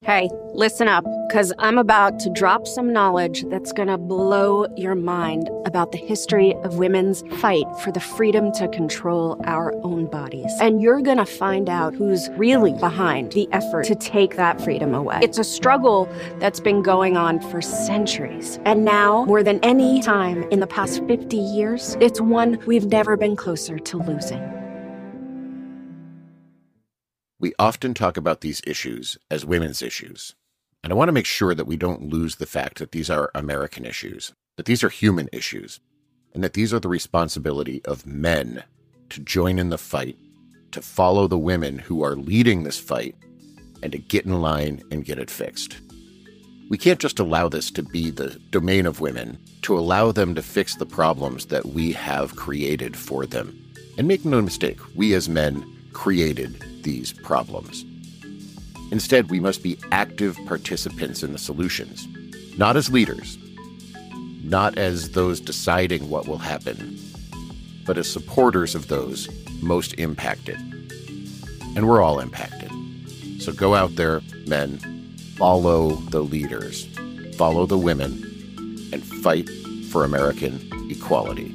Hey, 0.04 0.30
listen 0.54 0.88
up, 0.88 1.04
because 1.28 1.52
I'm 1.58 1.76
about 1.76 2.18
to 2.20 2.30
drop 2.30 2.66
some 2.66 2.90
knowledge 2.90 3.44
that's 3.50 3.70
going 3.70 3.88
to 3.88 3.98
blow 3.98 4.66
your 4.74 4.94
mind 4.94 5.50
about 5.66 5.92
the 5.92 5.98
history 5.98 6.54
of 6.64 6.78
women's 6.78 7.22
fight 7.38 7.66
for 7.80 7.92
the 7.92 8.00
freedom 8.00 8.50
to 8.52 8.66
control 8.68 9.38
our 9.44 9.74
own 9.84 10.06
bodies. 10.06 10.50
And 10.58 10.80
you're 10.80 11.02
going 11.02 11.18
to 11.18 11.26
find 11.26 11.68
out 11.68 11.94
who's 11.94 12.30
really 12.30 12.72
behind 12.72 13.32
the 13.32 13.46
effort 13.52 13.84
to 13.88 13.94
take 13.94 14.36
that 14.36 14.58
freedom 14.62 14.94
away. 14.94 15.20
It's 15.22 15.36
a 15.36 15.44
struggle 15.44 16.08
that's 16.38 16.60
been 16.60 16.82
going 16.82 17.18
on 17.18 17.38
for 17.38 17.60
centuries. 17.60 18.58
And 18.64 18.86
now, 18.86 19.26
more 19.26 19.42
than 19.42 19.60
any 19.62 20.00
time 20.00 20.44
in 20.44 20.60
the 20.60 20.66
past 20.66 21.04
50 21.06 21.36
years, 21.36 21.98
it's 22.00 22.22
one 22.22 22.58
we've 22.66 22.86
never 22.86 23.18
been 23.18 23.36
closer 23.36 23.78
to 23.78 23.98
losing. 23.98 24.59
We 27.40 27.54
often 27.58 27.94
talk 27.94 28.18
about 28.18 28.42
these 28.42 28.60
issues 28.66 29.16
as 29.30 29.46
women's 29.46 29.80
issues. 29.80 30.34
And 30.84 30.92
I 30.92 30.96
want 30.96 31.08
to 31.08 31.12
make 31.12 31.24
sure 31.24 31.54
that 31.54 31.66
we 31.66 31.78
don't 31.78 32.10
lose 32.10 32.36
the 32.36 32.44
fact 32.44 32.78
that 32.78 32.92
these 32.92 33.08
are 33.08 33.30
American 33.34 33.86
issues, 33.86 34.34
that 34.58 34.66
these 34.66 34.84
are 34.84 34.90
human 34.90 35.26
issues, 35.32 35.80
and 36.34 36.44
that 36.44 36.52
these 36.52 36.74
are 36.74 36.78
the 36.78 36.88
responsibility 36.90 37.82
of 37.86 38.04
men 38.04 38.64
to 39.08 39.20
join 39.20 39.58
in 39.58 39.70
the 39.70 39.78
fight, 39.78 40.18
to 40.72 40.82
follow 40.82 41.26
the 41.26 41.38
women 41.38 41.78
who 41.78 42.04
are 42.04 42.14
leading 42.14 42.62
this 42.62 42.78
fight, 42.78 43.16
and 43.82 43.90
to 43.92 43.98
get 43.98 44.26
in 44.26 44.42
line 44.42 44.82
and 44.90 45.06
get 45.06 45.18
it 45.18 45.30
fixed. 45.30 45.78
We 46.68 46.76
can't 46.76 47.00
just 47.00 47.18
allow 47.18 47.48
this 47.48 47.70
to 47.70 47.82
be 47.82 48.10
the 48.10 48.38
domain 48.50 48.84
of 48.84 49.00
women, 49.00 49.38
to 49.62 49.78
allow 49.78 50.12
them 50.12 50.34
to 50.34 50.42
fix 50.42 50.74
the 50.74 50.84
problems 50.84 51.46
that 51.46 51.64
we 51.64 51.92
have 51.92 52.36
created 52.36 52.98
for 52.98 53.24
them. 53.24 53.58
And 53.96 54.06
make 54.06 54.26
no 54.26 54.42
mistake, 54.42 54.78
we 54.94 55.14
as 55.14 55.26
men 55.26 55.64
created 55.94 56.62
these 56.82 57.12
problems. 57.12 57.84
Instead, 58.90 59.30
we 59.30 59.40
must 59.40 59.62
be 59.62 59.78
active 59.92 60.36
participants 60.46 61.22
in 61.22 61.32
the 61.32 61.38
solutions, 61.38 62.08
not 62.58 62.76
as 62.76 62.90
leaders, 62.90 63.38
not 64.42 64.76
as 64.76 65.10
those 65.10 65.40
deciding 65.40 66.10
what 66.10 66.26
will 66.26 66.38
happen, 66.38 66.98
but 67.86 67.96
as 67.96 68.10
supporters 68.10 68.74
of 68.74 68.88
those 68.88 69.28
most 69.62 69.94
impacted. 69.94 70.56
And 71.76 71.88
we're 71.88 72.02
all 72.02 72.18
impacted. 72.18 72.70
So 73.40 73.52
go 73.52 73.74
out 73.74 73.94
there, 73.96 74.22
men, 74.46 74.78
follow 75.36 75.92
the 76.10 76.22
leaders, 76.22 76.86
follow 77.36 77.66
the 77.66 77.78
women, 77.78 78.12
and 78.92 79.04
fight 79.04 79.48
for 79.90 80.04
American 80.04 80.68
equality. 80.90 81.54